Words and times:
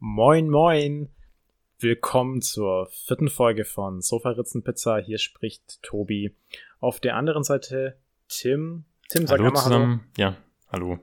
Moin, 0.00 0.48
moin. 0.48 1.08
Willkommen 1.80 2.40
zur 2.40 2.86
vierten 2.86 3.28
Folge 3.28 3.64
von 3.64 4.00
Sofa 4.00 4.30
Ritzen 4.30 4.62
Pizza. 4.62 4.98
Hier 4.98 5.18
spricht 5.18 5.82
Tobi. 5.82 6.36
Auf 6.78 7.00
der 7.00 7.16
anderen 7.16 7.42
Seite 7.42 7.96
Tim. 8.28 8.84
Tim, 9.08 9.26
sag 9.26 9.40
hallo 9.40 9.50
mal 9.50 9.60
zusammen. 9.60 10.00
Hallo. 10.16 10.30
Ja, 10.30 10.36
hallo. 10.70 10.98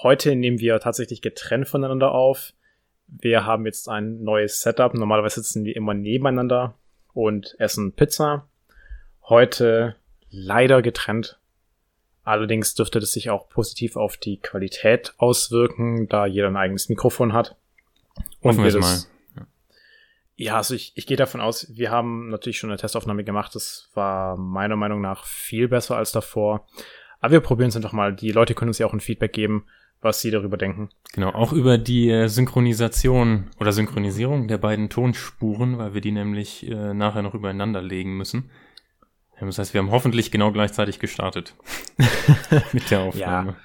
Heute 0.00 0.36
nehmen 0.36 0.60
wir 0.60 0.78
tatsächlich 0.78 1.22
getrennt 1.22 1.66
voneinander 1.66 2.12
auf. 2.12 2.52
Wir 3.08 3.44
haben 3.46 3.66
jetzt 3.66 3.88
ein 3.88 4.22
neues 4.22 4.60
Setup. 4.60 4.94
Normalerweise 4.94 5.42
sitzen 5.42 5.64
wir 5.64 5.74
immer 5.74 5.92
nebeneinander 5.92 6.76
und 7.14 7.56
essen 7.58 7.94
Pizza. 7.94 8.46
Heute 9.24 9.96
leider 10.30 10.82
getrennt. 10.82 11.39
Allerdings 12.22 12.74
dürfte 12.74 13.00
das 13.00 13.12
sich 13.12 13.30
auch 13.30 13.48
positiv 13.48 13.96
auf 13.96 14.16
die 14.16 14.38
Qualität 14.38 15.14
auswirken, 15.16 16.06
da 16.08 16.26
jeder 16.26 16.48
ein 16.48 16.56
eigenes 16.56 16.88
Mikrofon 16.88 17.32
hat. 17.32 17.56
Und 18.40 18.58
wir 18.58 18.70
das, 18.70 18.80
mal. 18.80 19.46
Ja, 20.36 20.56
also 20.56 20.74
ich, 20.74 20.92
ich 20.94 21.06
gehe 21.06 21.18
davon 21.18 21.42
aus, 21.42 21.70
wir 21.70 21.90
haben 21.90 22.30
natürlich 22.30 22.58
schon 22.58 22.70
eine 22.70 22.78
Testaufnahme 22.78 23.24
gemacht. 23.24 23.54
Das 23.54 23.90
war 23.92 24.38
meiner 24.38 24.76
Meinung 24.76 25.00
nach 25.00 25.26
viel 25.26 25.68
besser 25.68 25.96
als 25.96 26.12
davor. 26.12 26.66
Aber 27.20 27.32
wir 27.32 27.40
probieren 27.40 27.68
es 27.68 27.76
einfach 27.76 27.92
mal. 27.92 28.14
Die 28.14 28.32
Leute 28.32 28.54
können 28.54 28.70
uns 28.70 28.78
ja 28.78 28.86
auch 28.86 28.94
ein 28.94 29.00
Feedback 29.00 29.34
geben, 29.34 29.66
was 30.00 30.22
sie 30.22 30.30
darüber 30.30 30.56
denken. 30.56 30.88
Genau, 31.12 31.30
auch 31.30 31.52
über 31.52 31.76
die 31.76 32.08
äh, 32.08 32.28
Synchronisation 32.28 33.50
oder 33.58 33.72
Synchronisierung 33.72 34.48
der 34.48 34.56
beiden 34.56 34.88
Tonspuren, 34.88 35.76
weil 35.76 35.92
wir 35.92 36.00
die 36.00 36.12
nämlich 36.12 36.66
äh, 36.66 36.94
nachher 36.94 37.20
noch 37.20 37.34
übereinander 37.34 37.82
legen 37.82 38.16
müssen. 38.16 38.50
Das 39.40 39.58
heißt, 39.58 39.74
wir 39.74 39.80
haben 39.80 39.90
hoffentlich 39.90 40.30
genau 40.30 40.52
gleichzeitig 40.52 40.98
gestartet 40.98 41.54
mit 42.72 42.90
der 42.90 43.00
Aufnahme. 43.00 43.52
Ja. 43.52 43.56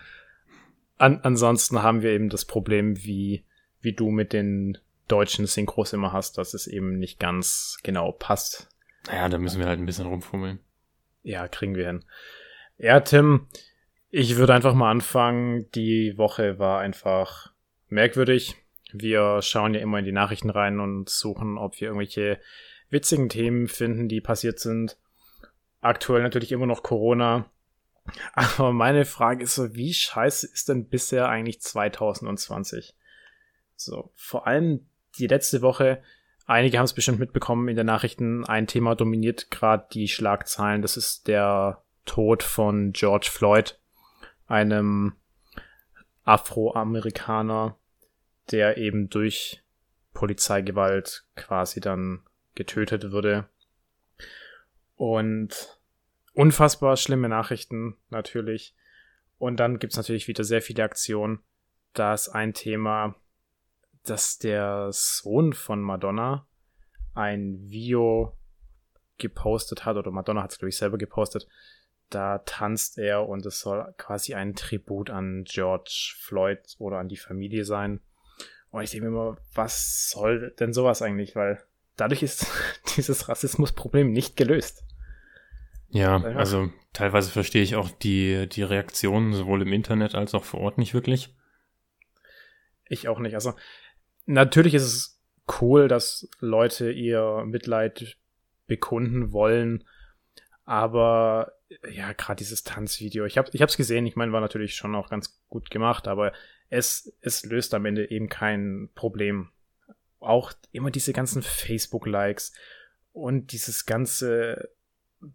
An 0.98 1.20
ansonsten 1.24 1.84
haben 1.84 2.02
wir 2.02 2.12
eben 2.12 2.30
das 2.30 2.46
Problem, 2.46 3.04
wie, 3.04 3.44
wie 3.82 3.94
du 3.94 4.10
mit 4.10 4.32
den 4.32 4.78
deutschen 5.08 5.46
Synchros 5.46 5.94
immer 5.94 6.14
hast, 6.14 6.38
dass 6.38 6.54
es 6.54 6.68
eben 6.68 6.98
nicht 6.98 7.20
ganz 7.20 7.78
genau 7.84 8.12
passt. 8.12 8.70
Naja, 9.08 9.30
da 9.30 9.38
müssen 9.38 9.60
wir 9.60 9.68
halt 9.68 9.80
ein 9.80 9.86
bisschen 9.86 10.08
rumfummeln. 10.08 10.60
Ja, 11.24 11.48
kriegen 11.48 11.76
wir 11.76 11.88
hin. 11.88 12.06
Ja, 12.78 13.00
Tim, 13.02 13.48
ich 14.10 14.38
würde 14.38 14.54
einfach 14.54 14.74
mal 14.74 14.92
anfangen. 14.92 15.70
Die 15.76 16.18
Woche 16.18 16.60
war 16.60 16.80
einfach 16.80 17.52
merkwürdig. 17.90 18.56
Wir 18.94 19.42
schauen 19.42 19.74
ja 19.74 19.82
immer 19.82 20.00
in 20.00 20.06
die 20.06 20.12
Nachrichten 20.12 20.50
rein 20.50 20.80
und 20.80 21.10
suchen, 21.10 21.58
ob 21.58 21.80
wir 21.80 21.90
irgendwelche 21.90 22.40
witzigen 22.90 23.30
Themen 23.30 23.68
finden, 23.68 24.08
die 24.08 24.22
passiert 24.22 24.60
sind. 24.60 24.98
Aktuell 25.86 26.24
natürlich 26.24 26.52
immer 26.52 26.66
noch 26.66 26.82
Corona. 26.82 27.46
Aber 28.34 28.74
meine 28.74 29.06
Frage 29.06 29.44
ist 29.44 29.54
so, 29.54 29.76
wie 29.76 29.94
scheiße 29.94 30.48
ist 30.48 30.68
denn 30.68 30.90
bisher 30.90 31.30
eigentlich 31.30 31.62
2020? 31.62 32.96
So, 33.76 34.12
vor 34.16 34.48
allem 34.48 34.88
die 35.20 35.28
letzte 35.28 35.62
Woche, 35.62 36.02
einige 36.48 36.80
haben 36.80 36.86
es 36.86 36.94
bestimmt 36.94 37.20
mitbekommen 37.20 37.68
in 37.68 37.76
den 37.76 37.86
Nachrichten, 37.86 38.46
ein 38.46 38.66
Thema 38.66 38.96
dominiert 38.96 39.52
gerade 39.52 39.86
die 39.94 40.08
Schlagzeilen, 40.08 40.82
das 40.82 40.98
ist 40.98 41.28
der 41.28 41.84
Tod 42.06 42.42
von 42.42 42.92
George 42.92 43.30
Floyd, 43.32 43.80
einem 44.48 45.14
Afroamerikaner, 46.24 47.78
der 48.50 48.78
eben 48.78 49.10
durch 49.10 49.62
Polizeigewalt 50.14 51.26
quasi 51.36 51.80
dann 51.80 52.24
getötet 52.56 53.12
wurde. 53.12 53.48
Und 54.96 55.75
unfassbar 56.36 56.98
schlimme 56.98 57.30
Nachrichten 57.30 57.98
natürlich. 58.10 58.76
Und 59.38 59.60
dann 59.60 59.80
gibt's 59.80 59.98
natürlich 59.98 60.28
wieder 60.28 60.44
sehr 60.44 60.62
viele 60.62 60.84
Aktionen. 60.84 61.40
Da 61.94 62.14
ist 62.14 62.30
ein 62.30 62.54
Thema, 62.54 63.16
dass 64.04 64.38
der 64.38 64.90
Sohn 64.92 65.54
von 65.54 65.82
Madonna 65.82 66.48
ein 67.14 67.70
Video 67.70 68.38
gepostet 69.18 69.86
hat, 69.86 69.98
oder 69.98 70.12
Madonna 70.12 70.44
hat 70.44 70.52
es, 70.52 70.60
glaube 70.60 70.70
ich, 70.70 70.78
selber 70.78 70.98
gepostet. 70.98 71.48
Da 72.10 72.40
tanzt 72.40 72.98
er 72.98 73.28
und 73.28 73.46
es 73.46 73.62
soll 73.62 73.94
quasi 73.98 74.36
ein 74.36 74.56
Tribut 74.56 75.10
an 75.10 75.44
George 75.46 76.16
Floyd 76.20 76.60
oder 76.78 76.98
an 76.98 77.08
die 77.08 77.18
Familie 77.18 77.66
sein. 77.66 78.02
Und 78.70 78.84
ich 78.84 78.92
denke 78.92 79.10
mir 79.10 79.16
immer, 79.16 79.38
was 79.54 80.10
soll 80.10 80.54
denn 80.60 80.74
sowas 80.74 81.02
eigentlich? 81.02 81.36
Weil 81.36 81.64
dadurch 81.96 82.22
ist 82.24 82.48
dieses 82.98 83.28
Rassismusproblem 83.30 84.12
nicht 84.12 84.36
gelöst. 84.36 84.84
Ja, 85.96 86.22
also 86.22 86.74
teilweise 86.92 87.32
verstehe 87.32 87.64
ich 87.64 87.78
auch 87.78 87.90
die, 87.90 88.50
die 88.50 88.64
Reaktionen 88.64 89.32
sowohl 89.32 89.62
im 89.62 89.72
Internet 89.72 90.14
als 90.14 90.34
auch 90.34 90.44
vor 90.44 90.60
Ort 90.60 90.78
nicht 90.78 90.94
wirklich. 90.94 91.34
Ich 92.90 93.08
auch 93.08 93.20
nicht. 93.20 93.34
Also 93.34 93.54
natürlich 94.26 94.74
ist 94.74 94.84
es 94.84 95.22
cool, 95.62 95.88
dass 95.88 96.28
Leute 96.42 96.92
ihr 96.92 97.46
Mitleid 97.46 98.18
bekunden 98.68 99.32
wollen, 99.32 99.86
aber 100.66 101.54
ja, 101.90 102.12
gerade 102.12 102.40
dieses 102.40 102.64
Tanzvideo, 102.64 103.24
ich 103.24 103.38
habe 103.38 103.50
ich 103.54 103.62
hab's 103.62 103.78
gesehen, 103.78 104.06
ich 104.06 104.18
meine, 104.18 104.34
war 104.34 104.42
natürlich 104.42 104.76
schon 104.76 104.96
auch 104.96 105.10
ganz 105.10 105.42
gut 105.48 105.72
gemacht, 105.72 106.10
aber 106.10 106.34
es, 106.70 107.16
es 107.22 107.46
löst 107.46 107.74
am 107.74 107.86
Ende 107.86 108.12
eben 108.12 108.28
kein 108.28 108.90
Problem. 108.96 109.50
Auch 110.20 110.52
immer 110.74 110.92
diese 110.92 111.14
ganzen 111.14 111.42
Facebook-Likes 111.42 112.52
und 113.14 113.54
dieses 113.54 113.86
ganze 113.86 114.76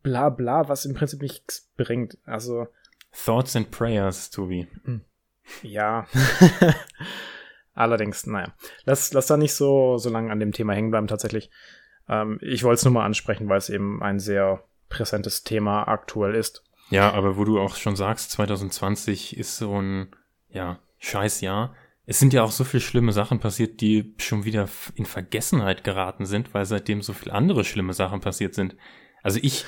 bla 0.03 0.31
bla, 0.31 0.69
was 0.69 0.84
im 0.84 0.95
Prinzip 0.95 1.23
nichts 1.23 1.71
bringt. 1.77 2.19
Also. 2.25 2.69
Thoughts 3.25 3.56
and 3.56 3.71
Prayers, 3.71 4.31
Tobi. 4.31 4.69
Hm. 4.84 5.03
Ja. 5.62 6.06
Allerdings, 7.75 8.27
naja. 8.27 8.53
Lass, 8.84 9.12
lass 9.12 9.27
da 9.27 9.37
nicht 9.37 9.55
so, 9.55 9.97
so 9.99 10.11
lange 10.11 10.31
an 10.31 10.41
dem 10.41 10.53
Thema 10.53 10.75
hängen 10.75 10.91
bleiben, 10.91 11.06
tatsächlich. 11.06 11.51
Ähm, 12.09 12.39
ich 12.43 12.62
wollte 12.65 12.81
es 12.81 12.84
nur 12.84 12.95
mal 12.95 13.05
ansprechen, 13.05 13.49
weil 13.49 13.59
es 13.59 13.71
eben 13.71 14.03
ein 14.03 14.19
sehr 14.19 14.65
präsentes 14.89 15.45
Thema 15.45 15.84
aktuell 15.89 16.34
ist. 16.34 16.65
Ja, 16.91 17.12
aber 17.12 17.37
wo 17.37 17.45
du 17.45 17.61
auch 17.61 17.77
schon 17.77 17.97
sagst, 17.97 18.33
2020 18.33 19.37
ist 19.37 19.57
so 19.57 19.81
ein, 19.81 20.09
ja, 20.49 20.81
scheiß 20.99 21.41
Jahr. 21.41 21.75
Es 22.05 22.19
sind 22.19 22.33
ja 22.33 22.43
auch 22.43 22.51
so 22.51 22.65
viele 22.65 22.81
schlimme 22.81 23.12
Sachen 23.12 23.39
passiert, 23.39 23.81
die 23.81 24.15
schon 24.19 24.45
wieder 24.45 24.69
in 24.97 25.07
Vergessenheit 25.07 25.84
geraten 25.84 26.27
sind, 26.27 26.53
weil 26.53 26.67
seitdem 26.67 27.03
so 27.03 27.12
viele 27.12 27.33
andere 27.33 27.65
schlimme 27.65 27.95
Sachen 27.95 28.21
passiert 28.21 28.55
sind. 28.55 28.75
Also 29.23 29.39
ich, 29.43 29.65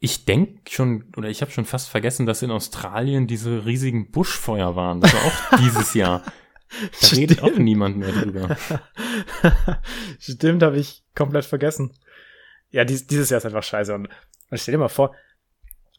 ich 0.00 0.24
denk 0.24 0.70
schon, 0.70 1.12
oder 1.16 1.28
ich 1.28 1.40
habe 1.42 1.50
schon 1.50 1.64
fast 1.64 1.88
vergessen, 1.88 2.26
dass 2.26 2.42
in 2.42 2.50
Australien 2.50 3.26
diese 3.26 3.64
riesigen 3.66 4.10
Buschfeuer 4.10 4.76
waren. 4.76 5.00
Das 5.00 5.14
war 5.14 5.24
auch 5.24 5.58
dieses 5.64 5.94
Jahr. 5.94 6.22
Da 6.68 7.06
Stimmt. 7.06 7.20
redet 7.20 7.42
auch 7.42 7.56
niemand 7.56 7.96
mehr 7.96 8.12
drüber. 8.12 8.56
Stimmt, 10.18 10.62
habe 10.62 10.78
ich 10.78 11.04
komplett 11.14 11.44
vergessen. 11.44 11.92
Ja, 12.70 12.84
dies, 12.84 13.06
dieses 13.06 13.30
Jahr 13.30 13.38
ist 13.38 13.46
einfach 13.46 13.62
scheiße. 13.62 13.94
Und, 13.94 14.08
und 14.50 14.60
stell 14.60 14.72
dir 14.72 14.78
mal 14.78 14.88
vor, 14.88 15.14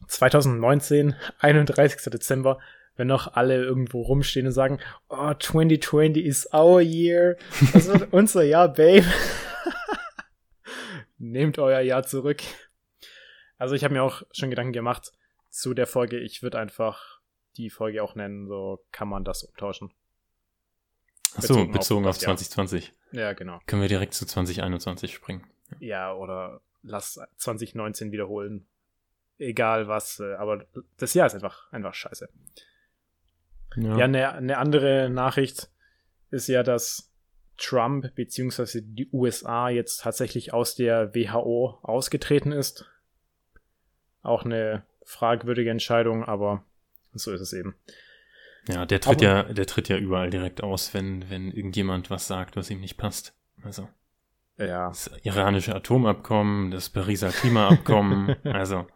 2019, 0.06 1.14
31. 1.40 2.10
Dezember, 2.12 2.58
wenn 2.96 3.08
noch 3.08 3.34
alle 3.34 3.56
irgendwo 3.56 4.02
rumstehen 4.02 4.46
und 4.46 4.52
sagen, 4.52 4.78
oh, 5.08 5.32
2020 5.34 6.24
is 6.24 6.48
our 6.52 6.80
year. 6.80 7.36
Das 7.72 7.86
wird 7.88 8.08
unser 8.12 8.42
Jahr, 8.42 8.68
Babe. 8.68 9.06
Nehmt 11.18 11.58
euer 11.58 11.80
Jahr 11.80 12.04
zurück. 12.04 12.42
Also 13.58 13.74
ich 13.74 13.84
habe 13.84 13.94
mir 13.94 14.02
auch 14.02 14.22
schon 14.32 14.50
Gedanken 14.50 14.72
gemacht 14.72 15.12
zu 15.50 15.74
der 15.74 15.86
Folge. 15.86 16.18
Ich 16.18 16.42
würde 16.42 16.58
einfach 16.58 17.20
die 17.56 17.70
Folge 17.70 18.02
auch 18.02 18.14
nennen, 18.14 18.46
so 18.46 18.84
kann 18.92 19.08
man 19.08 19.24
das 19.24 19.42
umtauschen. 19.42 19.92
Achso, 21.34 21.54
bezogen, 21.54 21.72
bezogen 21.72 22.04
auf, 22.06 22.16
auf 22.16 22.18
2020. 22.18 22.92
Ja, 23.12 23.32
genau. 23.32 23.60
Können 23.66 23.82
wir 23.82 23.88
direkt 23.88 24.14
zu 24.14 24.26
2021 24.26 25.12
springen. 25.12 25.44
Ja, 25.80 26.14
oder 26.14 26.60
lass 26.82 27.20
2019 27.36 28.12
wiederholen. 28.12 28.66
Egal 29.38 29.88
was, 29.88 30.20
äh, 30.20 30.34
aber 30.34 30.64
das 30.96 31.14
Jahr 31.14 31.26
ist 31.26 31.34
einfach, 31.34 31.70
einfach 31.72 31.94
scheiße. 31.94 32.28
Ja, 33.76 33.98
ja 33.98 34.04
eine, 34.04 34.32
eine 34.32 34.58
andere 34.58 35.10
Nachricht 35.10 35.70
ist 36.30 36.48
ja, 36.48 36.62
dass 36.62 37.12
Trump 37.56 38.14
bzw. 38.14 38.80
die 38.82 39.08
USA 39.12 39.68
jetzt 39.68 40.02
tatsächlich 40.02 40.52
aus 40.52 40.74
der 40.74 41.14
WHO 41.14 41.78
ausgetreten 41.82 42.52
ist. 42.52 42.86
Auch 44.22 44.44
eine 44.44 44.82
fragwürdige 45.04 45.70
Entscheidung, 45.70 46.24
aber 46.24 46.64
so 47.12 47.32
ist 47.32 47.40
es 47.40 47.52
eben. 47.52 47.74
Ja, 48.68 48.84
der 48.84 49.00
tritt 49.00 49.22
aber, 49.22 49.24
ja, 49.24 49.42
der 49.44 49.66
tritt 49.66 49.88
ja 49.88 49.96
überall 49.96 50.30
direkt 50.30 50.62
aus, 50.62 50.92
wenn, 50.92 51.30
wenn 51.30 51.50
irgendjemand 51.50 52.10
was 52.10 52.26
sagt, 52.26 52.56
was 52.56 52.70
ihm 52.70 52.80
nicht 52.80 52.98
passt. 52.98 53.34
Also. 53.62 53.88
Ja. 54.58 54.88
Das 54.88 55.10
iranische 55.22 55.74
Atomabkommen, 55.74 56.70
das 56.70 56.90
Pariser 56.90 57.30
Klimaabkommen, 57.30 58.36
also. 58.44 58.86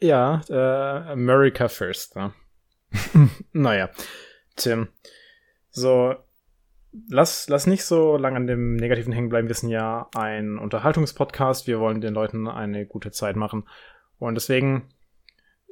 Ja, 0.00 0.42
äh, 0.48 1.12
America 1.12 1.68
first, 1.68 2.16
ne? 2.16 2.32
naja. 3.52 3.90
Tim. 4.56 4.88
So, 5.70 6.14
lass, 7.08 7.48
lass 7.48 7.66
nicht 7.66 7.84
so 7.84 8.16
lange 8.16 8.36
an 8.36 8.46
dem 8.46 8.76
Negativen 8.76 9.12
hängen 9.12 9.28
bleiben. 9.28 9.48
Wir 9.48 9.54
sind 9.54 9.70
ja 9.70 10.08
ein 10.14 10.58
Unterhaltungspodcast. 10.58 11.66
Wir 11.66 11.80
wollen 11.80 12.00
den 12.00 12.14
Leuten 12.14 12.48
eine 12.48 12.86
gute 12.86 13.10
Zeit 13.10 13.36
machen. 13.36 13.68
Und 14.18 14.34
deswegen, 14.36 14.88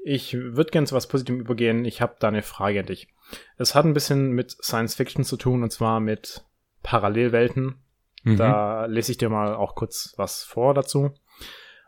ich 0.05 0.35
würde 0.35 0.71
gerne 0.71 0.87
zu 0.87 0.95
was 0.95 1.09
Positivem 1.09 1.41
übergehen. 1.41 1.85
Ich 1.85 2.01
habe 2.01 2.17
da 2.19 2.29
eine 2.29 2.43
Frage 2.43 2.81
an 2.81 2.87
dich. 2.87 3.09
Es 3.57 3.75
hat 3.75 3.85
ein 3.85 3.95
bisschen 3.95 4.33
mit 4.33 4.51
Science 4.51 4.95
Fiction 4.95 5.25
zu 5.25 5.37
tun, 5.37 5.63
und 5.63 5.71
zwar 5.71 6.01
mit 6.01 6.45
Parallelwelten. 6.83 7.77
Mhm. 8.25 8.37
Da 8.37 8.87
lese 8.87 9.13
ich 9.13 9.19
dir 9.19 9.29
mal 9.29 9.55
auch 9.55 9.75
kurz 9.75 10.15
was 10.17 10.43
vor 10.43 10.75
dazu. 10.75 11.13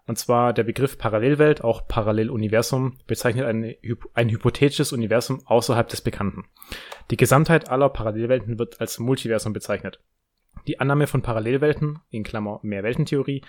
Und 0.07 0.19
zwar 0.19 0.53
der 0.53 0.65
Begriff 0.65 0.99
Parallelwelt, 0.99 1.65
auch 1.65 1.89
Paralleluniversum, 1.89 2.99
bezeichnet 3.07 3.47
ein, 3.47 3.75
ein 4.13 4.29
hypothetisches 4.29 4.93
Universum 4.93 5.41
außerhalb 5.47 5.89
des 5.89 6.03
Bekannten. 6.03 6.45
Die 7.11 7.17
Gesamtheit 7.17 7.71
aller 7.71 7.89
Parallelwelten 7.89 8.59
wird 8.59 8.81
als 8.81 8.99
Multiversum 8.99 9.55
bezeichnet. 9.55 10.01
Die 10.67 10.79
Annahme 10.79 11.07
von 11.07 11.23
Parallelwelten, 11.23 12.01
in 12.11 12.23
Klammer 12.23 12.61
Mehrweltentheorie, 12.63 13.43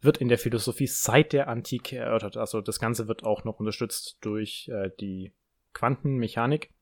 wird 0.00 0.18
in 0.18 0.28
der 0.28 0.38
Philosophie 0.38 0.86
seit 0.86 1.32
der 1.32 1.48
Antike 1.48 1.96
erörtert. 1.96 2.36
Also 2.36 2.60
das 2.60 2.80
Ganze 2.80 3.06
wird 3.06 3.22
auch 3.22 3.44
noch 3.44 3.60
unterstützt 3.60 4.18
durch 4.22 4.68
äh, 4.72 4.90
die 4.98 5.32
Quantenmechanik. 5.74 6.72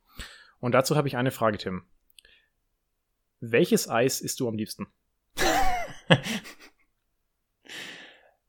Und 0.61 0.73
dazu 0.73 0.97
habe 0.97 1.09
ich 1.09 1.17
eine 1.17 1.31
Frage, 1.31 1.59
Tim. 1.59 1.83
Welches 3.41 3.89
Eis 3.89 4.21
isst 4.21 4.41
du 4.41 4.49
am 4.49 4.55
liebsten? 4.55 4.87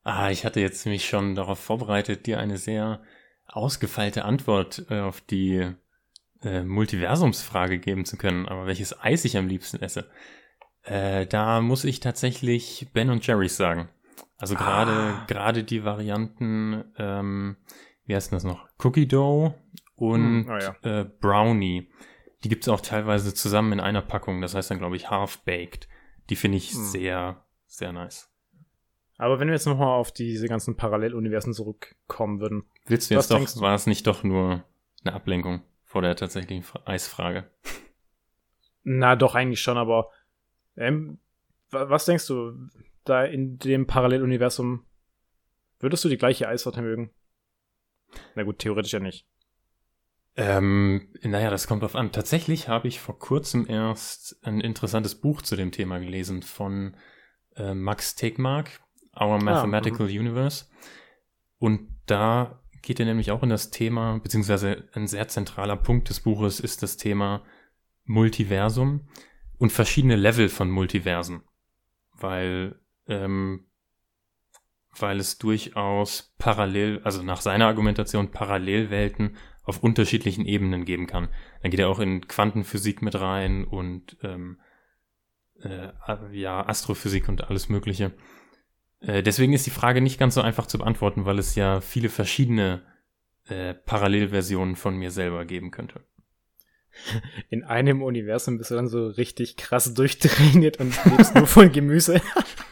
ah, 0.04 0.30
ich 0.30 0.46
hatte 0.46 0.60
jetzt 0.60 0.86
mich 0.86 1.08
schon 1.08 1.36
darauf 1.36 1.60
vorbereitet, 1.60 2.26
dir 2.26 2.40
eine 2.40 2.58
sehr 2.58 3.02
ausgefeilte 3.48 4.26
Antwort 4.26 4.86
äh, 4.90 5.00
auf 5.00 5.22
die 5.22 5.72
äh, 6.42 6.64
Multiversumsfrage 6.64 7.80
geben 7.80 8.06
zu 8.06 8.18
können. 8.18 8.48
Aber 8.48 8.66
welches 8.66 9.00
Eis 9.00 9.26
ich 9.26 9.38
am 9.38 9.48
liebsten 9.48 9.82
esse? 9.82 10.10
Äh, 10.84 11.26
da 11.26 11.62
muss 11.62 11.84
ich 11.84 12.00
tatsächlich 12.00 12.88
Ben 12.94 13.10
und 13.10 13.26
Jerry's 13.26 13.58
sagen. 13.58 13.90
Also 14.38 14.56
gerade 14.56 14.92
ah. 14.92 15.26
gerade 15.28 15.64
die 15.64 15.84
Varianten, 15.84 16.86
ähm, 16.98 17.58
wie 18.06 18.16
heißt 18.16 18.32
denn 18.32 18.38
das 18.38 18.46
noch? 18.46 18.68
Cookie 18.84 19.08
Dough 19.08 19.54
und 19.96 20.48
hm, 20.48 20.50
oh 20.50 20.58
ja. 20.58 21.00
äh, 21.02 21.04
Brownie. 21.04 21.92
Die 22.44 22.50
gibt's 22.50 22.70
auch 22.70 22.80
teilweise 22.80 23.34
zusammen 23.34 23.74
in 23.74 23.80
einer 23.82 24.02
Packung. 24.02 24.40
Das 24.40 24.56
heißt 24.56 24.72
dann, 24.72 24.80
glaube 24.80 24.96
ich, 24.96 25.10
Half-Baked. 25.10 25.90
Die 26.30 26.38
finde 26.38 26.58
ich 26.58 26.72
hm. 26.72 26.86
sehr, 26.86 27.46
sehr 27.66 27.92
nice. 27.92 28.32
Aber 29.20 29.38
wenn 29.40 29.50
wir 29.50 29.54
jetzt 29.54 29.66
nochmal 29.66 30.00
auf 30.00 30.14
diese 30.14 30.48
ganzen 30.48 30.78
Paralleluniversen 30.78 31.54
zurückkommen 31.54 32.40
würden. 32.40 32.64
Willst 32.86 33.12
du 33.12 33.16
jetzt 33.16 33.30
doch, 33.30 33.62
war 33.62 33.76
es 33.76 33.86
nicht 33.86 34.08
doch 34.08 34.24
nur 34.24 34.64
eine 35.04 35.14
Ablenkung 35.14 35.62
vor 35.84 36.02
der 36.02 36.16
tatsächlichen 36.16 36.66
Eisfrage? 36.86 37.52
Na, 38.84 39.18
doch, 39.18 39.36
eigentlich 39.36 39.62
schon, 39.62 39.78
aber 39.78 40.10
ähm, 40.78 41.20
was 41.70 42.06
denkst 42.06 42.28
du, 42.28 42.70
da 43.04 43.26
in 43.26 43.58
dem 43.58 43.88
Paralleluniversum, 43.88 44.86
würdest 45.82 46.06
du 46.06 46.10
die 46.10 46.18
gleiche 46.18 46.48
Eissorte 46.48 46.82
mögen? 46.82 47.12
Na 48.36 48.44
gut, 48.44 48.60
theoretisch 48.60 48.94
ja 48.94 49.02
nicht. 49.02 49.28
Ähm, 50.38 51.10
naja, 51.22 51.50
das 51.50 51.68
kommt 51.68 51.84
drauf 51.84 51.98
an. 51.98 52.14
Tatsächlich 52.14 52.70
habe 52.70 52.88
ich 52.88 53.02
vor 53.02 53.20
kurzem 53.20 53.68
erst 53.68 54.40
ein 54.44 54.62
interessantes 54.62 55.20
Buch 55.20 55.42
zu 55.42 55.58
dem 55.58 55.74
Thema 55.74 56.00
gelesen 56.00 56.42
von 56.42 56.96
äh, 57.58 57.74
Max 57.74 58.16
Tegmark, 58.16 58.80
Our 59.16 59.36
ah, 59.36 59.38
Mathematical 59.40 60.08
ah, 60.08 60.10
Universe. 60.10 60.66
Und 61.58 61.90
da 62.06 62.62
geht 62.82 63.00
er 63.00 63.06
nämlich 63.06 63.32
auch 63.32 63.44
in 63.44 63.50
das 63.50 63.72
Thema, 63.72 64.20
beziehungsweise 64.20 64.90
ein 64.94 65.08
sehr 65.08 65.28
zentraler 65.28 65.76
Punkt 65.76 66.10
des 66.10 66.22
Buches 66.22 66.60
ist 66.60 66.82
das 66.82 66.98
Thema 66.98 67.44
Multiversum 68.06 69.08
und 69.58 69.72
verschiedene 69.72 70.16
Level 70.16 70.50
von 70.50 70.72
Multiversen. 70.72 71.44
Weil 72.14 72.80
ähm, 73.08 73.66
weil 74.98 75.20
es 75.20 75.38
durchaus 75.38 76.34
parallel, 76.38 77.02
also 77.04 77.22
nach 77.24 77.42
seiner 77.42 77.68
Argumentation 77.68 78.32
Parallelwelten 78.32 79.38
auf 79.64 79.84
unterschiedlichen 79.84 80.46
Ebenen 80.46 80.86
geben 80.86 81.08
kann. 81.08 81.30
Dann 81.62 81.72
geht 81.72 81.80
er 81.80 81.90
auch 81.90 82.00
in 82.00 82.28
Quantenphysik 82.28 83.02
mit 83.02 83.20
rein 83.20 83.66
und 83.66 84.18
ähm, 84.24 84.60
äh, 85.62 85.90
ja, 86.32 86.68
Astrophysik 86.68 87.30
und 87.30 87.50
alles 87.50 87.70
Mögliche. 87.70 88.14
Äh, 89.02 89.24
deswegen 89.24 89.54
ist 89.54 89.66
die 89.66 89.72
Frage 89.72 90.02
nicht 90.02 90.20
ganz 90.20 90.36
so 90.36 90.42
einfach 90.42 90.68
zu 90.68 90.78
beantworten, 90.78 91.26
weil 91.26 91.40
es 91.40 91.56
ja 91.56 91.82
viele 91.82 92.10
verschiedene 92.10 92.82
äh, 93.48 93.74
Parallelversionen 93.74 94.76
von 94.76 94.96
mir 94.96 95.12
selber 95.12 95.46
geben 95.46 95.72
könnte. 95.72 96.04
In 97.50 97.64
einem 97.64 98.02
Universum 98.02 98.58
bist 98.58 98.72
du 98.72 98.76
dann 98.76 98.88
so 98.88 99.08
richtig 99.08 99.58
krass 99.58 99.94
durchtrainiert 99.94 100.80
und 100.80 100.94
lebst 101.06 101.36
nur 101.36 101.48
von 101.48 101.72
Gemüse. 101.72 102.22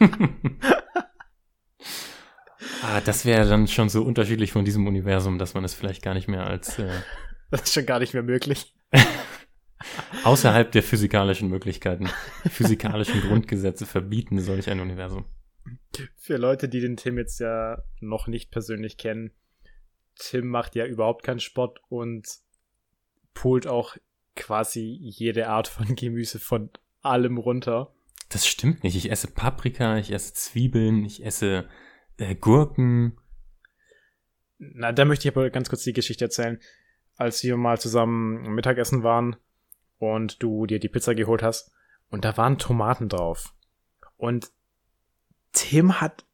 ah, 2.82 3.00
das 3.04 3.24
wäre 3.24 3.48
dann 3.48 3.66
schon 3.68 3.88
so 3.88 4.02
unterschiedlich 4.02 4.52
von 4.52 4.64
diesem 4.64 4.86
Universum, 4.86 5.38
dass 5.38 5.54
man 5.54 5.64
es 5.64 5.74
vielleicht 5.74 6.02
gar 6.02 6.14
nicht 6.14 6.28
mehr 6.28 6.46
als. 6.46 6.78
Äh, 6.78 6.90
das 7.50 7.62
ist 7.62 7.72
schon 7.74 7.86
gar 7.86 8.00
nicht 8.00 8.12
mehr 8.12 8.22
möglich. 8.22 8.74
außerhalb 10.24 10.72
der 10.72 10.82
physikalischen 10.82 11.48
Möglichkeiten, 11.48 12.10
physikalischen 12.50 13.20
Grundgesetze 13.20 13.86
verbieten 13.86 14.40
solch 14.40 14.68
ein 14.68 14.80
Universum. 14.80 15.24
Für 16.16 16.36
Leute, 16.36 16.68
die 16.68 16.80
den 16.80 16.96
Tim 16.96 17.18
jetzt 17.18 17.40
ja 17.40 17.82
noch 18.00 18.26
nicht 18.26 18.50
persönlich 18.50 18.96
kennen, 18.96 19.32
Tim 20.16 20.48
macht 20.48 20.74
ja 20.74 20.86
überhaupt 20.86 21.24
keinen 21.24 21.40
Sport 21.40 21.80
und 21.88 22.26
pult 23.34 23.66
auch 23.66 23.96
quasi 24.34 24.98
jede 25.00 25.48
Art 25.48 25.68
von 25.68 25.94
Gemüse 25.96 26.38
von 26.38 26.70
allem 27.00 27.38
runter. 27.38 27.92
Das 28.28 28.46
stimmt 28.46 28.84
nicht. 28.84 28.96
Ich 28.96 29.10
esse 29.10 29.28
Paprika, 29.28 29.96
ich 29.96 30.12
esse 30.12 30.34
Zwiebeln, 30.34 31.04
ich 31.04 31.24
esse 31.24 31.68
äh, 32.18 32.34
Gurken. 32.34 33.16
Na, 34.58 34.92
da 34.92 35.04
möchte 35.04 35.28
ich 35.28 35.34
aber 35.34 35.48
ganz 35.50 35.68
kurz 35.68 35.82
die 35.84 35.92
Geschichte 35.92 36.24
erzählen. 36.24 36.60
Als 37.16 37.42
wir 37.42 37.56
mal 37.56 37.80
zusammen 37.80 38.54
Mittagessen 38.54 39.02
waren 39.02 39.36
und 39.98 40.42
du 40.42 40.66
dir 40.66 40.78
die 40.78 40.88
Pizza 40.88 41.14
geholt 41.14 41.42
hast 41.42 41.72
und 42.10 42.24
da 42.24 42.36
waren 42.36 42.58
Tomaten 42.58 43.08
drauf. 43.08 43.54
Und 44.16 44.50
Tim 45.52 46.00
hat 46.00 46.24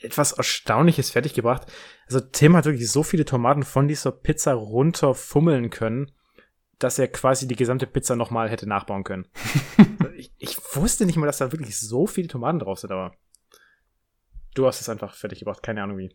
etwas 0.00 0.32
Erstaunliches 0.32 1.10
fertiggebracht. 1.10 1.70
Also 2.06 2.20
Tim 2.20 2.56
hat 2.56 2.64
wirklich 2.64 2.90
so 2.90 3.02
viele 3.02 3.24
Tomaten 3.24 3.62
von 3.62 3.88
dieser 3.88 4.12
Pizza 4.12 4.52
runterfummeln 4.54 5.70
können, 5.70 6.12
dass 6.78 6.98
er 6.98 7.08
quasi 7.08 7.48
die 7.48 7.56
gesamte 7.56 7.86
Pizza 7.86 8.16
nochmal 8.16 8.50
hätte 8.50 8.68
nachbauen 8.68 9.04
können. 9.04 9.26
ich, 10.16 10.32
ich, 10.38 10.58
wusste 10.74 11.06
nicht 11.06 11.16
mal, 11.16 11.26
dass 11.26 11.38
da 11.38 11.52
wirklich 11.52 11.78
so 11.78 12.06
viele 12.06 12.28
Tomaten 12.28 12.58
drauf 12.58 12.78
sind, 12.78 12.92
aber 12.92 13.14
du 14.54 14.66
hast 14.66 14.80
es 14.80 14.88
einfach 14.88 15.14
fertig 15.14 15.40
gebracht, 15.40 15.62
keine 15.62 15.82
Ahnung 15.82 15.98
wie. 15.98 16.14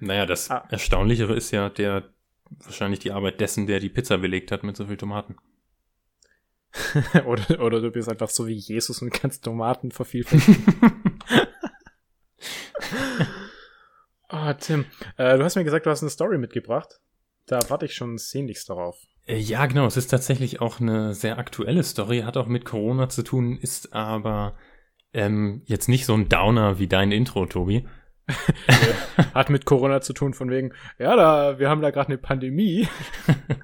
Naja, 0.00 0.26
das 0.26 0.50
ah. 0.50 0.66
Erstaunlichere 0.70 1.34
ist 1.34 1.50
ja 1.50 1.68
der 1.68 2.10
wahrscheinlich 2.50 3.00
die 3.00 3.12
Arbeit 3.12 3.40
dessen, 3.40 3.66
der 3.66 3.80
die 3.80 3.90
Pizza 3.90 4.16
belegt 4.18 4.52
hat 4.52 4.62
mit 4.62 4.76
so 4.76 4.86
viel 4.86 4.96
Tomaten. 4.96 5.36
oder, 7.26 7.60
oder 7.60 7.80
du 7.80 7.90
bist 7.90 8.08
einfach 8.08 8.28
so 8.28 8.46
wie 8.46 8.54
Jesus 8.54 9.02
und 9.02 9.10
kannst 9.10 9.44
Tomaten 9.44 9.90
vervielfältigen. 9.90 10.92
Ah, 14.30 14.50
oh, 14.50 14.54
Tim, 14.60 14.84
äh, 15.16 15.38
du 15.38 15.44
hast 15.44 15.56
mir 15.56 15.64
gesagt, 15.64 15.86
du 15.86 15.90
hast 15.90 16.02
eine 16.02 16.10
Story 16.10 16.36
mitgebracht. 16.36 17.00
Da 17.46 17.60
warte 17.68 17.86
ich 17.86 17.94
schon 17.94 18.18
sehnlichst 18.18 18.68
darauf. 18.68 18.98
Äh, 19.26 19.38
ja, 19.38 19.64
genau. 19.64 19.86
Es 19.86 19.96
ist 19.96 20.08
tatsächlich 20.08 20.60
auch 20.60 20.80
eine 20.80 21.14
sehr 21.14 21.38
aktuelle 21.38 21.82
Story, 21.82 22.20
hat 22.20 22.36
auch 22.36 22.46
mit 22.46 22.66
Corona 22.66 23.08
zu 23.08 23.22
tun, 23.22 23.56
ist 23.56 23.94
aber 23.94 24.54
ähm, 25.14 25.62
jetzt 25.64 25.88
nicht 25.88 26.04
so 26.04 26.12
ein 26.12 26.28
Downer 26.28 26.78
wie 26.78 26.88
dein 26.88 27.10
Intro, 27.10 27.46
Tobi. 27.46 27.88
hat 29.34 29.48
mit 29.48 29.64
Corona 29.64 30.02
zu 30.02 30.12
tun, 30.12 30.34
von 30.34 30.50
wegen, 30.50 30.74
ja, 30.98 31.16
da, 31.16 31.58
wir 31.58 31.70
haben 31.70 31.80
da 31.80 31.90
gerade 31.90 32.08
eine 32.08 32.18
Pandemie. 32.18 32.86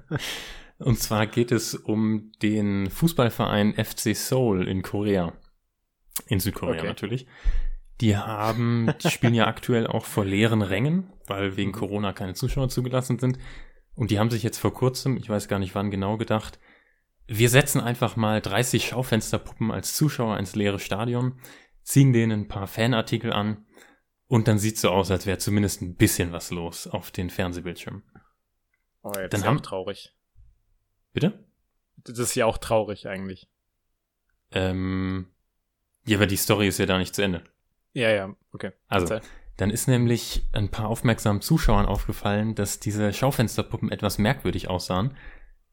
Und 0.79 0.99
zwar 0.99 1.27
geht 1.27 1.53
es 1.53 1.75
um 1.75 2.33
den 2.43 2.89
Fußballverein 2.91 3.75
FC 3.75 4.17
Seoul 4.17 4.67
in 4.67 4.83
Korea. 4.83 5.35
In 6.27 6.41
Südkorea 6.41 6.79
okay. 6.79 6.87
natürlich. 6.87 7.27
Die 8.01 8.17
haben, 8.17 8.93
die 9.03 9.11
spielen 9.11 9.35
ja 9.35 9.47
aktuell 9.47 9.87
auch 9.87 10.05
vor 10.05 10.25
leeren 10.25 10.63
Rängen, 10.63 11.13
weil 11.27 11.57
wegen 11.57 11.71
mhm. 11.71 11.75
Corona 11.75 12.13
keine 12.13 12.35
Zuschauer 12.35 12.69
zugelassen 12.69 13.19
sind. 13.19 13.39
Und 13.95 14.11
die 14.11 14.19
haben 14.19 14.31
sich 14.31 14.43
jetzt 14.43 14.59
vor 14.59 14.75
kurzem, 14.75 15.17
ich 15.17 15.29
weiß 15.29 15.49
gar 15.49 15.59
nicht 15.59 15.75
wann 15.75 15.91
genau, 15.91 16.17
gedacht, 16.17 16.59
wir 17.27 17.49
setzen 17.49 17.81
einfach 17.81 18.17
mal 18.17 18.41
30 18.41 18.89
Schaufensterpuppen 18.89 19.71
als 19.71 19.95
Zuschauer 19.95 20.39
ins 20.39 20.55
leere 20.57 20.79
Stadion, 20.79 21.41
ziehen 21.83 22.13
denen 22.13 22.43
ein 22.43 22.49
paar 22.49 22.67
Fanartikel 22.67 23.33
an 23.33 23.67
und 24.27 24.49
dann 24.49 24.59
sieht 24.59 24.79
so 24.79 24.91
aus, 24.91 25.11
als 25.11 25.27
wäre 25.27 25.39
zumindest 25.39 25.81
ein 25.81 25.97
bisschen 25.97 26.33
was 26.33 26.51
los 26.51 26.87
auf 26.87 27.11
den 27.11 27.31
Fernsehbildschirmen. 27.31 28.03
Oh, 29.03 29.13
jetzt 29.17 29.33
dann 29.33 29.41
ist 29.41 29.47
haben, 29.47 29.59
auch 29.59 29.63
traurig. 29.63 30.15
Bitte? 31.13 31.47
Das 31.99 32.19
ist 32.19 32.35
ja 32.35 32.47
auch 32.47 32.59
traurig 32.59 33.07
eigentlich. 33.07 33.49
Ähm, 34.51 35.29
ja, 36.07 36.19
aber 36.19 36.27
die 36.27 36.37
Story 36.37 36.69
ist 36.69 36.79
ja 36.79 36.87
da 36.87 36.99
nicht 36.99 37.15
zu 37.15 37.23
Ende. 37.23 37.45
Ja, 37.95 38.11
ja, 38.11 38.35
okay. 38.53 38.73
Also, 38.89 39.21
dann 39.57 39.71
ist 39.71 39.87
nämlich 39.89 40.45
ein 40.53 40.69
paar 40.69 40.89
aufmerksamen 40.89 41.41
Zuschauern 41.41 41.87
aufgefallen, 41.87 42.55
dass 42.55 42.81
diese 42.81 43.13
Schaufensterpuppen 43.13 43.91
etwas 43.91 44.19
merkwürdig 44.19 44.69
aussahen. 44.69 45.17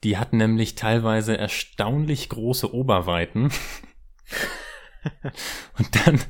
Die 0.03 0.17
hatten 0.17 0.37
nämlich 0.37 0.75
teilweise 0.75 1.37
erstaunlich 1.37 2.29
große 2.29 2.73
Oberweiten. 2.73 3.51
Und 5.77 6.05
dann 6.05 6.21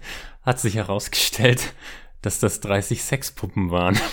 hat 0.42 0.60
sich 0.60 0.76
herausgestellt, 0.76 1.74
dass 2.22 2.40
das 2.40 2.62
30 2.62 3.04
Sexpuppen 3.04 3.70
waren. 3.70 4.00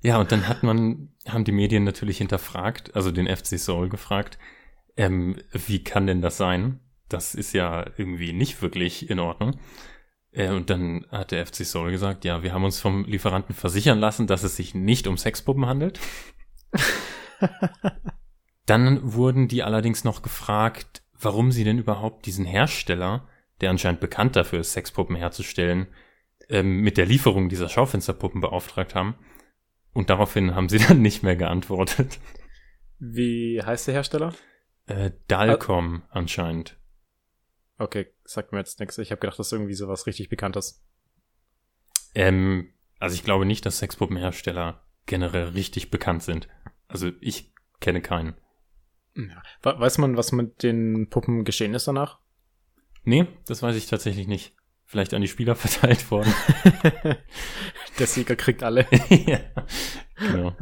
Ja, 0.00 0.18
und 0.18 0.30
dann 0.30 0.46
hat 0.46 0.62
man, 0.62 1.12
haben 1.26 1.44
die 1.44 1.52
Medien 1.52 1.84
natürlich 1.84 2.18
hinterfragt, 2.18 2.94
also 2.94 3.10
den 3.10 3.26
FC 3.26 3.58
Seoul 3.58 3.88
gefragt, 3.88 4.38
ähm, 4.98 5.36
wie 5.52 5.82
kann 5.82 6.06
denn 6.06 6.20
das 6.20 6.36
sein? 6.36 6.80
Das 7.08 7.34
ist 7.34 7.54
ja 7.54 7.86
irgendwie 7.96 8.34
nicht 8.34 8.60
wirklich 8.60 9.08
in 9.08 9.20
Ordnung. 9.20 9.58
Äh, 10.32 10.50
und 10.50 10.68
dann 10.68 11.06
hat 11.10 11.30
der 11.30 11.46
FC 11.46 11.64
Seoul 11.64 11.92
gesagt, 11.92 12.24
ja, 12.24 12.42
wir 12.42 12.52
haben 12.52 12.64
uns 12.64 12.80
vom 12.80 13.04
Lieferanten 13.04 13.54
versichern 13.54 14.00
lassen, 14.00 14.26
dass 14.26 14.42
es 14.42 14.56
sich 14.56 14.74
nicht 14.74 15.06
um 15.06 15.16
Sexpuppen 15.16 15.66
handelt. 15.66 16.00
dann 18.66 19.14
wurden 19.14 19.48
die 19.48 19.62
allerdings 19.62 20.02
noch 20.02 20.20
gefragt, 20.20 21.02
warum 21.18 21.52
sie 21.52 21.64
denn 21.64 21.78
überhaupt 21.78 22.26
diesen 22.26 22.44
Hersteller, 22.44 23.28
der 23.60 23.70
anscheinend 23.70 24.00
bekannt 24.00 24.34
dafür 24.34 24.60
ist, 24.60 24.72
Sexpuppen 24.72 25.14
herzustellen, 25.14 25.86
ähm, 26.48 26.80
mit 26.80 26.96
der 26.96 27.06
Lieferung 27.06 27.48
dieser 27.48 27.68
Schaufensterpuppen 27.68 28.40
beauftragt 28.40 28.96
haben. 28.96 29.14
Und 29.92 30.10
daraufhin 30.10 30.56
haben 30.56 30.68
sie 30.68 30.78
dann 30.88 31.02
nicht 31.02 31.22
mehr 31.22 31.36
geantwortet. 31.36 32.18
Wie 32.98 33.62
heißt 33.62 33.86
der 33.86 33.94
Hersteller? 33.94 34.34
Äh, 34.88 35.12
Dalcom 35.28 36.02
ah. 36.08 36.18
anscheinend. 36.18 36.78
Okay, 37.78 38.12
sagt 38.24 38.52
mir 38.52 38.58
jetzt 38.58 38.80
nichts. 38.80 38.98
Ich 38.98 39.10
habe 39.10 39.20
gedacht, 39.20 39.38
das 39.38 39.48
ist 39.48 39.52
irgendwie 39.52 39.74
sowas 39.74 40.06
richtig 40.06 40.28
Bekanntes. 40.28 40.84
Ähm, 42.14 42.72
also 42.98 43.14
ich 43.14 43.22
glaube 43.22 43.44
nicht, 43.44 43.64
dass 43.66 43.78
Sexpuppenhersteller 43.78 44.84
generell 45.06 45.48
richtig 45.48 45.90
bekannt 45.90 46.22
sind. 46.22 46.48
Also 46.88 47.12
ich 47.20 47.52
kenne 47.80 48.00
keinen. 48.00 48.34
Weiß 49.62 49.98
man, 49.98 50.16
was 50.16 50.32
mit 50.32 50.62
den 50.62 51.08
Puppen 51.10 51.44
geschehen 51.44 51.74
ist 51.74 51.86
danach? 51.86 52.20
Nee, 53.04 53.26
das 53.46 53.62
weiß 53.62 53.76
ich 53.76 53.86
tatsächlich 53.86 54.26
nicht. 54.26 54.56
Vielleicht 54.84 55.12
an 55.12 55.20
die 55.20 55.28
Spieler 55.28 55.54
verteilt 55.56 56.10
worden. 56.10 56.32
Der 57.98 58.06
Sieger 58.06 58.36
kriegt 58.36 58.62
alle. 58.62 58.86
ja, 59.10 59.40
genau. 60.16 60.56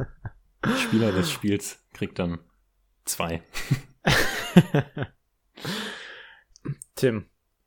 Spieler 0.83 1.11
des 1.11 1.31
Spiels 1.31 1.87
kriegt 1.93 2.19
dann 2.19 2.39
zwei. 3.05 3.41
Tim, 6.95 7.25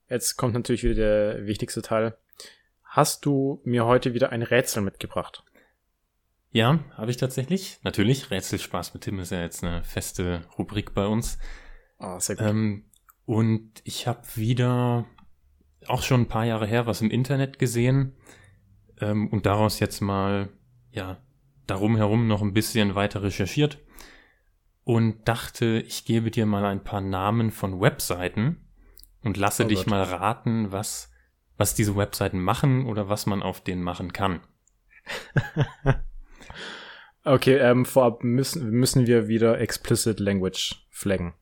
jetzt 0.08 0.36
kommt 0.36 0.54
natürlich 0.54 0.84
wieder 0.84 0.94
der 1.34 1.46
wichtigste 1.46 1.82
Teil. 1.82 2.16
Hast 2.82 3.24
du 3.24 3.60
mir 3.64 3.84
heute 3.86 4.14
wieder 4.14 4.30
ein 4.30 4.42
Rätsel 4.42 4.82
mitgebracht? 4.82 5.44
Ja, 6.52 6.80
habe 6.96 7.12
ich 7.12 7.16
tatsächlich. 7.16 7.78
Natürlich, 7.82 8.30
Rätselspaß 8.30 8.94
mit 8.94 9.04
Tim 9.04 9.20
ist 9.20 9.30
ja 9.30 9.40
jetzt 9.40 9.62
eine 9.62 9.84
feste 9.84 10.44
Rubrik 10.58 10.94
bei 10.94 11.06
uns. 11.06 11.38
Ah, 11.98 12.16
oh, 12.16 12.18
sehr 12.18 12.34
gut. 12.34 12.46
Ähm, 12.46 12.84
und 13.24 13.70
ich 13.84 14.08
habe 14.08 14.22
wieder, 14.34 15.06
auch 15.86 16.02
schon 16.02 16.22
ein 16.22 16.28
paar 16.28 16.44
Jahre 16.44 16.66
her, 16.66 16.86
was 16.86 17.00
im 17.00 17.10
Internet 17.10 17.60
gesehen 17.60 18.16
ähm, 19.00 19.28
und 19.28 19.46
daraus 19.46 19.78
jetzt 19.78 20.00
mal, 20.00 20.48
ja, 20.90 21.22
darum 21.68 21.96
herum 21.96 22.26
noch 22.26 22.42
ein 22.42 22.52
bisschen 22.52 22.96
weiter 22.96 23.22
recherchiert 23.22 23.78
und 24.90 25.28
dachte, 25.28 25.84
ich 25.86 26.04
gebe 26.04 26.32
dir 26.32 26.46
mal 26.46 26.64
ein 26.64 26.82
paar 26.82 27.00
Namen 27.00 27.52
von 27.52 27.80
Webseiten 27.80 28.56
und 29.22 29.36
lasse 29.36 29.64
oh 29.64 29.68
dich 29.68 29.84
Gott. 29.84 29.86
mal 29.86 30.02
raten, 30.02 30.72
was, 30.72 31.12
was 31.56 31.76
diese 31.76 31.94
Webseiten 31.94 32.40
machen 32.40 32.86
oder 32.86 33.08
was 33.08 33.24
man 33.24 33.40
auf 33.40 33.60
denen 33.60 33.84
machen 33.84 34.12
kann. 34.12 34.40
okay, 37.24 37.58
ähm, 37.58 37.84
vorab 37.84 38.24
müssen, 38.24 38.68
müssen 38.70 39.06
wir 39.06 39.28
wieder 39.28 39.60
explicit 39.60 40.18
language 40.18 40.84
flaggen. 40.90 41.34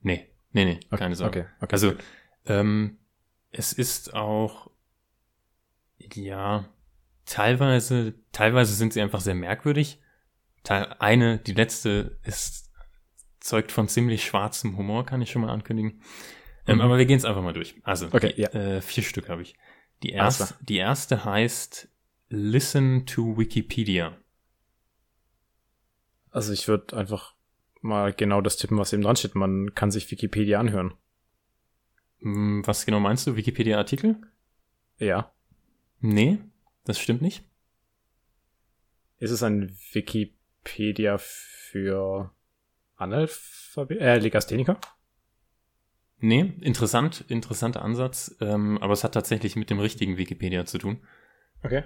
Nee, 0.00 0.28
nee, 0.50 0.64
nee, 0.64 0.80
okay, 0.86 0.96
keine 0.96 1.14
Sorge. 1.14 1.42
Okay, 1.42 1.48
okay, 1.60 1.72
also, 1.72 1.94
ähm, 2.46 2.98
es 3.52 3.72
ist 3.72 4.14
auch, 4.14 4.68
ja, 5.96 6.68
teilweise, 7.24 8.14
teilweise 8.32 8.74
sind 8.74 8.92
sie 8.92 9.00
einfach 9.00 9.20
sehr 9.20 9.36
merkwürdig. 9.36 10.02
Eine, 10.70 11.38
die 11.38 11.52
letzte 11.52 12.18
ist, 12.24 12.70
zeugt 13.40 13.72
von 13.72 13.88
ziemlich 13.88 14.24
schwarzem 14.24 14.76
Humor, 14.76 15.06
kann 15.06 15.22
ich 15.22 15.30
schon 15.30 15.42
mal 15.42 15.50
ankündigen. 15.50 16.02
Ähm, 16.66 16.76
mhm. 16.76 16.80
Aber 16.82 16.98
wir 16.98 17.06
gehen 17.06 17.16
es 17.16 17.24
einfach 17.24 17.42
mal 17.42 17.52
durch. 17.52 17.76
Also, 17.82 18.08
okay, 18.12 18.34
die, 18.36 18.42
ja. 18.42 18.48
äh, 18.50 18.80
vier 18.82 19.02
Stück 19.02 19.28
habe 19.28 19.42
ich. 19.42 19.54
Die 20.02 20.10
erste, 20.10 20.54
die 20.60 20.76
erste 20.76 21.24
heißt 21.24 21.88
Listen 22.28 23.06
to 23.06 23.38
Wikipedia. 23.38 24.16
Also 26.30 26.52
ich 26.52 26.68
würde 26.68 26.96
einfach 26.96 27.34
mal 27.80 28.12
genau 28.12 28.40
das 28.40 28.58
tippen, 28.58 28.78
was 28.78 28.92
eben 28.92 29.02
dran 29.02 29.16
steht. 29.16 29.34
Man 29.34 29.74
kann 29.74 29.90
sich 29.90 30.10
Wikipedia 30.10 30.60
anhören. 30.60 30.94
Hm, 32.20 32.66
was 32.66 32.84
genau 32.84 33.00
meinst 33.00 33.26
du? 33.26 33.34
Wikipedia-Artikel? 33.34 34.16
Ja. 34.98 35.32
Nee, 36.00 36.38
das 36.84 36.98
stimmt 36.98 37.22
nicht. 37.22 37.42
Ist 39.18 39.30
es 39.30 39.42
ein 39.42 39.76
Wikipedia 39.92 40.37
für 40.64 42.32
Analphabet, 42.96 44.00
äh, 44.00 44.18
Legastheniker? 44.18 44.80
Nee, 46.20 46.52
interessant, 46.60 47.24
interessanter 47.28 47.82
Ansatz, 47.82 48.36
ähm, 48.40 48.78
aber 48.78 48.92
es 48.92 49.04
hat 49.04 49.14
tatsächlich 49.14 49.54
mit 49.54 49.70
dem 49.70 49.78
richtigen 49.78 50.16
Wikipedia 50.16 50.64
zu 50.64 50.78
tun. 50.78 50.98
Okay. 51.62 51.84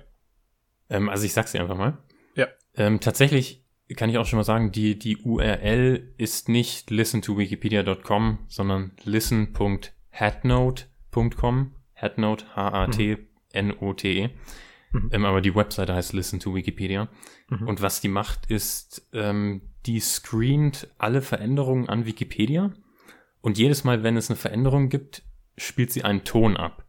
Ähm, 0.88 1.10
also 1.10 1.26
ich 1.26 1.34
sag's 1.34 1.52
dir 1.52 1.60
einfach 1.60 1.76
mal. 1.76 1.98
Ja. 2.34 2.48
Ähm, 2.74 3.00
tatsächlich 3.00 3.62
kann 3.96 4.08
ich 4.08 4.16
auch 4.16 4.24
schon 4.26 4.38
mal 4.38 4.44
sagen, 4.44 4.72
die, 4.72 4.98
die 4.98 5.18
URL 5.18 6.14
ist 6.16 6.48
nicht 6.48 6.90
listen-to-wikipedia.com, 6.90 8.38
sondern 8.48 8.92
listen.headnote.com. 9.04 11.74
Headnote, 11.92 12.46
H-A-T-N-O-T-E. 12.56 14.30
Mhm. 14.92 15.10
Ähm, 15.12 15.24
aber 15.24 15.40
die 15.40 15.54
Webseite 15.54 15.94
heißt 15.94 16.12
Listen 16.12 16.40
to 16.40 16.54
Wikipedia. 16.54 17.08
Mhm. 17.48 17.68
Und 17.68 17.82
was 17.82 18.00
die 18.00 18.08
macht, 18.08 18.46
ist, 18.46 19.08
ähm, 19.12 19.62
die 19.86 20.00
screent 20.00 20.88
alle 20.98 21.22
Veränderungen 21.22 21.88
an 21.88 22.06
Wikipedia 22.06 22.72
und 23.40 23.58
jedes 23.58 23.84
Mal, 23.84 24.02
wenn 24.02 24.16
es 24.16 24.30
eine 24.30 24.36
Veränderung 24.36 24.88
gibt, 24.88 25.22
spielt 25.56 25.92
sie 25.92 26.04
einen 26.04 26.24
Ton 26.24 26.56
ab. 26.56 26.86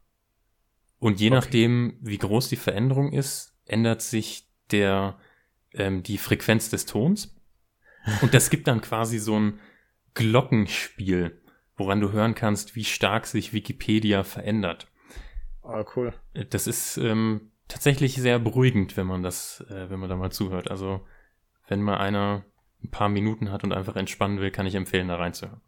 Und 0.99 1.19
je 1.19 1.27
okay. 1.27 1.35
nachdem, 1.35 1.97
wie 2.01 2.17
groß 2.17 2.47
die 2.49 2.55
Veränderung 2.55 3.11
ist, 3.11 3.57
ändert 3.65 4.01
sich 4.01 4.47
der, 4.71 5.17
ähm, 5.73 6.03
die 6.03 6.17
Frequenz 6.17 6.69
des 6.69 6.85
Tons. 6.85 7.35
Und 8.21 8.33
das 8.33 8.49
gibt 8.49 8.67
dann 8.67 8.81
quasi 8.81 9.17
so 9.17 9.39
ein 9.39 9.59
Glockenspiel, 10.13 11.41
woran 11.75 11.99
du 11.99 12.11
hören 12.11 12.35
kannst, 12.35 12.75
wie 12.75 12.83
stark 12.83 13.25
sich 13.25 13.53
Wikipedia 13.53 14.23
verändert. 14.23 14.87
Ah, 15.63 15.85
cool. 15.95 16.13
Das 16.49 16.67
ist 16.67 16.97
ähm, 16.97 17.52
tatsächlich 17.73 18.15
sehr 18.15 18.39
beruhigend, 18.39 18.95
wenn 18.97 19.07
man 19.07 19.23
das, 19.23 19.65
äh, 19.69 19.89
wenn 19.89 19.99
man 19.99 20.09
da 20.09 20.15
mal 20.15 20.31
zuhört. 20.31 20.69
Also, 20.69 21.01
wenn 21.67 21.81
mal 21.81 21.97
einer 21.97 22.45
ein 22.83 22.91
paar 22.91 23.09
Minuten 23.09 23.51
hat 23.51 23.63
und 23.63 23.73
einfach 23.73 23.95
entspannen 23.95 24.39
will, 24.39 24.51
kann 24.51 24.65
ich 24.65 24.75
empfehlen, 24.75 25.07
da 25.07 25.15
reinzuhören. 25.15 25.61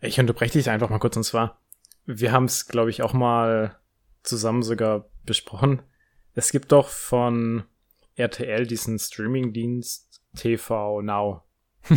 Ich 0.00 0.20
unterbreche 0.20 0.58
dich 0.58 0.68
einfach 0.68 0.90
mal 0.90 0.98
kurz 0.98 1.16
und 1.16 1.24
zwar, 1.24 1.60
wir 2.04 2.32
haben 2.32 2.44
es, 2.44 2.66
glaube 2.66 2.90
ich, 2.90 3.02
auch 3.02 3.12
mal 3.12 3.78
zusammen 4.22 4.62
sogar 4.62 5.08
besprochen. 5.24 5.82
Es 6.34 6.50
gibt 6.50 6.72
doch 6.72 6.88
von 6.88 7.64
RTL 8.16 8.66
diesen 8.66 8.98
Streaming-Dienst 8.98 10.22
TV 10.36 11.00
Now. 11.00 11.44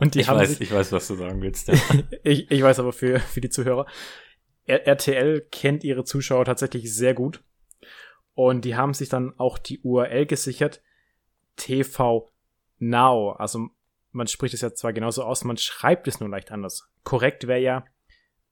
und 0.00 0.14
die 0.14 0.20
ich 0.20 0.28
haben 0.28 0.38
weiß, 0.38 0.50
sich, 0.50 0.60
ich 0.62 0.72
weiß, 0.72 0.90
was 0.92 1.06
du 1.06 1.14
sagen 1.14 1.40
willst. 1.42 1.68
Ja. 1.68 1.74
ich, 2.24 2.50
ich 2.50 2.62
weiß 2.62 2.80
aber 2.80 2.92
für, 2.92 3.20
für 3.20 3.40
die 3.40 3.50
Zuhörer. 3.50 3.86
RTL 4.66 5.40
kennt 5.50 5.84
ihre 5.84 6.04
Zuschauer 6.04 6.44
tatsächlich 6.44 6.94
sehr 6.94 7.14
gut. 7.14 7.42
Und 8.34 8.64
die 8.64 8.76
haben 8.76 8.94
sich 8.94 9.08
dann 9.08 9.38
auch 9.38 9.58
die 9.58 9.80
URL 9.80 10.26
gesichert. 10.26 10.82
TV 11.56 12.30
Now. 12.78 13.32
Also 13.32 13.68
man 14.12 14.26
spricht 14.26 14.54
es 14.54 14.60
ja 14.60 14.74
zwar 14.74 14.92
genauso 14.92 15.24
aus, 15.24 15.44
man 15.44 15.56
schreibt 15.56 16.06
es 16.08 16.20
nur 16.20 16.28
leicht 16.28 16.50
anders. 16.50 16.90
Korrekt 17.04 17.46
wäre 17.46 17.60
ja 17.60 17.84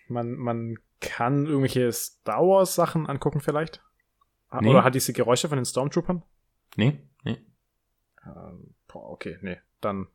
Man, 0.10 0.34
man 0.34 0.78
kann 1.02 1.46
irgendwelche 1.46 1.92
Star 1.92 2.42
Wars 2.42 2.76
Sachen 2.76 3.08
angucken, 3.08 3.40
vielleicht? 3.42 3.82
Ha- 4.52 4.62
Nee. 4.62 4.70
Oder 4.70 4.84
hat 4.84 4.96
diese 4.96 5.14
Geräusche 5.14 5.48
von 5.48 5.58
den 5.58 5.66
Stormtroopern? 5.66 6.24
Nee, 6.76 7.00
nee. 7.24 7.38
Ähm, 8.26 8.74
boah, 8.88 9.10
okay, 9.12 9.38
nee. 9.42 9.58
Dann, 9.82 10.08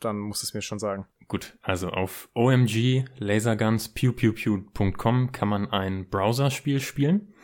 dann 0.00 0.18
muss 0.18 0.42
es 0.42 0.54
mir 0.54 0.62
schon 0.62 0.78
sagen. 0.78 1.06
Gut, 1.28 1.58
also 1.62 1.88
auf 1.90 2.28
OMG 2.34 3.04
Laserguns 3.18 3.88
pewpewpew.com 3.94 5.32
kann 5.32 5.48
man 5.48 5.70
ein 5.70 6.08
Browserspiel 6.08 6.80
spielen. 6.80 7.34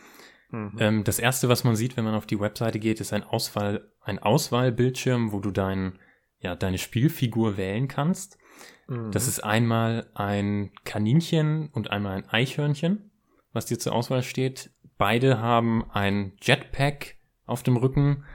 Mhm. 0.51 0.75
Ähm, 0.79 1.03
das 1.03 1.19
erste, 1.19 1.49
was 1.49 1.63
man 1.63 1.75
sieht, 1.75 1.97
wenn 1.97 2.05
man 2.05 2.15
auf 2.15 2.25
die 2.27 2.39
Webseite 2.39 2.79
geht, 2.79 3.01
ist 3.01 3.11
ein 3.11 3.23
Auswahl, 3.23 3.91
ein 4.01 4.19
Auswahlbildschirm, 4.19 5.31
wo 5.31 5.39
du 5.39 5.51
dein, 5.51 5.99
ja, 6.39 6.55
deine 6.55 6.77
Spielfigur 6.77 7.57
wählen 7.57 7.87
kannst. 7.87 8.37
Mhm. 8.87 9.11
Das 9.11 9.27
ist 9.27 9.43
einmal 9.43 10.09
ein 10.13 10.71
Kaninchen 10.83 11.69
und 11.69 11.91
einmal 11.91 12.17
ein 12.17 12.29
Eichhörnchen, 12.29 13.11
was 13.51 13.65
dir 13.65 13.79
zur 13.79 13.93
Auswahl 13.93 14.23
steht. 14.23 14.71
Beide 14.97 15.39
haben 15.39 15.89
ein 15.91 16.33
Jetpack 16.41 17.15
auf 17.45 17.63
dem 17.63 17.77
Rücken, 17.77 18.25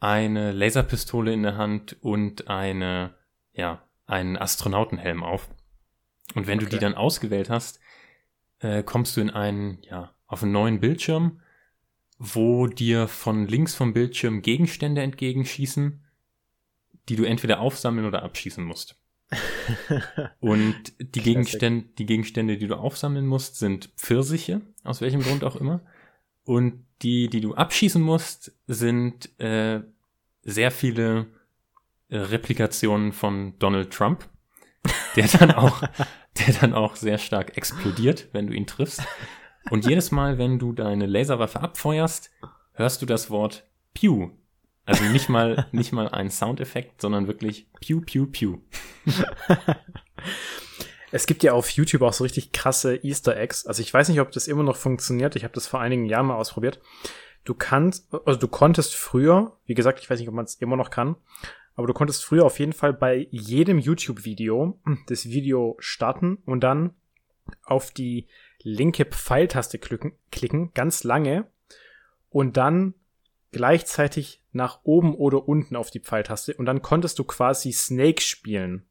eine 0.00 0.52
Laserpistole 0.52 1.32
in 1.32 1.42
der 1.42 1.56
Hand 1.56 1.96
und 2.00 2.48
eine, 2.48 3.14
ja, 3.52 3.82
einen 4.06 4.36
Astronautenhelm 4.36 5.22
auf. 5.22 5.48
Und 6.34 6.46
wenn 6.46 6.58
du 6.58 6.66
Okay. 6.66 6.76
die 6.76 6.80
dann 6.80 6.94
ausgewählt 6.94 7.50
hast, 7.50 7.80
äh, 8.60 8.82
kommst 8.82 9.16
du 9.16 9.20
in 9.20 9.30
einen, 9.30 9.82
ja, 9.82 10.14
auf 10.26 10.42
einen 10.42 10.52
neuen 10.52 10.80
Bildschirm, 10.80 11.40
wo 12.18 12.66
dir 12.66 13.08
von 13.08 13.46
links 13.46 13.74
vom 13.74 13.92
Bildschirm 13.92 14.42
Gegenstände 14.42 15.02
entgegenschießen, 15.02 16.04
die 17.08 17.16
du 17.16 17.24
entweder 17.24 17.60
aufsammeln 17.60 18.06
oder 18.06 18.22
abschießen 18.22 18.64
musst. 18.64 18.98
Und 20.40 20.92
die 20.98 21.20
Gegenstände, 21.20 21.86
die 21.98 22.06
Gegenstände, 22.06 22.56
die 22.58 22.66
du 22.66 22.76
aufsammeln 22.76 23.26
musst, 23.26 23.58
sind 23.58 23.90
Pfirsiche, 23.96 24.60
aus 24.84 25.00
welchem 25.00 25.22
Grund 25.22 25.44
auch 25.44 25.56
immer. 25.56 25.80
Und 26.44 26.84
die, 27.02 27.28
die 27.28 27.40
du 27.40 27.54
abschießen 27.54 28.00
musst, 28.00 28.52
sind 28.66 29.38
äh, 29.40 29.80
sehr 30.42 30.70
viele 30.70 31.26
äh, 32.08 32.18
Replikationen 32.18 33.12
von 33.12 33.58
Donald 33.58 33.92
Trump, 33.92 34.28
der 35.16 35.26
dann 35.26 35.50
auch, 35.50 35.80
der 36.38 36.54
dann 36.60 36.72
auch 36.72 36.94
sehr 36.96 37.18
stark 37.18 37.56
explodiert, 37.56 38.28
wenn 38.32 38.46
du 38.46 38.52
ihn 38.52 38.66
triffst. 38.66 39.02
Und 39.70 39.84
jedes 39.86 40.12
Mal, 40.12 40.38
wenn 40.38 40.60
du 40.60 40.72
deine 40.72 41.06
Laserwaffe 41.06 41.60
abfeuerst, 41.60 42.30
hörst 42.72 43.02
du 43.02 43.06
das 43.06 43.30
Wort 43.30 43.66
Pew. 43.94 44.30
Also 44.86 45.04
nicht 45.04 45.28
mal, 45.28 45.66
nicht 45.72 45.92
mal 45.92 46.08
ein 46.08 46.30
Soundeffekt, 46.30 47.02
sondern 47.02 47.26
wirklich 47.26 47.66
Pew, 47.80 48.00
Pew, 48.00 48.26
Pew. 48.26 48.58
Es 51.12 51.26
gibt 51.26 51.42
ja 51.42 51.52
auf 51.52 51.70
YouTube 51.70 52.02
auch 52.02 52.12
so 52.12 52.24
richtig 52.24 52.52
krasse 52.52 52.96
Easter 53.02 53.36
Eggs. 53.36 53.66
Also 53.66 53.82
ich 53.82 53.92
weiß 53.92 54.08
nicht, 54.08 54.20
ob 54.20 54.30
das 54.32 54.48
immer 54.48 54.62
noch 54.62 54.76
funktioniert. 54.76 55.36
Ich 55.36 55.44
habe 55.44 55.54
das 55.54 55.66
vor 55.66 55.80
einigen 55.80 56.06
Jahren 56.06 56.26
mal 56.26 56.36
ausprobiert. 56.36 56.80
Du 57.44 57.54
kannst, 57.54 58.12
also 58.24 58.38
du 58.38 58.48
konntest 58.48 58.94
früher, 58.94 59.56
wie 59.66 59.74
gesagt, 59.74 60.00
ich 60.00 60.10
weiß 60.10 60.18
nicht, 60.18 60.28
ob 60.28 60.34
man 60.34 60.44
es 60.44 60.56
immer 60.56 60.76
noch 60.76 60.90
kann, 60.90 61.16
aber 61.74 61.86
du 61.86 61.92
konntest 61.92 62.24
früher 62.24 62.44
auf 62.44 62.58
jeden 62.58 62.72
Fall 62.72 62.92
bei 62.92 63.28
jedem 63.30 63.78
YouTube-Video 63.78 64.80
das 65.06 65.26
Video 65.26 65.76
starten 65.78 66.38
und 66.44 66.60
dann 66.60 66.94
auf 67.62 67.92
die 67.92 68.26
linke 68.62 69.04
Pfeiltaste 69.04 69.78
klicken, 69.78 70.12
klicken, 70.32 70.72
ganz 70.74 71.04
lange 71.04 71.46
und 72.30 72.56
dann 72.56 72.94
gleichzeitig 73.56 74.42
nach 74.52 74.80
oben 74.84 75.14
oder 75.14 75.48
unten 75.48 75.76
auf 75.76 75.90
die 75.90 76.00
Pfeiltaste 76.00 76.54
und 76.54 76.66
dann 76.66 76.82
konntest 76.82 77.18
du 77.18 77.24
quasi 77.24 77.72
Snake 77.72 78.20
spielen 78.22 78.84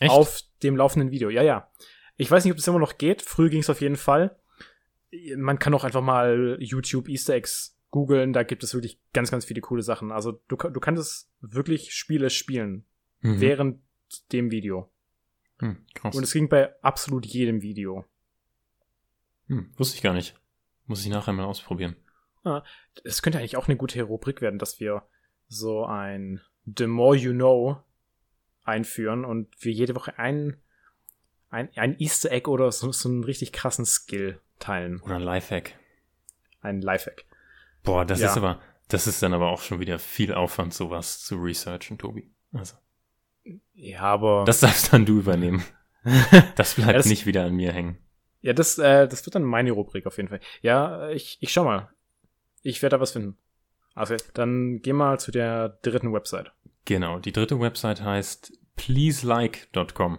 Echt? 0.00 0.10
auf 0.10 0.40
dem 0.62 0.76
laufenden 0.76 1.10
Video. 1.12 1.30
Ja, 1.30 1.42
ja. 1.42 1.70
Ich 2.16 2.30
weiß 2.30 2.44
nicht, 2.44 2.52
ob 2.52 2.56
das 2.58 2.66
immer 2.68 2.78
noch 2.78 2.98
geht. 2.98 3.22
Früher 3.22 3.48
ging 3.50 3.60
es 3.60 3.70
auf 3.70 3.80
jeden 3.80 3.96
Fall. 3.96 4.36
Man 5.36 5.58
kann 5.58 5.74
auch 5.74 5.84
einfach 5.84 6.02
mal 6.02 6.56
YouTube 6.60 7.08
Easter 7.08 7.34
Eggs 7.34 7.78
googeln. 7.90 8.32
Da 8.32 8.42
gibt 8.42 8.64
es 8.64 8.74
wirklich 8.74 8.98
ganz, 9.12 9.30
ganz 9.30 9.44
viele 9.44 9.60
coole 9.60 9.82
Sachen. 9.82 10.10
Also 10.12 10.32
du, 10.48 10.56
du 10.56 10.80
kannst 10.80 11.30
wirklich 11.40 11.94
Spiele 11.94 12.30
spielen 12.30 12.84
Mhm. 13.20 13.40
während 13.40 13.80
dem 14.32 14.50
Video. 14.50 14.90
Hm, 15.60 15.78
krass. 15.94 16.14
Und 16.14 16.24
es 16.24 16.32
ging 16.32 16.48
bei 16.48 16.74
absolut 16.82 17.24
jedem 17.24 17.62
Video. 17.62 18.04
Hm, 19.46 19.72
wusste 19.76 19.96
ich 19.96 20.02
gar 20.02 20.12
nicht. 20.14 20.34
Muss 20.86 21.02
ich 21.02 21.08
nachher 21.10 21.32
mal 21.32 21.44
ausprobieren. 21.44 21.96
Es 23.04 23.22
könnte 23.22 23.38
eigentlich 23.38 23.56
auch 23.56 23.68
eine 23.68 23.76
gute 23.76 24.02
Rubrik 24.02 24.40
werden, 24.40 24.58
dass 24.58 24.80
wir 24.80 25.02
so 25.48 25.84
ein 25.86 26.40
The 26.76 26.86
More 26.86 27.16
You 27.16 27.32
Know 27.32 27.82
einführen 28.64 29.24
und 29.24 29.48
wir 29.62 29.72
jede 29.72 29.94
Woche 29.94 30.18
ein, 30.18 30.56
ein, 31.50 31.68
ein 31.76 31.98
Easter 31.98 32.30
Egg 32.32 32.48
oder 32.50 32.70
so, 32.72 32.92
so 32.92 33.08
einen 33.08 33.24
richtig 33.24 33.52
krassen 33.52 33.84
Skill 33.84 34.40
teilen. 34.58 35.00
Oder 35.02 35.16
ein 35.16 35.22
Lifehack. 35.22 35.74
Ein 36.60 36.80
Lifehack. 36.80 37.24
Boah, 37.82 38.04
das 38.04 38.20
Ja. 38.20 38.30
ist 38.30 38.36
aber, 38.36 38.60
das 38.88 39.06
ist 39.06 39.22
dann 39.22 39.34
aber 39.34 39.50
auch 39.50 39.60
schon 39.60 39.80
wieder 39.80 39.98
viel 39.98 40.32
Aufwand, 40.32 40.72
sowas 40.72 41.20
zu 41.20 41.36
researchen, 41.36 41.98
Tobi. 41.98 42.30
Also, 42.52 42.76
Ja, 43.74 44.00
aber 44.02 44.44
das 44.46 44.60
darfst 44.60 44.92
dann 44.92 45.04
du 45.06 45.18
übernehmen. 45.18 45.62
Das 46.56 46.74
bleibt 46.74 46.88
Ja, 46.90 46.96
das- 46.98 47.06
nicht 47.06 47.24
wieder 47.26 47.44
an 47.44 47.54
mir 47.54 47.72
hängen. 47.72 47.98
ja, 48.42 48.52
das, 48.52 48.78
äh, 48.78 49.08
das 49.08 49.24
wird 49.26 49.34
dann 49.34 49.42
meine 49.44 49.72
Rubrik 49.72 50.06
auf 50.06 50.16
jeden 50.18 50.28
Fall. 50.28 50.40
Ja, 50.62 51.08
ich, 51.10 51.38
ich 51.40 51.50
schau 51.52 51.64
mal. 51.64 51.90
Ich 52.64 52.82
werde 52.82 52.96
da 52.96 53.00
was 53.00 53.12
finden. 53.12 53.36
Also, 53.94 54.16
dann 54.32 54.80
geh 54.80 54.92
mal 54.92 55.20
zu 55.20 55.30
der 55.30 55.68
dritten 55.82 56.12
Website. 56.12 56.50
Genau, 56.86 57.18
die 57.20 57.30
dritte 57.30 57.60
Website 57.60 58.00
heißt 58.00 58.58
pleaselike.com. 58.74 60.18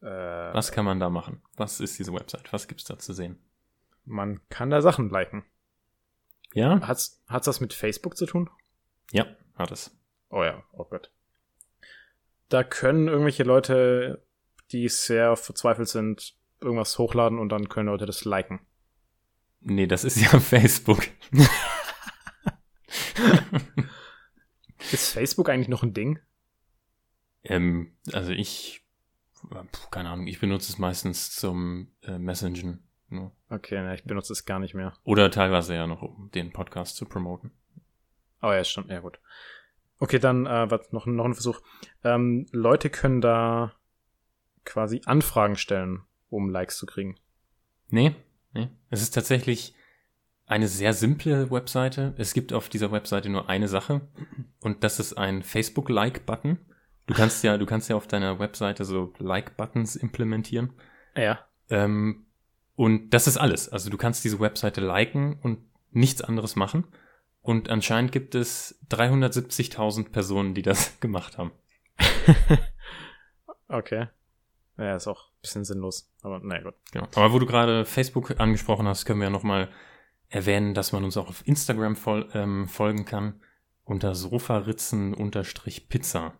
Äh, 0.00 0.06
Was 0.06 0.72
kann 0.72 0.84
man 0.84 0.98
da 0.98 1.10
machen? 1.10 1.42
Was 1.56 1.78
ist 1.78 1.98
diese 1.98 2.12
Website? 2.12 2.52
Was 2.52 2.66
gibt's 2.68 2.84
da 2.84 2.98
zu 2.98 3.12
sehen? 3.12 3.38
Man 4.04 4.40
kann 4.48 4.70
da 4.70 4.80
Sachen 4.80 5.10
liken. 5.10 5.44
Ja? 6.54 6.80
Hat's, 6.80 7.22
hat's 7.28 7.46
was 7.46 7.60
mit 7.60 7.74
Facebook 7.74 8.16
zu 8.16 8.24
tun? 8.24 8.48
Ja, 9.12 9.26
hat 9.56 9.70
es. 9.70 9.94
Oh 10.30 10.42
ja, 10.42 10.62
oh 10.72 10.84
Gott. 10.84 11.10
Da 12.48 12.64
können 12.64 13.08
irgendwelche 13.08 13.42
Leute, 13.42 14.24
die 14.72 14.88
sehr 14.88 15.36
verzweifelt 15.36 15.88
sind, 15.88 16.34
irgendwas 16.60 16.98
hochladen 16.98 17.38
und 17.38 17.50
dann 17.50 17.68
können 17.68 17.88
Leute 17.88 18.06
das 18.06 18.24
liken. 18.24 18.60
Nee, 19.60 19.86
das 19.86 20.04
ist 20.04 20.20
ja 20.20 20.38
Facebook. 20.40 21.06
Ist 24.92 25.12
Facebook 25.12 25.48
eigentlich 25.48 25.68
noch 25.68 25.82
ein 25.82 25.94
Ding? 25.94 26.20
ähm, 27.48 27.92
also 28.12 28.32
ich, 28.32 28.84
puh, 29.48 29.88
keine 29.90 30.10
Ahnung, 30.10 30.26
ich 30.26 30.40
benutze 30.40 30.72
es 30.72 30.78
meistens 30.78 31.30
zum 31.34 31.92
äh, 32.02 32.18
Messengen. 32.18 32.82
Ne? 33.08 33.30
Okay, 33.50 33.80
ne, 33.82 33.94
ich 33.94 34.04
benutze 34.04 34.32
es 34.32 34.44
gar 34.44 34.58
nicht 34.58 34.74
mehr. 34.74 34.92
Oder 35.04 35.30
teilweise 35.30 35.74
ja 35.74 35.86
noch, 35.86 36.02
um 36.02 36.30
den 36.32 36.52
Podcast 36.52 36.96
zu 36.96 37.06
promoten. 37.06 37.52
Aber 38.40 38.56
ja, 38.56 38.64
schon, 38.64 38.88
ja 38.88 39.00
gut. 39.00 39.20
Okay, 39.98 40.18
dann 40.18 40.46
äh, 40.46 40.70
was, 40.70 40.92
noch, 40.92 41.06
noch 41.06 41.24
ein 41.24 41.34
Versuch. 41.34 41.60
Ähm, 42.04 42.46
Leute 42.50 42.90
können 42.90 43.20
da 43.20 43.72
quasi 44.64 45.00
Anfragen 45.06 45.56
stellen, 45.56 46.02
um 46.28 46.50
Likes 46.50 46.76
zu 46.76 46.86
kriegen. 46.86 47.16
Nee, 47.88 48.14
nee. 48.56 48.68
Es 48.90 49.02
ist 49.02 49.12
tatsächlich 49.12 49.74
eine 50.46 50.68
sehr 50.68 50.92
simple 50.92 51.50
Webseite. 51.50 52.14
Es 52.18 52.32
gibt 52.32 52.52
auf 52.52 52.68
dieser 52.68 52.92
Webseite 52.92 53.28
nur 53.28 53.48
eine 53.48 53.68
Sache 53.68 54.08
und 54.60 54.84
das 54.84 55.00
ist 55.00 55.14
ein 55.14 55.42
Facebook-Like-Button. 55.42 56.58
Du 57.06 57.14
kannst 57.14 57.44
ja, 57.44 57.56
du 57.56 57.66
kannst 57.66 57.88
ja 57.88 57.96
auf 57.96 58.06
deiner 58.06 58.38
Webseite 58.38 58.84
so 58.84 59.12
Like-Buttons 59.18 59.96
implementieren. 59.96 60.72
Ja. 61.16 61.40
Ähm, 61.70 62.26
und 62.74 63.10
das 63.10 63.26
ist 63.26 63.36
alles. 63.36 63.68
Also 63.68 63.90
du 63.90 63.96
kannst 63.96 64.24
diese 64.24 64.40
Webseite 64.40 64.80
liken 64.80 65.38
und 65.40 65.58
nichts 65.90 66.20
anderes 66.20 66.56
machen. 66.56 66.86
Und 67.40 67.70
anscheinend 67.70 68.12
gibt 68.12 68.34
es 68.34 68.78
370.000 68.90 70.10
Personen, 70.10 70.54
die 70.54 70.62
das 70.62 71.00
gemacht 71.00 71.38
haben. 71.38 71.52
Okay. 73.68 74.08
Ja, 74.78 74.96
ist 74.96 75.06
auch 75.06 75.28
ein 75.28 75.40
bisschen 75.40 75.64
sinnlos. 75.64 76.12
Aber 76.22 76.40
naja, 76.40 76.64
gut. 76.64 76.74
Genau. 76.92 77.06
Aber 77.14 77.32
wo 77.32 77.38
du 77.38 77.46
gerade 77.46 77.84
Facebook 77.84 78.38
angesprochen 78.38 78.86
hast, 78.86 79.04
können 79.04 79.20
wir 79.20 79.26
ja 79.26 79.30
nochmal 79.30 79.68
erwähnen, 80.28 80.74
dass 80.74 80.92
man 80.92 81.04
uns 81.04 81.16
auch 81.16 81.28
auf 81.28 81.46
Instagram 81.46 81.96
fol 81.96 82.28
ähm, 82.34 82.68
folgen 82.68 83.04
kann 83.04 83.40
unter 83.84 84.14
Sofaritzen-Pizza. 84.14 86.34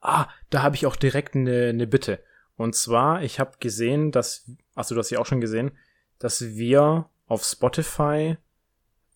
Ah, 0.00 0.28
da 0.50 0.62
habe 0.62 0.76
ich 0.76 0.86
auch 0.86 0.96
direkt 0.96 1.36
eine, 1.36 1.68
eine 1.68 1.86
Bitte. 1.86 2.22
Und 2.56 2.74
zwar, 2.74 3.22
ich 3.22 3.38
habe 3.38 3.52
gesehen, 3.60 4.12
dass, 4.12 4.50
also 4.74 4.94
du 4.94 4.98
hast 4.98 5.10
ja 5.10 5.20
auch 5.20 5.26
schon 5.26 5.40
gesehen, 5.40 5.72
dass 6.18 6.42
wir 6.42 7.08
auf 7.26 7.44
Spotify 7.44 8.36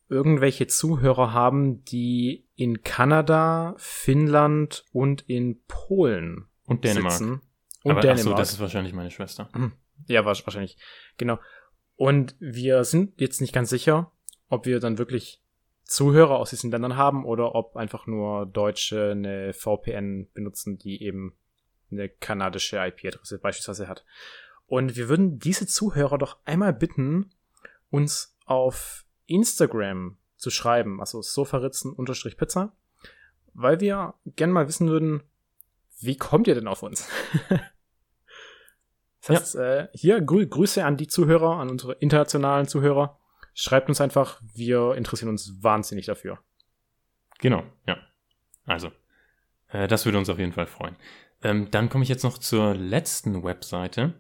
irgendwelche 0.08 0.66
Zuhörer 0.66 1.32
haben, 1.32 1.84
die 1.84 2.46
in 2.54 2.82
Kanada, 2.82 3.74
Finnland 3.78 4.84
und 4.92 5.22
in 5.22 5.62
Polen 5.66 6.46
Und 6.66 6.84
Dänemark. 6.84 7.12
sitzen. 7.12 7.40
Und 7.84 7.92
Aber 7.92 8.00
Dänemark. 8.00 8.22
so, 8.24 8.34
das 8.34 8.52
ist 8.52 8.60
wahrscheinlich 8.60 8.92
meine 8.92 9.10
Schwester. 9.12 9.48
Ja, 10.08 10.22
wasch- 10.22 10.44
wahrscheinlich. 10.46 10.76
Genau. 11.16 11.38
Und 11.96 12.34
wir 12.40 12.82
sind 12.84 13.20
jetzt 13.20 13.40
nicht 13.40 13.52
ganz 13.54 13.70
sicher, 13.70 14.10
ob 14.48 14.66
wir 14.66 14.80
dann 14.80 14.98
wirklich 14.98 15.40
Zuhörer 15.84 16.38
aus 16.38 16.50
diesen 16.50 16.70
Ländern 16.72 16.96
haben 16.96 17.24
oder 17.24 17.54
ob 17.54 17.76
einfach 17.76 18.06
nur 18.06 18.46
Deutsche 18.46 19.12
eine 19.12 19.52
VPN 19.52 20.28
benutzen, 20.34 20.78
die 20.78 21.02
eben 21.02 21.36
eine 21.92 22.08
kanadische 22.08 22.78
IP-Adresse 22.78 23.38
beispielsweise 23.38 23.86
hat. 23.86 24.04
Und 24.66 24.96
wir 24.96 25.08
würden 25.08 25.38
diese 25.38 25.66
Zuhörer 25.66 26.16
doch 26.18 26.38
einmal 26.46 26.72
bitten, 26.72 27.30
uns 27.90 28.34
auf 28.46 29.04
Instagram 29.26 30.16
zu 30.36 30.50
schreiben, 30.50 31.00
also 31.00 31.20
sofaritzen-pizza, 31.22 32.72
weil 33.52 33.80
wir 33.80 34.14
gern 34.24 34.50
mal 34.50 34.66
wissen 34.66 34.88
würden, 34.88 35.22
wie 36.00 36.16
kommt 36.16 36.48
ihr 36.48 36.54
denn 36.54 36.66
auf 36.66 36.82
uns? 36.82 37.08
Das 39.26 39.40
heißt, 39.40 39.54
äh, 39.56 39.88
hier 39.92 40.20
Grü 40.20 40.46
Grüße 40.46 40.84
an 40.84 40.96
die 40.96 41.06
Zuhörer, 41.06 41.58
an 41.58 41.70
unsere 41.70 41.94
internationalen 41.94 42.68
Zuhörer. 42.68 43.18
Schreibt 43.54 43.88
uns 43.88 44.00
einfach, 44.00 44.40
wir 44.54 44.94
interessieren 44.94 45.30
uns 45.30 45.62
wahnsinnig 45.62 46.06
dafür. 46.06 46.40
Genau, 47.38 47.62
ja. 47.86 47.96
Also, 48.66 48.90
äh, 49.68 49.88
das 49.88 50.04
würde 50.04 50.18
uns 50.18 50.28
auf 50.28 50.38
jeden 50.38 50.52
Fall 50.52 50.66
freuen. 50.66 50.96
Ähm, 51.42 51.70
dann 51.70 51.88
komme 51.88 52.02
ich 52.02 52.08
jetzt 52.08 52.24
noch 52.24 52.38
zur 52.38 52.74
letzten 52.74 53.44
Webseite. 53.44 54.14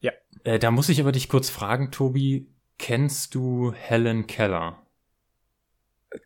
Ja. 0.00 0.12
Äh, 0.44 0.58
da 0.58 0.70
muss 0.70 0.88
ich 0.88 1.00
aber 1.00 1.12
dich 1.12 1.28
kurz 1.28 1.48
fragen, 1.48 1.90
Tobi, 1.90 2.52
kennst 2.78 3.34
du 3.34 3.72
Helen 3.72 4.26
Keller? 4.26 4.82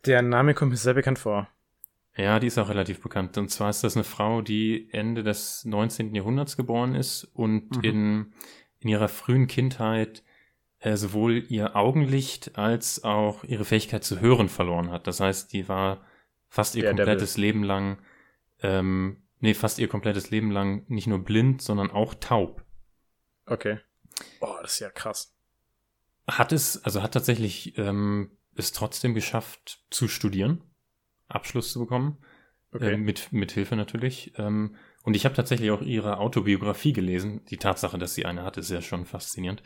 Der 0.05 0.21
Name 0.21 0.53
kommt 0.53 0.71
mir 0.71 0.77
sehr 0.77 0.93
bekannt 0.93 1.19
vor. 1.19 1.47
Ja, 2.17 2.39
die 2.39 2.47
ist 2.47 2.57
auch 2.57 2.69
relativ 2.69 3.01
bekannt. 3.01 3.37
Und 3.37 3.49
zwar 3.49 3.69
ist 3.69 3.83
das 3.83 3.95
eine 3.95 4.03
Frau, 4.03 4.41
die 4.41 4.89
Ende 4.91 5.23
des 5.23 5.63
19. 5.65 6.13
Jahrhunderts 6.13 6.57
geboren 6.57 6.93
ist 6.95 7.23
und 7.33 7.77
Mhm. 7.77 7.83
in, 7.83 8.33
in 8.79 8.89
ihrer 8.89 9.07
frühen 9.07 9.47
Kindheit 9.47 10.23
äh, 10.79 10.97
sowohl 10.97 11.45
ihr 11.49 11.75
Augenlicht 11.75 12.57
als 12.57 13.03
auch 13.03 13.43
ihre 13.43 13.65
Fähigkeit 13.65 14.03
zu 14.03 14.19
hören 14.19 14.49
verloren 14.49 14.89
hat. 14.91 15.05
Das 15.07 15.19
heißt, 15.19 15.53
die 15.53 15.69
war 15.69 16.05
fast 16.49 16.75
ihr 16.75 16.81
Der 16.81 16.93
Devil. 16.93 17.05
komplettes 17.05 17.37
Leben 17.37 17.63
lang, 17.63 17.99
ähm, 18.61 19.21
nee, 19.39 19.53
fast 19.53 19.77
ihr 19.79 19.87
komplettes 19.87 20.31
Leben 20.31 20.51
lang 20.51 20.83
nicht 20.89 21.07
nur 21.07 21.19
blind, 21.19 21.61
sondern 21.61 21.91
auch 21.91 22.13
taub. 22.15 22.65
Okay. 23.45 23.77
Oh, 24.39 24.55
das 24.61 24.73
ist 24.73 24.79
ja 24.79 24.89
krass. 24.89 25.33
Hat 26.27 26.51
es, 26.51 26.83
also 26.83 27.01
hat 27.03 27.13
tatsächlich 27.13 27.77
ähm, 27.77 28.31
es 28.55 28.71
trotzdem 28.73 29.13
geschafft 29.13 29.83
zu 29.91 30.07
studieren, 30.07 30.63
Abschluss 31.35 31.71
zu 31.71 31.79
bekommen. 31.79 32.17
Okay. 32.73 32.93
Äh, 32.93 32.97
mit, 32.97 33.33
mit 33.33 33.51
Hilfe 33.51 33.75
natürlich. 33.75 34.33
Ähm, 34.37 34.75
und 35.03 35.15
ich 35.15 35.25
habe 35.25 35.35
tatsächlich 35.35 35.71
auch 35.71 35.81
ihre 35.81 36.19
Autobiografie 36.19 36.93
gelesen. 36.93 37.43
Die 37.49 37.57
Tatsache, 37.57 37.97
dass 37.97 38.13
sie 38.13 38.25
eine 38.25 38.43
hat, 38.43 38.57
ist 38.57 38.69
ja 38.69 38.81
schon 38.81 39.05
faszinierend. 39.05 39.63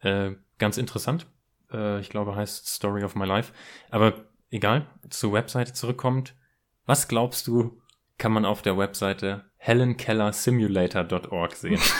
Äh, 0.00 0.32
ganz 0.58 0.78
interessant. 0.78 1.26
Äh, 1.72 2.00
ich 2.00 2.10
glaube, 2.10 2.34
heißt 2.34 2.66
Story 2.66 3.04
of 3.04 3.14
My 3.14 3.26
Life. 3.26 3.52
Aber 3.90 4.24
egal, 4.50 4.86
zur 5.10 5.32
Webseite 5.32 5.72
zurückkommt. 5.72 6.34
Was 6.86 7.06
glaubst 7.06 7.46
du, 7.46 7.80
kann 8.16 8.32
man 8.32 8.44
auf 8.44 8.62
der 8.62 8.76
Webseite 8.78 9.44
helenkellersimulator.org 9.58 11.54
sehen? 11.54 11.80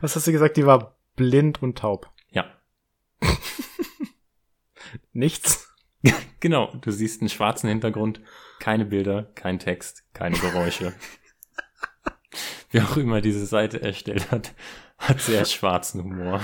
Was 0.00 0.16
hast 0.16 0.26
du 0.26 0.32
gesagt? 0.32 0.56
Die 0.56 0.66
war 0.66 0.96
blind 1.16 1.62
und 1.62 1.78
taub. 1.78 2.10
Nichts? 5.12 5.68
genau. 6.40 6.74
Du 6.80 6.90
siehst 6.90 7.20
einen 7.20 7.30
schwarzen 7.30 7.68
Hintergrund, 7.68 8.20
keine 8.60 8.84
Bilder, 8.84 9.24
kein 9.34 9.58
Text, 9.58 10.04
keine 10.12 10.38
Geräusche. 10.38 10.94
Wer 12.70 12.84
auch 12.84 12.96
immer 12.96 13.20
diese 13.20 13.46
Seite 13.46 13.80
erstellt 13.80 14.30
hat, 14.30 14.54
hat 14.98 15.20
sehr 15.20 15.44
schwarzen 15.44 16.02
Humor. 16.02 16.42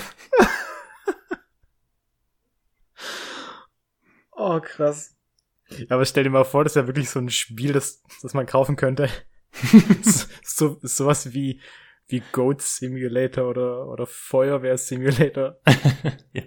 Oh, 4.42 4.58
krass. 4.58 5.16
Ja, 5.68 5.86
aber 5.90 6.06
stell 6.06 6.24
dir 6.24 6.30
mal 6.30 6.44
vor, 6.44 6.64
das 6.64 6.72
ist 6.72 6.76
ja 6.76 6.86
wirklich 6.86 7.10
so 7.10 7.20
ein 7.20 7.28
Spiel, 7.28 7.74
das, 7.74 8.02
das 8.22 8.32
man 8.32 8.46
kaufen 8.46 8.74
könnte. 8.74 9.10
so, 10.42 10.78
sowas 10.82 11.34
wie, 11.34 11.60
wie 12.10 12.22
Goat 12.32 12.62
Simulator 12.62 13.48
oder, 13.48 13.86
oder 13.88 14.06
Feuerwehr 14.06 14.76
Simulator. 14.78 15.56
ja. 16.32 16.42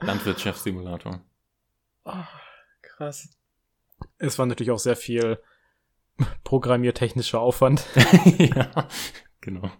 Landwirtschaftssimulator. 0.00 1.20
Oh, 2.04 2.24
krass. 2.82 3.36
Es 4.18 4.38
war 4.38 4.46
natürlich 4.46 4.70
auch 4.70 4.78
sehr 4.78 4.96
viel 4.96 5.38
programmiertechnischer 6.44 7.40
Aufwand. 7.40 7.84
ja, 8.38 8.88
genau. 9.40 9.70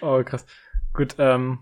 Oh, 0.00 0.22
krass. 0.22 0.46
Gut, 0.92 1.16
ähm, 1.18 1.60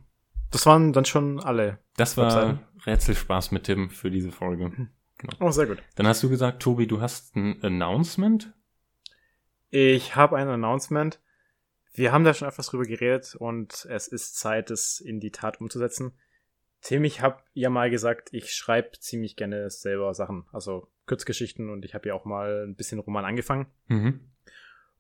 das 0.51 0.67
waren 0.67 0.93
dann 0.93 1.05
schon 1.05 1.41
alle. 1.41 1.79
Das 1.97 2.17
war. 2.17 2.61
Rätselspaß 2.87 3.51
mit 3.51 3.65
Tim 3.65 3.89
für 3.89 4.11
diese 4.11 4.31
Folge. 4.31 4.89
Oh, 5.41 5.51
sehr 5.51 5.67
gut. 5.67 5.83
Dann 5.95 6.07
hast 6.07 6.23
du 6.23 6.29
gesagt, 6.29 6.63
Tobi, 6.63 6.87
du 6.87 7.01
hast 7.01 7.35
ein 7.35 7.63
Announcement. 7.65 8.53
Ich 9.71 10.17
habe 10.17 10.37
ein 10.37 10.49
Announcement. 10.49 11.21
Wir 11.95 12.13
haben 12.13 12.25
da 12.25 12.35
schon 12.35 12.49
etwas 12.49 12.67
drüber 12.67 12.85
geredet 12.85 13.37
und 13.37 13.87
es 13.89 14.09
ist 14.09 14.37
Zeit, 14.37 14.71
es 14.71 15.01
in 15.01 15.21
die 15.21 15.31
Tat 15.31 15.61
umzusetzen. 15.61 16.13
Tim, 16.81 17.05
ich 17.05 17.21
habe 17.21 17.41
ja 17.55 17.71
mal 17.71 17.89
gesagt, 17.89 18.29
ich 18.33 18.53
schreibe 18.53 18.99
ziemlich 18.99 19.37
gerne 19.37 19.71
selber 19.71 20.13
Sachen, 20.13 20.45
also 20.53 20.89
Kurzgeschichten 21.07 21.71
und 21.71 21.85
ich 21.85 21.95
habe 21.95 22.09
ja 22.09 22.15
auch 22.15 22.25
mal 22.25 22.65
ein 22.67 22.75
bisschen 22.75 22.99
Roman 22.99 23.25
angefangen. 23.25 23.67
Mhm. 23.87 24.21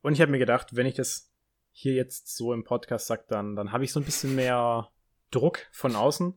Und 0.03 0.13
ich 0.13 0.21
habe 0.21 0.31
mir 0.31 0.39
gedacht, 0.39 0.77
wenn 0.77 0.87
ich 0.87 0.95
das 0.95 1.33
hier 1.73 1.95
jetzt 1.95 2.35
so 2.35 2.53
im 2.53 2.63
Podcast 2.63 3.07
sage, 3.09 3.25
dann, 3.29 3.57
dann 3.57 3.73
habe 3.73 3.85
ich 3.85 3.93
so 3.93 3.99
ein 3.99 4.05
bisschen 4.05 4.37
mehr 4.37 4.89
Druck 5.33 5.67
von 5.73 5.97
außen. 5.97 6.35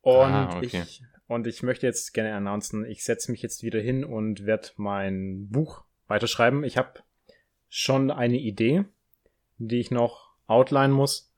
Und, 0.00 0.14
Ah, 0.14 0.56
okay. 0.56 0.82
ich, 0.86 1.02
und 1.26 1.48
ich 1.48 1.64
möchte 1.64 1.86
jetzt 1.86 2.14
gerne 2.14 2.34
announcen, 2.34 2.84
ich 2.84 3.02
setze 3.02 3.32
mich 3.32 3.42
jetzt 3.42 3.64
wieder 3.64 3.80
hin 3.80 4.04
und 4.04 4.46
werde 4.46 4.68
mein 4.76 5.48
Buch 5.48 5.84
weiterschreiben. 6.06 6.62
Ich 6.62 6.78
habe 6.78 7.00
schon 7.68 8.12
eine 8.12 8.38
Idee, 8.38 8.84
die 9.58 9.80
ich 9.80 9.90
noch 9.90 10.30
outline 10.46 10.92
muss. 10.92 11.32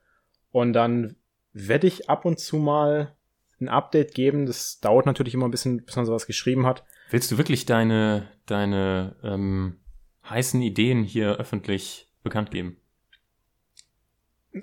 Und 0.50 0.72
dann 0.72 1.16
werde 1.52 1.86
ich 1.86 2.08
ab 2.10 2.24
und 2.24 2.38
zu 2.38 2.56
mal 2.56 3.14
ein 3.60 3.68
Update 3.68 4.14
geben. 4.14 4.46
Das 4.46 4.80
dauert 4.80 5.06
natürlich 5.06 5.34
immer 5.34 5.46
ein 5.48 5.50
bisschen, 5.50 5.84
bis 5.84 5.96
man 5.96 6.06
sowas 6.06 6.26
geschrieben 6.26 6.66
hat. 6.66 6.84
Willst 7.10 7.30
du 7.30 7.38
wirklich 7.38 7.66
deine, 7.66 8.28
deine 8.46 9.16
ähm, 9.22 9.80
heißen 10.28 10.60
Ideen 10.62 11.02
hier 11.02 11.36
öffentlich 11.36 12.08
bekannt 12.22 12.50
geben? 12.50 12.76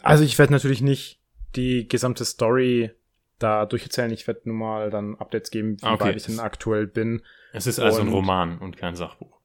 Also 0.02 0.24
ich 0.24 0.38
werde 0.38 0.54
natürlich 0.54 0.82
nicht 0.82 1.22
die 1.56 1.88
gesamte 1.88 2.26
Story 2.26 2.91
da 3.39 3.65
durcherzählen. 3.65 4.12
Ich 4.12 4.28
werde 4.28 4.41
nur 4.46 4.56
mal 4.56 4.89
dann 4.89 5.15
Updates 5.15 5.52
geben, 5.52 5.78
wie 5.82 5.86
Ah, 5.86 5.94
okay. 5.94 6.06
weit 6.06 6.15
ich 6.15 6.26
denn 6.26 6.39
aktuell 6.39 6.88
bin. 6.88 7.22
Es 7.54 7.68
ist 7.68 7.80
also 7.80 8.02
ein 8.02 8.08
Und- 8.08 8.13
Roman 8.13 8.58
und 8.60 8.78
kein 8.78 8.96
Sachbuch. 8.96 9.39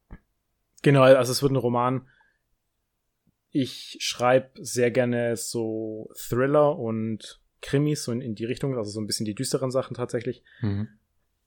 Genau, 0.83 1.03
also 1.03 1.31
es 1.33 1.43
wird 1.43 1.53
ein 1.53 1.57
Roman. 1.57 2.09
Ich 3.51 3.97
schreibe 4.01 4.51
sehr 4.65 4.91
gerne 4.91 5.37
so 5.37 6.11
Thriller 6.17 6.79
und 6.79 7.41
Krimis, 7.63 8.05
so 8.05 8.13
in, 8.13 8.21
in 8.21 8.35
die 8.35 8.45
Richtung, 8.45 8.77
also 8.77 8.91
so 8.91 9.01
ein 9.01 9.07
bisschen 9.07 9.27
die 9.27 9.35
düsteren 9.35 9.71
Sachen 9.71 9.95
tatsächlich. 9.97 10.43
Mhm. 10.61 10.89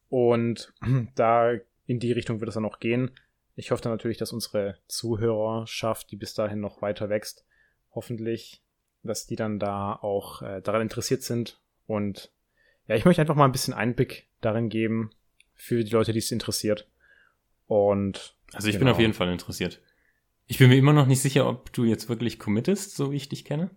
Und 0.09 0.73
da 1.15 1.53
in 1.85 1.99
die 1.99 2.11
Richtung 2.11 2.39
wird 2.39 2.49
es 2.49 2.55
dann 2.55 2.65
auch 2.65 2.79
gehen. 2.79 3.11
Ich 3.55 3.71
hoffe 3.71 3.83
dann 3.83 3.91
natürlich, 3.93 4.17
dass 4.17 4.33
unsere 4.33 4.77
Zuhörerschaft, 4.87 6.11
die 6.11 6.15
bis 6.15 6.33
dahin 6.33 6.59
noch 6.59 6.81
weiter 6.81 7.09
wächst, 7.09 7.45
hoffentlich, 7.93 8.63
dass 9.03 9.27
die 9.27 9.35
dann 9.35 9.59
da 9.59 9.93
auch 9.93 10.41
äh, 10.41 10.61
daran 10.61 10.81
interessiert 10.81 11.23
sind. 11.23 11.59
Und 11.85 12.31
ja, 12.87 12.95
ich 12.95 13.05
möchte 13.05 13.21
einfach 13.21 13.35
mal 13.35 13.45
ein 13.45 13.51
bisschen 13.51 13.73
Einblick 13.73 14.27
darin 14.41 14.69
geben 14.69 15.11
für 15.55 15.83
die 15.83 15.91
Leute, 15.91 16.13
die 16.13 16.19
es 16.19 16.31
interessiert. 16.31 16.87
Und 17.67 18.35
Also 18.53 18.67
ich 18.67 18.75
bin 18.75 18.81
Genau. 18.81 18.91
auf 18.93 18.99
jeden 18.99 19.13
Fall 19.13 19.31
interessiert. 19.31 19.81
Ich 20.47 20.57
bin 20.57 20.69
mir 20.69 20.77
immer 20.77 20.93
noch 20.93 21.05
nicht 21.05 21.21
sicher, 21.21 21.47
ob 21.47 21.71
du 21.73 21.83
jetzt 21.83 22.09
wirklich 22.09 22.39
committest, 22.39 22.95
so 22.95 23.11
wie 23.11 23.15
ich 23.15 23.29
dich 23.29 23.45
kenne. 23.45 23.71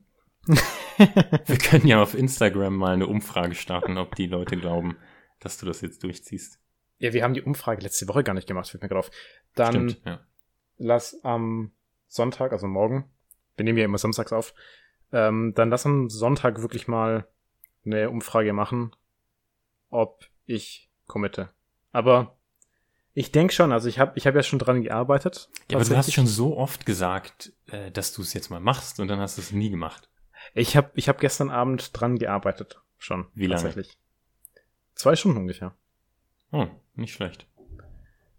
Wir 0.47 1.59
können 1.59 1.87
ja 1.87 2.01
auf 2.03 2.15
Instagram 2.15 2.77
mal 2.77 2.93
eine 2.93 3.07
Umfrage 3.07 3.55
starten, 3.55 3.99
ob 3.99 4.15
die 4.15 4.27
Leute 4.27 4.57
glauben, 4.57 4.97
dass 5.41 5.59
du 5.59 5.67
das 5.67 5.81
jetzt 5.81 6.03
durchziehst. 6.03 6.61
ja, 6.99 7.13
wir 7.13 7.25
haben 7.25 7.35
die 7.35 7.43
Umfrage 7.43 7.83
letzte 7.83 8.09
Woche 8.09 8.25
gar 8.25 8.33
nicht 8.35 8.47
gemacht, 8.47 8.71
fällt 8.71 8.83
mir 8.83 8.89
gerade 8.89 9.01
auf. 9.01 9.11
Dann 9.55 9.91
Stimmt, 9.91 10.03
ja. 10.07 10.21
lass 10.79 11.23
am 11.25 11.73
Sonntag, 12.07 12.53
also 12.53 12.67
morgen, 12.67 13.11
wir 13.57 13.65
nehmen 13.65 13.79
ja 13.79 13.85
immer 13.85 13.99
samstags 13.99 14.33
auf, 14.33 14.55
ähm, 15.13 15.53
dann 15.55 15.71
lass 15.71 15.85
am 15.85 16.09
Sonntag 16.09 16.63
wirklich 16.63 16.89
mal 16.89 17.27
eine 17.85 18.11
Umfrage 18.11 18.53
machen, 18.53 18.95
ob 19.91 20.29
ich 20.47 20.91
committe. 21.07 21.51
Aber 21.93 22.39
ich 23.17 23.33
denke 23.33 23.55
schon, 23.55 23.73
also 23.73 23.89
ich 23.89 23.99
habe 23.99 24.13
ich 24.15 24.27
hab 24.27 24.35
ja 24.35 24.43
schon 24.43 24.59
dran 24.59 24.83
gearbeitet. 24.83 25.49
Ja, 25.71 25.79
aber 25.79 25.87
du 25.87 25.97
hast 25.97 26.13
schon 26.13 26.27
so 26.27 26.59
oft 26.59 26.85
gesagt, 26.85 27.51
äh, 27.69 27.91
dass 27.91 28.13
du 28.13 28.21
es 28.21 28.35
jetzt 28.35 28.51
mal 28.51 28.61
machst 28.61 29.01
und 29.01 29.09
dann 29.09 29.21
hast 29.21 29.39
du 29.39 29.41
es 29.41 29.53
nie 29.53 29.71
gemacht. 29.71 30.11
Ich 30.53 30.77
habe 30.77 30.91
ich 30.95 31.09
hab 31.09 31.19
gestern 31.19 31.49
Abend 31.49 31.99
dran 31.99 32.19
gearbeitet. 32.19 32.83
Schon. 32.99 33.27
Wie 33.33 33.47
lange? 33.47 33.63
Tatsächlich. 33.63 33.97
Zwei 34.95 35.17
Stunden 35.17 35.39
ungefähr. 35.39 35.75
Oh, 36.53 36.67
nicht 36.95 37.15
schlecht. 37.15 37.47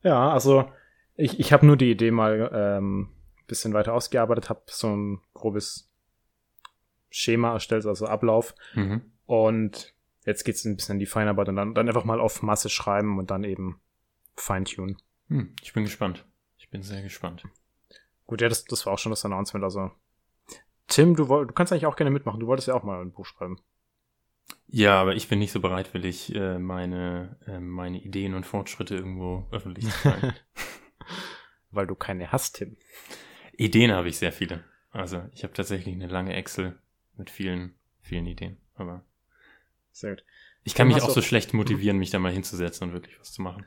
Ja, 0.03 0.31
also 0.31 0.71
ich, 1.15 1.39
ich 1.39 1.51
habe 1.51 1.65
nur 1.65 1.75
die 1.75 1.89
Idee 1.89 2.11
mal 2.11 2.51
ähm, 2.53 3.09
bisschen 3.47 3.73
weiter 3.73 3.95
ausgearbeitet, 3.95 4.51
habe 4.51 4.61
so 4.67 4.95
ein 4.95 5.21
grobes 5.33 5.89
Schema 7.09 7.53
erstellt, 7.53 7.87
also 7.87 8.05
Ablauf. 8.05 8.53
Mhm. 8.75 9.01
Und 9.25 9.95
jetzt 10.23 10.43
geht's 10.43 10.65
ein 10.65 10.75
bisschen 10.75 10.97
in 10.97 10.99
die 10.99 11.07
Feinarbeit 11.07 11.49
und 11.49 11.55
dann, 11.55 11.73
dann 11.73 11.87
einfach 11.87 12.05
mal 12.05 12.19
auf 12.19 12.43
Masse 12.43 12.69
schreiben 12.69 13.17
und 13.17 13.31
dann 13.31 13.43
eben 13.43 13.81
feintunen. 14.37 14.97
Hm, 15.27 15.53
ich 15.61 15.73
bin 15.73 15.83
gespannt. 15.83 16.25
Ich 16.57 16.69
bin 16.69 16.83
sehr 16.83 17.01
gespannt. 17.01 17.43
Gut, 18.25 18.41
ja, 18.41 18.49
das, 18.49 18.65
das 18.65 18.85
war 18.85 18.93
auch 18.93 18.99
schon 18.99 19.11
das 19.11 19.25
Announcement. 19.25 19.63
Also, 19.63 19.91
Tim, 20.87 21.15
du, 21.15 21.25
du 21.25 21.53
kannst 21.53 21.71
eigentlich 21.71 21.85
auch 21.85 21.95
gerne 21.95 22.11
mitmachen. 22.11 22.39
Du 22.39 22.47
wolltest 22.47 22.67
ja 22.67 22.73
auch 22.73 22.83
mal 22.83 23.01
ein 23.01 23.11
Buch 23.11 23.25
schreiben. 23.25 23.59
Ja, 24.67 25.01
aber 25.01 25.15
ich 25.15 25.27
bin 25.27 25.39
nicht 25.39 25.51
so 25.51 25.59
bereitwillig, 25.59 26.33
äh, 26.35 26.59
meine, 26.59 27.37
äh, 27.47 27.59
meine 27.59 28.01
Ideen 28.01 28.33
und 28.33 28.45
Fortschritte 28.45 28.95
irgendwo 28.95 29.47
öffentlich 29.51 29.85
zu 29.85 30.01
zeigen. 30.01 30.33
Weil 31.71 31.87
du 31.87 31.95
keine 31.95 32.31
hast, 32.31 32.57
Tim. 32.57 32.77
Ideen 33.53 33.91
habe 33.91 34.09
ich 34.09 34.17
sehr 34.17 34.31
viele. 34.31 34.63
Also 34.91 35.23
ich 35.33 35.43
habe 35.43 35.53
tatsächlich 35.53 35.93
eine 35.95 36.07
lange 36.07 36.33
Excel 36.33 36.77
mit 37.17 37.29
vielen, 37.29 37.75
vielen 38.01 38.25
Ideen. 38.25 38.57
Aber 38.75 39.03
sehr 39.91 40.15
gut. 40.15 40.23
Ich 40.63 40.75
kann 40.75 40.87
mich 40.87 41.01
auch 41.01 41.09
so 41.09 41.21
schlecht 41.21 41.53
motivieren, 41.53 41.97
mich 41.97 42.09
da 42.09 42.19
mal 42.19 42.31
hinzusetzen 42.31 42.87
und 42.87 42.93
wirklich 42.93 43.19
was 43.19 43.31
zu 43.31 43.41
machen. 43.41 43.65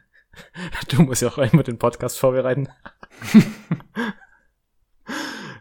Du 0.89 1.03
musst 1.03 1.23
ja 1.23 1.29
auch 1.29 1.39
einmal 1.39 1.65
den 1.65 1.79
Podcast 1.79 2.19
vorbereiten. 2.19 2.69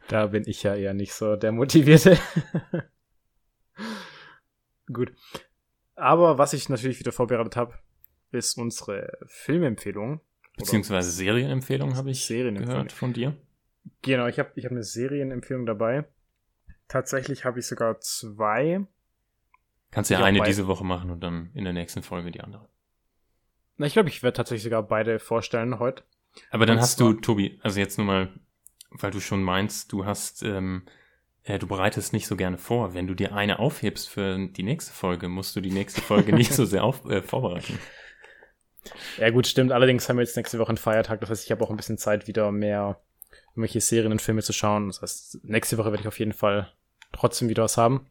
da 0.07 0.27
bin 0.27 0.43
ich 0.45 0.63
ja 0.63 0.75
eher 0.75 0.93
nicht 0.93 1.13
so 1.13 1.35
der 1.35 1.51
Motivierte. 1.51 2.17
Gut. 4.91 5.13
Aber 5.95 6.37
was 6.37 6.53
ich 6.53 6.69
natürlich 6.69 6.99
wieder 6.99 7.11
vorbereitet 7.11 7.55
habe, 7.55 7.75
ist 8.31 8.57
unsere 8.57 9.17
Filmempfehlung. 9.27 10.21
Beziehungsweise 10.57 11.11
Serienempfehlung 11.11 11.95
habe 11.95 12.11
ich 12.11 12.27
gehört 12.27 12.91
von 12.91 13.13
dir. 13.13 13.37
Genau, 14.01 14.27
ich 14.27 14.39
habe 14.39 14.51
ich 14.55 14.65
hab 14.65 14.71
eine 14.71 14.83
Serienempfehlung 14.83 15.65
dabei. 15.65 16.05
Tatsächlich 16.87 17.45
habe 17.45 17.59
ich 17.59 17.67
sogar 17.67 17.99
zwei. 18.01 18.85
Kannst 19.91 20.11
ja 20.11 20.23
eine 20.23 20.41
diese 20.41 20.67
Woche 20.67 20.83
machen 20.83 21.11
und 21.11 21.21
dann 21.21 21.51
in 21.53 21.63
der 21.63 21.73
nächsten 21.73 22.01
Folge 22.01 22.31
die 22.31 22.41
andere. 22.41 22.67
Na, 23.79 23.87
ich 23.87 23.93
glaube, 23.93 24.09
ich 24.09 24.21
werde 24.21 24.35
tatsächlich 24.35 24.63
sogar 24.63 24.83
beide 24.83 25.19
vorstellen 25.19 25.79
heute. 25.79 26.03
Aber 26.51 26.65
dann 26.65 26.77
und 26.77 26.81
hast 26.81 26.99
du, 26.99 27.13
Tobi, 27.13 27.59
also 27.63 27.79
jetzt 27.79 27.97
nur 27.97 28.05
mal, 28.05 28.29
weil 28.91 29.09
du 29.09 29.21
schon 29.21 29.41
meinst, 29.41 29.93
du 29.93 30.05
hast, 30.05 30.43
ähm, 30.43 30.83
äh, 31.43 31.57
du 31.57 31.65
bereitest 31.65 32.11
nicht 32.11 32.27
so 32.27 32.35
gerne 32.35 32.57
vor. 32.57 32.93
Wenn 32.93 33.07
du 33.07 33.13
dir 33.13 33.33
eine 33.33 33.59
aufhebst 33.59 34.09
für 34.09 34.37
die 34.37 34.63
nächste 34.63 34.91
Folge, 34.91 35.29
musst 35.29 35.55
du 35.55 35.61
die 35.61 35.71
nächste 35.71 36.01
Folge 36.01 36.35
nicht 36.35 36.53
so 36.53 36.65
sehr 36.65 36.83
auf, 36.83 37.05
äh, 37.05 37.21
vorbereiten. 37.21 37.79
Ja 39.17 39.29
gut, 39.29 39.47
stimmt. 39.47 39.71
Allerdings 39.71 40.09
haben 40.09 40.17
wir 40.17 40.23
jetzt 40.23 40.35
nächste 40.35 40.59
Woche 40.59 40.69
einen 40.69 40.77
Feiertag. 40.77 41.21
Das 41.21 41.29
heißt, 41.29 41.45
ich 41.45 41.51
habe 41.51 41.63
auch 41.63 41.69
ein 41.69 41.77
bisschen 41.77 41.97
Zeit, 41.97 42.27
wieder 42.27 42.51
mehr 42.51 43.01
irgendwelche 43.51 43.79
Serien 43.79 44.11
und 44.11 44.21
Filme 44.21 44.43
zu 44.43 44.51
schauen. 44.51 44.87
Das 44.87 45.01
heißt, 45.01 45.43
nächste 45.43 45.77
Woche 45.77 45.91
werde 45.91 46.01
ich 46.01 46.07
auf 46.07 46.19
jeden 46.19 46.33
Fall 46.33 46.73
trotzdem 47.13 47.47
wieder 47.47 47.63
was 47.63 47.77
haben. 47.77 48.07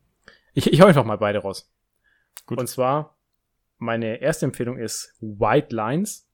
Ich, 0.54 0.72
ich 0.72 0.80
hau 0.80 0.86
einfach 0.86 1.04
mal 1.04 1.18
beide 1.18 1.40
raus. 1.40 1.70
Gut. 2.46 2.58
Und 2.58 2.68
zwar, 2.68 3.17
meine 3.78 4.20
erste 4.20 4.46
Empfehlung 4.46 4.78
ist 4.78 5.14
White 5.20 5.74
Lines. 5.74 6.28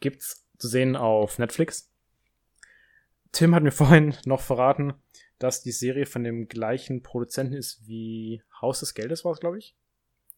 Gibt's 0.00 0.46
zu 0.58 0.68
sehen 0.68 0.96
auf 0.96 1.38
Netflix. 1.38 1.90
Tim 3.32 3.54
hat 3.54 3.62
mir 3.62 3.70
vorhin 3.72 4.14
noch 4.24 4.40
verraten, 4.40 4.94
dass 5.38 5.62
die 5.62 5.72
Serie 5.72 6.06
von 6.06 6.22
dem 6.22 6.48
gleichen 6.48 7.02
Produzenten 7.02 7.54
ist 7.54 7.86
wie 7.86 8.42
Haus 8.60 8.80
des 8.80 8.94
Geldes 8.94 9.24
war 9.24 9.32
es, 9.32 9.40
glaube 9.40 9.58
ich. 9.58 9.76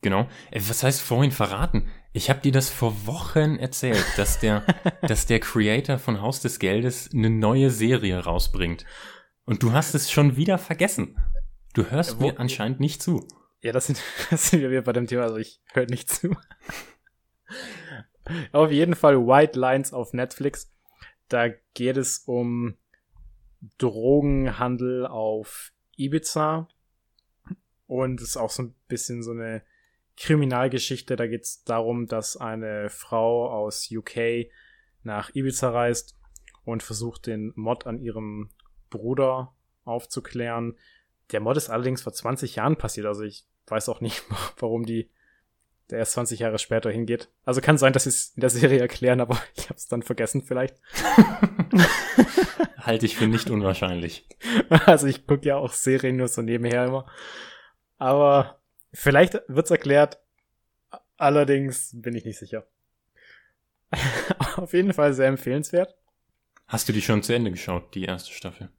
Genau. 0.00 0.28
Äh, 0.50 0.60
was 0.68 0.82
heißt 0.82 1.00
vorhin 1.00 1.32
verraten? 1.32 1.88
Ich 2.12 2.28
habe 2.30 2.40
dir 2.40 2.52
das 2.52 2.70
vor 2.70 3.06
Wochen 3.06 3.56
erzählt, 3.56 4.04
dass 4.16 4.38
der, 4.38 4.62
dass 5.02 5.26
der 5.26 5.40
Creator 5.40 5.98
von 5.98 6.20
Haus 6.20 6.40
des 6.40 6.58
Geldes 6.58 7.10
eine 7.12 7.30
neue 7.30 7.70
Serie 7.70 8.18
rausbringt. 8.18 8.84
Und 9.46 9.62
du 9.62 9.72
hast 9.72 9.94
es 9.94 10.10
schon 10.10 10.36
wieder 10.36 10.58
vergessen. 10.58 11.18
Du 11.72 11.90
hörst 11.90 12.20
ja, 12.20 12.26
mir 12.26 12.40
anscheinend 12.40 12.80
nicht 12.80 13.02
zu. 13.02 13.26
Ja, 13.64 13.72
das 13.72 13.86
sind, 13.86 13.98
das 14.30 14.50
sind 14.50 14.60
wir 14.60 14.70
wieder 14.70 14.82
bei 14.82 14.92
dem 14.92 15.06
Thema, 15.06 15.22
also 15.22 15.38
ich 15.38 15.62
höre 15.72 15.86
nicht 15.86 16.10
zu. 16.10 16.36
auf 18.52 18.70
jeden 18.70 18.94
Fall 18.94 19.26
White 19.26 19.58
Lines 19.58 19.94
auf 19.94 20.12
Netflix. 20.12 20.70
Da 21.28 21.48
geht 21.72 21.96
es 21.96 22.18
um 22.26 22.76
Drogenhandel 23.78 25.06
auf 25.06 25.72
Ibiza. 25.96 26.68
Und 27.86 28.20
es 28.20 28.28
ist 28.28 28.36
auch 28.36 28.50
so 28.50 28.64
ein 28.64 28.74
bisschen 28.86 29.22
so 29.22 29.30
eine 29.30 29.62
Kriminalgeschichte. 30.18 31.16
Da 31.16 31.26
geht 31.26 31.44
es 31.44 31.64
darum, 31.64 32.06
dass 32.06 32.36
eine 32.36 32.90
Frau 32.90 33.48
aus 33.48 33.88
UK 33.90 34.50
nach 35.04 35.34
Ibiza 35.34 35.70
reist 35.70 36.18
und 36.64 36.82
versucht, 36.82 37.26
den 37.26 37.54
Mod 37.56 37.86
an 37.86 37.98
ihrem 37.98 38.50
Bruder 38.90 39.54
aufzuklären. 39.84 40.76
Der 41.32 41.40
Mod 41.40 41.56
ist 41.56 41.70
allerdings 41.70 42.02
vor 42.02 42.12
20 42.12 42.56
Jahren 42.56 42.76
passiert, 42.76 43.06
also 43.06 43.22
ich 43.22 43.46
weiß 43.66 43.88
auch 43.88 44.00
nicht, 44.00 44.22
warum 44.58 44.86
die 44.86 45.10
der 45.90 45.98
erst 45.98 46.12
20 46.12 46.38
Jahre 46.40 46.58
später 46.58 46.90
hingeht. 46.90 47.28
Also 47.44 47.60
kann 47.60 47.76
sein, 47.76 47.92
dass 47.92 48.04
sie 48.04 48.08
es 48.08 48.32
in 48.36 48.40
der 48.40 48.48
Serie 48.48 48.80
erklären, 48.80 49.20
aber 49.20 49.38
ich 49.54 49.64
habe 49.64 49.76
es 49.76 49.86
dann 49.86 50.02
vergessen 50.02 50.42
vielleicht. 50.42 50.76
Halte 52.78 53.04
ich 53.04 53.16
für 53.16 53.26
nicht 53.26 53.50
unwahrscheinlich. 53.50 54.26
Also 54.86 55.06
ich 55.06 55.26
gucke 55.26 55.46
ja 55.46 55.56
auch 55.56 55.72
Serien 55.72 56.16
nur 56.16 56.28
so 56.28 56.40
nebenher 56.40 56.86
immer. 56.86 57.06
Aber 57.98 58.60
Vielleicht 58.94 59.42
wird's 59.48 59.72
erklärt, 59.72 60.18
allerdings 61.16 61.90
bin 62.00 62.14
ich 62.14 62.24
nicht 62.24 62.38
sicher. 62.38 62.64
Auf 64.56 64.72
jeden 64.72 64.92
Fall 64.92 65.12
sehr 65.12 65.26
empfehlenswert. 65.26 65.96
Hast 66.68 66.88
du 66.88 66.92
die 66.92 67.02
schon 67.02 67.22
zu 67.22 67.34
Ende 67.34 67.50
geschaut, 67.50 67.94
die 67.94 68.04
erste 68.04 68.32
Staffel? 68.32 68.70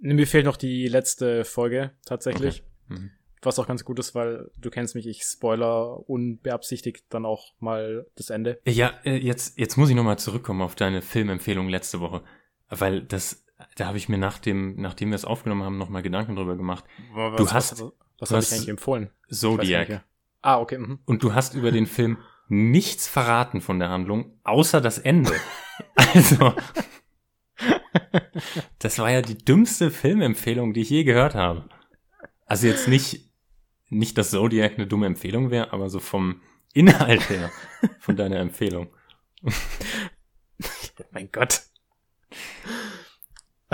Mir 0.00 0.26
fehlt 0.26 0.46
noch 0.46 0.56
die 0.56 0.88
letzte 0.88 1.44
Folge 1.44 1.92
tatsächlich. 2.06 2.62
Okay. 2.86 3.00
Mhm. 3.00 3.10
Was 3.42 3.58
auch 3.58 3.66
ganz 3.66 3.84
gut 3.84 3.98
ist, 3.98 4.14
weil 4.14 4.50
du 4.58 4.70
kennst 4.70 4.94
mich, 4.94 5.06
ich 5.06 5.22
spoiler 5.22 6.08
unbeabsichtigt 6.08 7.04
dann 7.10 7.24
auch 7.24 7.52
mal 7.60 8.06
das 8.16 8.30
Ende. 8.30 8.60
Ja, 8.66 8.92
äh, 9.04 9.16
jetzt, 9.16 9.58
jetzt 9.58 9.76
muss 9.76 9.90
ich 9.90 9.94
nochmal 9.94 10.18
zurückkommen 10.18 10.62
auf 10.62 10.74
deine 10.74 11.02
Filmempfehlung 11.02 11.68
letzte 11.68 12.00
Woche. 12.00 12.22
Weil 12.68 13.02
das, 13.02 13.44
da 13.76 13.86
habe 13.86 13.98
ich 13.98 14.08
mir 14.08 14.18
nach 14.18 14.38
dem, 14.38 14.80
nachdem 14.80 15.10
wir 15.10 15.16
es 15.16 15.24
aufgenommen 15.24 15.62
haben, 15.62 15.78
nochmal 15.78 16.02
Gedanken 16.02 16.34
drüber 16.34 16.56
gemacht. 16.56 16.84
Was, 17.12 17.36
du 17.36 17.50
hast, 17.52 17.82
was, 17.82 17.92
was 18.18 18.30
habe 18.30 18.42
ich 18.42 18.52
eigentlich 18.52 18.68
empfohlen? 18.68 19.10
Zodiac. 19.30 20.04
Ah, 20.42 20.58
okay. 20.60 20.78
Mhm. 20.78 21.00
Und 21.04 21.22
du 21.22 21.34
hast 21.34 21.54
über 21.54 21.72
den 21.72 21.86
Film 21.86 22.18
nichts 22.48 23.08
verraten 23.08 23.60
von 23.60 23.78
der 23.78 23.90
Handlung, 23.90 24.38
außer 24.44 24.80
das 24.80 24.98
Ende. 24.98 25.32
also, 25.94 26.54
das 28.78 28.98
war 28.98 29.10
ja 29.10 29.22
die 29.22 29.38
dümmste 29.38 29.90
Filmempfehlung, 29.90 30.72
die 30.72 30.82
ich 30.82 30.90
je 30.90 31.04
gehört 31.04 31.34
habe. 31.34 31.68
Also 32.46 32.66
jetzt 32.68 32.86
nicht, 32.86 33.25
nicht, 33.88 34.18
dass 34.18 34.30
Zodiac 34.30 34.74
eine 34.74 34.86
dumme 34.86 35.06
Empfehlung 35.06 35.50
wäre, 35.50 35.72
aber 35.72 35.88
so 35.88 36.00
vom 36.00 36.40
Inhalt 36.74 37.28
her, 37.30 37.50
von 38.00 38.16
deiner 38.18 38.38
Empfehlung. 38.38 38.88
mein 41.10 41.30
Gott. 41.32 41.62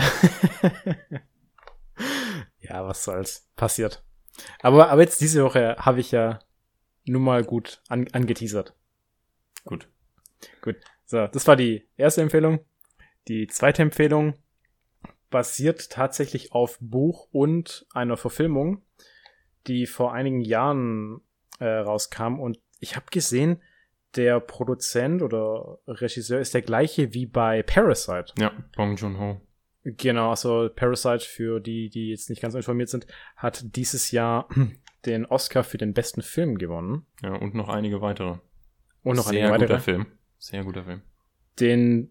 ja, 2.61 2.87
was 2.87 3.05
soll's. 3.05 3.49
Passiert. 3.57 4.05
Aber, 4.61 4.91
aber 4.91 5.03
jetzt 5.03 5.21
diese 5.21 5.45
Woche 5.45 5.77
habe 5.79 6.01
ich 6.01 6.11
ja 6.13 6.39
nun 7.05 7.23
mal 7.23 7.45
gut 7.45 7.83
an, 7.89 8.09
angeteasert. 8.13 8.75
Gut. 9.65 9.89
Gut. 10.61 10.77
So, 11.05 11.27
das 11.27 11.47
war 11.47 11.57
die 11.57 11.89
erste 11.97 12.23
Empfehlung. 12.23 12.61
Die 13.29 13.47
zweite 13.47 13.83
Empfehlung 13.83 14.35
basiert 15.31 15.91
tatsächlich 15.91 16.53
auf 16.53 16.79
Buch 16.81 17.29
und 17.33 17.87
einer 17.93 18.17
Verfilmung, 18.17 18.83
die 19.67 19.87
vor 19.87 20.13
einigen 20.13 20.41
Jahren 20.41 21.21
äh, 21.59 21.67
rauskam. 21.67 22.41
Und 22.41 22.59
ich 22.81 22.97
habe 22.97 23.07
gesehen, 23.11 23.61
der 24.17 24.41
Produzent 24.41 25.23
oder 25.23 25.79
Regisseur 25.87 26.41
ist 26.41 26.55
der 26.55 26.63
gleiche 26.63 27.15
wie 27.15 27.27
bei 27.27 27.63
Parasite. 27.63 28.33
Ja, 28.39 28.53
Bong 28.77 28.97
Joon-ho. 28.97 29.41
Genau, 29.85 30.31
also 30.31 30.71
Parasite, 30.75 31.25
für 31.27 31.59
die, 31.61 31.89
die 31.89 32.11
jetzt 32.11 32.31
nicht 32.31 32.41
ganz 32.41 32.55
informiert 32.55 32.89
sind, 32.89 33.07
hat 33.37 33.77
dieses 33.77 34.11
Jahr 34.13 34.49
den 35.07 35.27
Oscar 35.27 35.65
für 35.65 35.79
den 35.79 35.93
besten 35.93 36.23
Film 36.23 36.59
gewonnen. 36.59 37.07
Ja, 37.23 37.35
und 37.35 37.55
noch 37.55 37.69
einige 37.69 38.01
weitere. 38.01 38.39
Und 39.03 39.17
noch 39.17 39.25
Sehr 39.25 39.41
einige 39.41 39.53
weitere. 39.55 39.67
guter 39.69 39.81
Film. 39.81 40.07
Sehr 40.39 40.65
guter 40.65 40.85
Film. 40.85 41.03
Den 41.59 42.11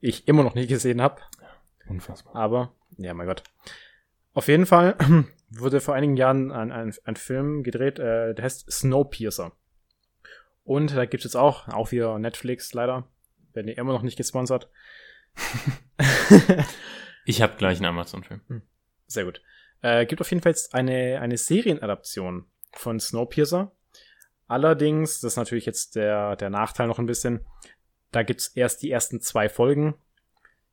ich 0.00 0.26
immer 0.26 0.42
noch 0.42 0.54
nie 0.54 0.66
gesehen 0.66 1.02
habe. 1.02 1.20
Unfassbar. 1.88 2.34
Aber, 2.34 2.74
ja, 2.96 3.12
mein 3.12 3.26
Gott. 3.26 3.42
Auf 4.32 4.48
jeden 4.48 4.66
Fall 4.66 4.96
wurde 5.58 5.80
vor 5.80 5.94
einigen 5.94 6.16
Jahren 6.16 6.50
ein, 6.50 6.72
ein, 6.72 6.94
ein 7.04 7.16
Film 7.16 7.62
gedreht, 7.62 7.98
äh, 7.98 8.34
der 8.34 8.44
heißt 8.44 8.70
Snowpiercer. 8.70 9.52
Und 10.64 10.94
da 10.94 11.06
gibt's 11.06 11.24
jetzt 11.24 11.36
auch, 11.36 11.68
auch 11.68 11.92
wieder 11.92 12.18
Netflix 12.18 12.72
leider, 12.72 13.08
werden 13.52 13.66
die 13.66 13.72
immer 13.72 13.92
noch 13.92 14.02
nicht 14.02 14.16
gesponsert. 14.16 14.70
Ich 17.24 17.42
habe 17.42 17.56
gleich 17.56 17.78
einen 17.78 17.86
Amazon-Film. 17.86 18.40
Hm. 18.48 18.62
Sehr 19.06 19.24
gut. 19.24 19.42
Äh, 19.80 20.06
gibt 20.06 20.20
auf 20.20 20.30
jeden 20.30 20.42
Fall 20.42 20.52
jetzt 20.52 20.74
eine, 20.74 21.20
eine 21.20 21.36
Serienadaption 21.36 22.46
von 22.72 23.00
Snowpiercer. 23.00 23.72
Allerdings, 24.48 25.20
das 25.20 25.32
ist 25.32 25.36
natürlich 25.36 25.66
jetzt 25.66 25.96
der, 25.96 26.36
der 26.36 26.50
Nachteil 26.50 26.88
noch 26.88 26.98
ein 26.98 27.06
bisschen, 27.06 27.44
da 28.10 28.22
gibt's 28.22 28.48
erst 28.48 28.82
die 28.82 28.90
ersten 28.90 29.20
zwei 29.20 29.48
Folgen. 29.48 29.94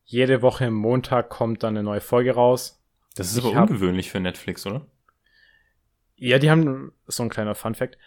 Jede 0.04 0.42
Woche 0.42 0.66
im 0.66 0.74
Montag 0.74 1.30
kommt 1.30 1.64
dann 1.64 1.78
eine 1.78 1.84
neue 1.84 2.02
Folge 2.02 2.34
raus. 2.34 2.79
Das 3.20 3.32
ist 3.32 3.38
ich 3.38 3.46
aber 3.46 3.56
hab, 3.56 3.70
ungewöhnlich 3.70 4.10
für 4.10 4.20
Netflix, 4.20 4.66
oder? 4.66 4.86
Ja, 6.16 6.40
die 6.40 6.50
haben 6.50 6.92
so 7.08 7.24
ein 7.24 7.30
kleiner 7.30 7.56
Fun 7.56 7.76
Fact. 7.76 7.98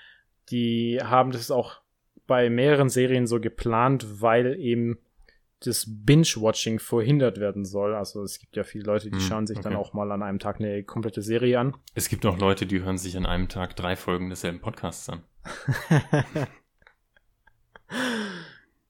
Die 0.50 0.98
haben 1.02 1.30
das 1.30 1.50
auch 1.50 1.80
bei 2.26 2.50
mehreren 2.50 2.88
Serien 2.88 3.26
so 3.26 3.40
geplant, 3.40 4.20
weil 4.20 4.58
eben 4.58 4.98
das 5.60 5.86
Binge-Watching 5.86 6.78
verhindert 6.78 7.38
werden 7.38 7.64
soll. 7.64 7.94
Also 7.94 8.22
es 8.22 8.38
gibt 8.38 8.56
ja 8.56 8.64
viele 8.64 8.84
Leute, 8.84 9.10
die 9.10 9.18
hm, 9.18 9.24
schauen 9.24 9.46
sich 9.46 9.58
okay. 9.58 9.68
dann 9.68 9.76
auch 9.76 9.92
mal 9.92 10.10
an 10.10 10.22
einem 10.22 10.38
Tag 10.38 10.60
eine 10.60 10.82
komplette 10.82 11.22
Serie 11.22 11.60
an. 11.60 11.76
Es 11.94 12.08
gibt 12.08 12.26
auch 12.26 12.38
Leute, 12.38 12.66
die 12.66 12.82
hören 12.82 12.98
sich 12.98 13.16
an 13.16 13.26
einem 13.26 13.48
Tag 13.48 13.76
drei 13.76 13.96
Folgen 13.96 14.28
desselben 14.28 14.60
Podcasts 14.60 15.08
an. 15.08 15.22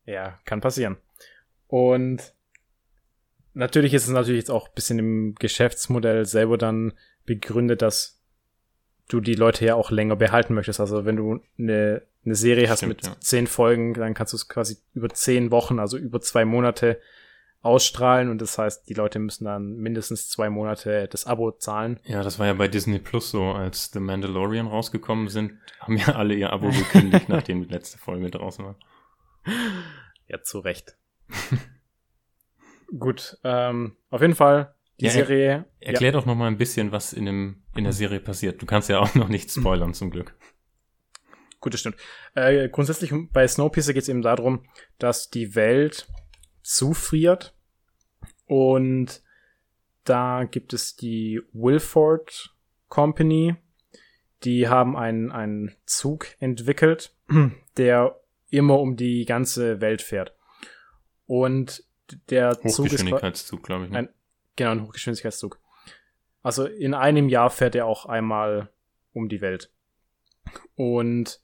ja, 0.06 0.38
kann 0.44 0.60
passieren. 0.60 0.96
Und 1.66 2.32
natürlich 3.54 3.94
ist 3.94 4.04
es 4.04 4.10
natürlich 4.10 4.40
jetzt 4.40 4.50
auch 4.50 4.68
ein 4.68 4.74
bisschen 4.74 4.98
im 4.98 5.34
Geschäftsmodell 5.36 6.24
selber 6.26 6.58
dann 6.58 6.92
begründet, 7.24 7.82
dass 7.82 8.20
du 9.08 9.20
die 9.20 9.34
Leute 9.34 9.64
ja 9.64 9.74
auch 9.74 9.90
länger 9.90 10.16
behalten 10.16 10.54
möchtest. 10.54 10.80
Also 10.80 11.04
wenn 11.04 11.16
du 11.16 11.40
eine, 11.58 12.02
eine 12.24 12.34
Serie 12.34 12.68
hast 12.68 12.78
Stimmt, 12.78 12.96
mit 12.96 13.06
ja. 13.06 13.16
zehn 13.20 13.46
Folgen, 13.46 13.94
dann 13.94 14.14
kannst 14.14 14.32
du 14.32 14.36
es 14.36 14.48
quasi 14.48 14.78
über 14.94 15.08
zehn 15.10 15.50
Wochen, 15.50 15.78
also 15.78 15.96
über 15.96 16.20
zwei 16.20 16.44
Monate 16.44 17.00
ausstrahlen 17.60 18.28
und 18.28 18.40
das 18.40 18.58
heißt, 18.58 18.88
die 18.88 18.94
Leute 18.94 19.20
müssen 19.20 19.44
dann 19.44 19.76
mindestens 19.76 20.28
zwei 20.28 20.50
Monate 20.50 21.06
das 21.08 21.26
Abo 21.26 21.52
zahlen. 21.52 22.00
Ja, 22.04 22.24
das 22.24 22.40
war 22.40 22.46
ja 22.46 22.54
bei 22.54 22.66
Disney 22.66 22.98
Plus 22.98 23.30
so, 23.30 23.52
als 23.52 23.92
The 23.92 24.00
Mandalorian 24.00 24.66
rausgekommen 24.66 25.28
sind, 25.28 25.52
haben 25.78 25.96
ja 25.96 26.16
alle 26.16 26.34
ihr 26.34 26.52
Abo 26.52 26.70
gekündigt, 26.70 27.28
nachdem 27.28 27.62
die 27.62 27.72
letzte 27.72 27.98
Folge 27.98 28.32
draußen 28.32 28.64
war. 28.64 28.76
Ja, 30.26 30.42
zu 30.42 30.58
Recht. 30.58 30.96
Gut, 32.98 33.38
ähm, 33.44 33.96
auf 34.10 34.20
jeden 34.20 34.34
Fall 34.34 34.74
die 35.00 35.06
ja, 35.06 35.10
Serie. 35.10 35.66
Er, 35.80 35.88
erklär 35.88 36.10
ja. 36.10 36.18
doch 36.18 36.26
noch 36.26 36.34
mal 36.34 36.46
ein 36.46 36.58
bisschen, 36.58 36.92
was 36.92 37.12
in, 37.12 37.26
dem, 37.26 37.62
in 37.74 37.84
der 37.84 37.92
Serie 37.92 38.20
passiert. 38.20 38.60
Du 38.60 38.66
kannst 38.66 38.88
ja 38.88 38.98
auch 39.00 39.14
noch 39.16 39.28
nicht 39.28 39.50
spoilern, 39.50 39.94
zum 39.94 40.10
Glück. 40.10 40.34
Gut, 41.60 41.74
das 41.74 41.80
stimmt. 41.80 41.96
Äh, 42.34 42.68
grundsätzlich 42.68 43.12
bei 43.32 43.46
Snowpiercer 43.46 43.94
geht 43.94 44.02
es 44.02 44.08
eben 44.08 44.22
darum, 44.22 44.64
dass 44.98 45.30
die 45.30 45.54
Welt 45.54 46.08
zufriert 46.62 47.54
und 48.46 49.22
da 50.04 50.44
gibt 50.44 50.72
es 50.72 50.96
die 50.96 51.40
Wilford 51.52 52.54
Company, 52.88 53.54
die 54.42 54.68
haben 54.68 54.96
einen, 54.96 55.30
einen 55.30 55.76
Zug 55.86 56.26
entwickelt, 56.40 57.14
der 57.76 58.20
immer 58.50 58.80
um 58.80 58.96
die 58.96 59.24
ganze 59.24 59.80
Welt 59.80 60.02
fährt. 60.02 60.34
Und 61.26 61.84
der 62.30 62.54
Zug 62.54 62.64
ist 62.64 62.78
Hochgeschwindigkeitszug, 62.78 63.62
glaube 63.62 63.84
ich. 63.86 63.90
Ne? 63.90 63.98
Ein, 63.98 64.08
genau, 64.56 64.70
ein 64.70 64.82
Hochgeschwindigkeitszug. 64.82 65.60
Also 66.42 66.66
in 66.66 66.94
einem 66.94 67.28
Jahr 67.28 67.50
fährt 67.50 67.74
er 67.74 67.86
auch 67.86 68.06
einmal 68.06 68.70
um 69.12 69.28
die 69.28 69.40
Welt. 69.40 69.72
Und 70.74 71.40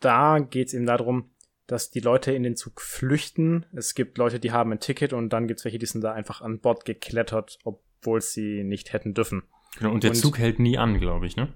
da 0.00 0.38
geht 0.38 0.68
es 0.68 0.74
eben 0.74 0.86
darum, 0.86 1.30
dass 1.66 1.90
die 1.90 2.00
Leute 2.00 2.32
in 2.32 2.42
den 2.42 2.56
Zug 2.56 2.80
flüchten. 2.80 3.66
Es 3.72 3.94
gibt 3.94 4.18
Leute, 4.18 4.38
die 4.38 4.52
haben 4.52 4.72
ein 4.72 4.80
Ticket 4.80 5.12
und 5.12 5.30
dann 5.30 5.48
gibt 5.48 5.60
es 5.60 5.64
welche, 5.64 5.78
die 5.78 5.86
sind 5.86 6.02
da 6.02 6.12
einfach 6.12 6.40
an 6.40 6.60
Bord 6.60 6.84
geklettert, 6.84 7.58
obwohl 7.64 8.20
sie 8.20 8.62
nicht 8.62 8.92
hätten 8.92 9.14
dürfen. 9.14 9.42
Genau, 9.78 9.92
und 9.92 10.04
der 10.04 10.10
und 10.10 10.16
Zug 10.16 10.38
hält 10.38 10.58
nie 10.58 10.78
an, 10.78 11.00
glaube 11.00 11.26
ich, 11.26 11.36
ne? 11.36 11.52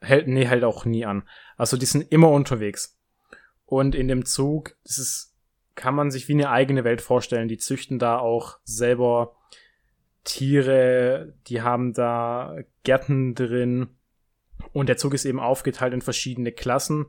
Hält, 0.00 0.28
nee, 0.28 0.46
hält 0.46 0.64
auch 0.64 0.84
nie 0.84 1.06
an. 1.06 1.26
Also 1.56 1.76
die 1.76 1.86
sind 1.86 2.12
immer 2.12 2.30
unterwegs. 2.30 2.98
Und 3.64 3.94
in 3.94 4.08
dem 4.08 4.24
Zug, 4.24 4.76
das 4.84 4.98
ist, 4.98 5.35
kann 5.76 5.94
man 5.94 6.10
sich 6.10 6.26
wie 6.26 6.32
eine 6.32 6.50
eigene 6.50 6.82
Welt 6.82 7.00
vorstellen. 7.00 7.48
Die 7.48 7.58
züchten 7.58 7.98
da 7.98 8.18
auch 8.18 8.58
selber 8.64 9.36
Tiere, 10.24 11.34
die 11.46 11.62
haben 11.62 11.92
da 11.92 12.56
Gärten 12.82 13.34
drin. 13.34 13.88
Und 14.72 14.88
der 14.88 14.96
Zug 14.96 15.14
ist 15.14 15.24
eben 15.24 15.38
aufgeteilt 15.38 15.94
in 15.94 16.02
verschiedene 16.02 16.50
Klassen 16.50 17.06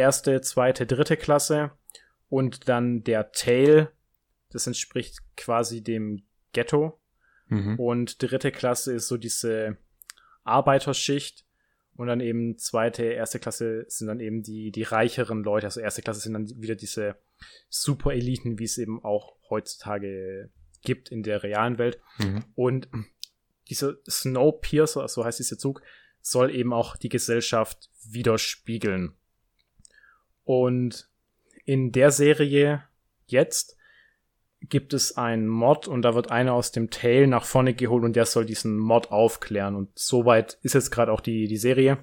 erste, 0.00 0.40
zweite, 0.40 0.86
dritte 0.86 1.16
Klasse 1.16 1.72
und 2.28 2.68
dann 2.68 3.04
der 3.04 3.32
Tail, 3.32 3.90
das 4.50 4.66
entspricht 4.66 5.18
quasi 5.36 5.82
dem 5.82 6.22
Ghetto. 6.52 7.00
Mhm. 7.48 7.78
Und 7.78 8.22
dritte 8.22 8.50
Klasse 8.50 8.94
ist 8.94 9.08
so 9.08 9.16
diese 9.16 9.76
Arbeiterschicht. 10.44 11.44
Und 12.00 12.06
dann 12.06 12.20
eben 12.20 12.56
zweite, 12.56 13.04
erste 13.04 13.38
Klasse 13.38 13.84
sind 13.88 14.06
dann 14.06 14.20
eben 14.20 14.42
die, 14.42 14.72
die 14.72 14.84
reicheren 14.84 15.44
Leute. 15.44 15.66
Also 15.66 15.80
erste 15.80 16.00
Klasse 16.00 16.20
sind 16.20 16.32
dann 16.32 16.48
wieder 16.56 16.74
diese 16.74 17.16
Super-Eliten, 17.68 18.58
wie 18.58 18.64
es 18.64 18.78
eben 18.78 19.04
auch 19.04 19.36
heutzutage 19.50 20.48
gibt 20.80 21.10
in 21.10 21.22
der 21.22 21.42
realen 21.42 21.76
Welt. 21.76 22.00
Mhm. 22.16 22.44
Und 22.54 22.88
dieser 23.68 23.96
Snowpiercer, 24.08 25.08
so 25.08 25.26
heißt 25.26 25.40
dieser 25.40 25.58
Zug, 25.58 25.82
soll 26.22 26.54
eben 26.54 26.72
auch 26.72 26.96
die 26.96 27.10
Gesellschaft 27.10 27.90
widerspiegeln. 28.08 29.12
Und 30.44 31.10
in 31.66 31.92
der 31.92 32.12
Serie 32.12 32.82
jetzt 33.26 33.76
gibt 34.62 34.92
es 34.92 35.16
einen 35.16 35.48
Mod 35.48 35.88
und 35.88 36.02
da 36.02 36.14
wird 36.14 36.30
einer 36.30 36.52
aus 36.52 36.72
dem 36.72 36.90
Tail 36.90 37.26
nach 37.26 37.44
vorne 37.44 37.74
geholt 37.74 38.04
und 38.04 38.14
der 38.14 38.26
soll 38.26 38.44
diesen 38.44 38.78
Mod 38.78 39.10
aufklären. 39.10 39.74
Und 39.74 39.90
soweit 39.94 40.58
ist 40.62 40.74
jetzt 40.74 40.90
gerade 40.90 41.12
auch 41.12 41.20
die, 41.20 41.46
die 41.48 41.56
Serie. 41.56 41.98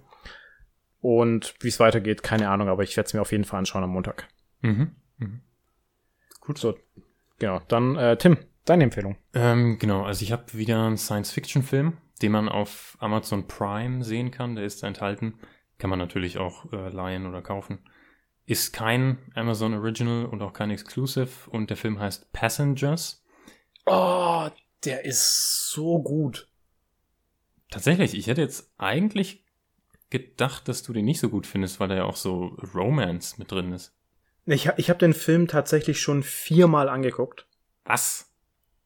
Und 1.00 1.56
wie 1.60 1.68
es 1.68 1.80
weitergeht, 1.80 2.24
keine 2.24 2.50
Ahnung, 2.50 2.70
aber 2.70 2.84
ich 2.84 2.98
werde 2.98 3.08
es 3.08 3.14
mir 3.14 3.22
auf 3.22 3.32
jeden 3.32 3.46
Fall 3.46 3.60
anschauen 3.60 3.84
am 3.84 3.92
Montag. 3.92 4.28
Mhm. 4.62 4.96
mhm. 5.18 5.42
Gut. 6.42 6.58
So, 6.58 6.78
genau. 7.40 7.62
Dann, 7.68 7.96
äh, 7.96 8.18
Tim, 8.18 8.38
deine 8.66 8.86
Empfehlung. 8.86 9.18
Ähm, 9.34 9.78
genau, 9.80 10.04
also 10.04 10.24
ich 10.24 10.32
habe 10.32 10.54
wieder 10.54 10.84
einen 10.86 10.98
Science-Fiction-Film, 10.98 11.98
den 12.22 12.32
man 12.32 12.50
auf 12.50 12.98
Amazon 13.00 13.48
Prime 13.48 14.04
sehen 14.04 14.32
kann. 14.32 14.56
Der 14.56 14.66
ist 14.66 14.82
enthalten. 14.84 15.36
Kann 15.78 15.90
man 15.90 16.00
natürlich 16.00 16.40
auch 16.40 16.72
äh, 16.74 16.90
leihen 16.90 17.28
oder 17.28 17.42
kaufen. 17.42 17.80
Ist 18.48 18.72
kein 18.74 19.18
Amazon 19.36 19.74
Original 19.74 20.26
und 20.26 20.42
auch 20.42 20.54
kein 20.54 20.72
Exclusive 20.72 21.50
und 21.50 21.70
der 21.70 21.78
Film 21.78 22.00
heißt 22.00 22.32
Passengers. 22.32 23.24
Oh, 23.86 24.50
der 24.86 25.06
ist 25.06 25.70
so 25.70 26.02
gut. 26.02 26.48
Tatsächlich, 27.70 28.16
ich 28.16 28.28
hätte 28.28 28.42
jetzt 28.42 28.72
eigentlich 28.78 29.44
gedacht, 30.10 30.70
dass 30.70 30.82
du 30.82 30.94
den 30.94 31.06
nicht 31.06 31.20
so 31.20 31.30
gut 31.30 31.46
findest, 31.46 31.82
weil 31.82 31.90
da 31.90 31.96
ja 31.96 32.06
auch 32.06 32.16
so 32.16 32.58
Romance 32.74 33.38
mit 33.38 33.52
drin 33.52 33.74
ist. 33.74 33.94
Ich, 34.46 34.70
ich 34.78 34.90
habe 34.90 35.00
den 35.00 35.14
Film 35.14 35.50
tatsächlich 35.50 36.00
schon 36.00 36.24
viermal 36.24 36.88
angeguckt. 36.88 37.46
Was? 37.84 38.32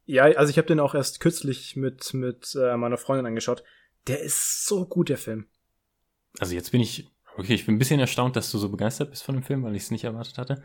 Ja, 0.06 0.24
also 0.24 0.50
ich 0.50 0.58
habe 0.58 0.68
den 0.68 0.80
auch 0.80 0.96
erst 0.96 1.20
kürzlich 1.20 1.76
mit, 1.76 2.16
mit 2.16 2.58
äh, 2.60 2.76
meiner 2.78 2.98
Freundin 2.98 3.28
angeschaut. 3.28 3.64
Der 4.08 4.22
ist 4.22 4.66
so 4.66 4.88
gut, 4.88 5.10
der 5.10 5.20
Film. 5.20 5.46
Also 6.40 6.56
jetzt 6.56 6.72
bin 6.72 6.82
ich 6.82 7.12
Okay, 7.38 7.54
ich 7.54 7.66
bin 7.66 7.76
ein 7.76 7.80
bisschen 7.80 8.00
erstaunt, 8.00 8.36
dass 8.36 8.52
du 8.52 8.58
so 8.58 8.70
begeistert 8.70 9.12
bist 9.12 9.24
von 9.24 9.36
dem 9.36 9.44
Film, 9.44 9.64
weil 9.64 9.76
ich 9.76 9.84
es 9.84 9.92
nicht 9.92 10.04
erwartet 10.04 10.38
hatte. 10.38 10.64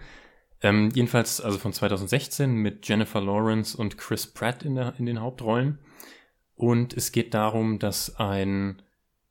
Ähm, 0.62 0.90
jedenfalls, 0.94 1.40
also 1.40 1.58
von 1.58 1.72
2016 1.72 2.54
mit 2.54 2.88
Jennifer 2.88 3.20
Lawrence 3.20 3.76
und 3.76 3.98
Chris 3.98 4.26
Pratt 4.26 4.64
in, 4.64 4.74
der, 4.74 4.94
in 4.98 5.06
den 5.06 5.20
Hauptrollen. 5.20 5.78
Und 6.54 6.94
es 6.94 7.12
geht 7.12 7.34
darum, 7.34 7.78
dass 7.78 8.16
ein 8.16 8.82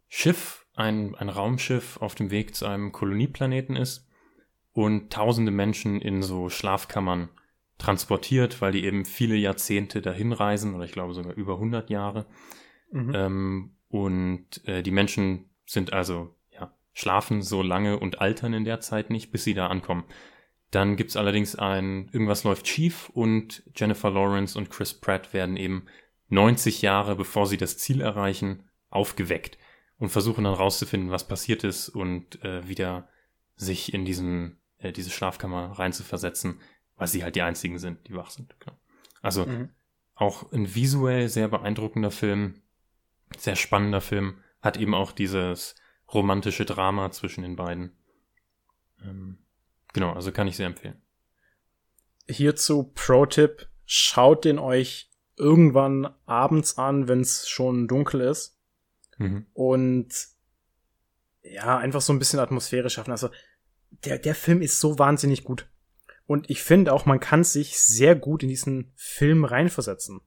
Schiff, 0.07 0.65
ein, 0.75 1.15
ein 1.15 1.29
Raumschiff 1.29 1.97
auf 1.97 2.15
dem 2.15 2.29
Weg 2.29 2.55
zu 2.55 2.67
einem 2.67 2.91
Kolonieplaneten 2.91 3.75
ist 3.75 4.07
und 4.73 5.11
tausende 5.11 5.51
Menschen 5.51 6.01
in 6.01 6.21
so 6.21 6.49
Schlafkammern 6.49 7.29
transportiert, 7.77 8.61
weil 8.61 8.71
die 8.71 8.85
eben 8.85 9.05
viele 9.05 9.35
Jahrzehnte 9.35 10.01
dahin 10.01 10.31
reisen 10.31 10.75
oder 10.75 10.85
ich 10.85 10.91
glaube 10.91 11.13
sogar 11.13 11.33
über 11.33 11.55
100 11.55 11.89
Jahre. 11.89 12.25
Mhm. 12.91 13.11
Ähm, 13.15 13.75
und 13.89 14.67
äh, 14.67 14.83
die 14.83 14.91
Menschen 14.91 15.49
sind 15.65 15.91
also 15.91 16.34
schlafen 16.95 17.41
so 17.41 17.61
lange 17.61 17.99
und 17.99 18.21
altern 18.21 18.53
in 18.53 18.63
der 18.63 18.79
Zeit 18.79 19.09
nicht, 19.09 19.29
bis 19.29 19.43
sie 19.43 19.53
da 19.53 19.67
ankommen. 19.67 20.05
Dann 20.71 20.95
gibt's 20.95 21.17
allerdings 21.17 21.55
ein, 21.55 22.09
irgendwas 22.11 22.45
läuft 22.45 22.67
schief 22.67 23.09
und 23.09 23.63
Jennifer 23.75 24.09
Lawrence 24.09 24.57
und 24.57 24.71
Chris 24.71 24.93
Pratt 24.93 25.33
werden 25.33 25.57
eben 25.57 25.85
90 26.29 26.81
Jahre, 26.81 27.15
bevor 27.15 27.45
sie 27.47 27.57
das 27.57 27.77
Ziel 27.77 28.01
erreichen, 28.01 28.63
aufgeweckt 28.89 29.57
und 29.99 30.09
versuchen 30.09 30.45
dann 30.45 30.53
rauszufinden, 30.53 31.11
was 31.11 31.27
passiert 31.27 31.65
ist 31.65 31.89
und 31.89 32.41
äh, 32.43 32.67
wieder 32.67 33.09
sich 33.57 33.93
in 33.93 34.05
diesen, 34.05 34.57
äh, 34.77 34.93
diese 34.93 35.11
Schlafkammer 35.11 35.71
reinzuversetzen, 35.77 36.61
weil 36.95 37.07
sie 37.07 37.23
halt 37.23 37.35
die 37.35 37.41
einzigen 37.41 37.77
sind, 37.77 38.07
die 38.07 38.15
wach 38.15 38.29
sind. 38.29 38.55
Genau. 38.61 38.77
Also 39.21 39.45
mhm. 39.45 39.69
auch 40.15 40.49
ein 40.53 40.73
visuell 40.73 41.27
sehr 41.27 41.49
beeindruckender 41.49 42.11
Film, 42.11 42.61
sehr 43.37 43.57
spannender 43.57 44.01
Film, 44.01 44.37
hat 44.61 44.77
eben 44.77 44.93
auch 44.95 45.11
dieses 45.11 45.75
romantische 46.15 46.65
Drama 46.65 47.11
zwischen 47.11 47.43
den 47.43 47.55
beiden. 47.55 47.91
Ähm, 49.03 49.37
genau, 49.93 50.13
also 50.13 50.31
kann 50.31 50.47
ich 50.47 50.55
sehr 50.55 50.67
empfehlen. 50.67 51.01
Hierzu 52.27 52.91
Pro-Tipp, 52.95 53.67
schaut 53.85 54.45
den 54.45 54.57
euch 54.57 55.11
irgendwann 55.37 56.13
abends 56.25 56.77
an, 56.77 57.07
wenn 57.07 57.21
es 57.21 57.47
schon 57.47 57.87
dunkel 57.87 58.21
ist. 58.21 58.57
Mhm. 59.17 59.45
Und 59.53 60.07
ja, 61.43 61.77
einfach 61.77 62.01
so 62.01 62.13
ein 62.13 62.19
bisschen 62.19 62.39
Atmosphäre 62.39 62.89
schaffen. 62.89 63.11
Also, 63.11 63.29
der, 64.03 64.17
der 64.17 64.35
Film 64.35 64.61
ist 64.61 64.79
so 64.79 64.97
wahnsinnig 64.97 65.43
gut. 65.43 65.69
Und 66.25 66.49
ich 66.49 66.63
finde 66.63 66.91
auch, 66.91 67.05
man 67.05 67.19
kann 67.19 67.43
sich 67.43 67.79
sehr 67.79 68.15
gut 68.15 68.41
in 68.41 68.49
diesen 68.49 68.91
Film 68.95 69.45
reinversetzen. 69.45 70.21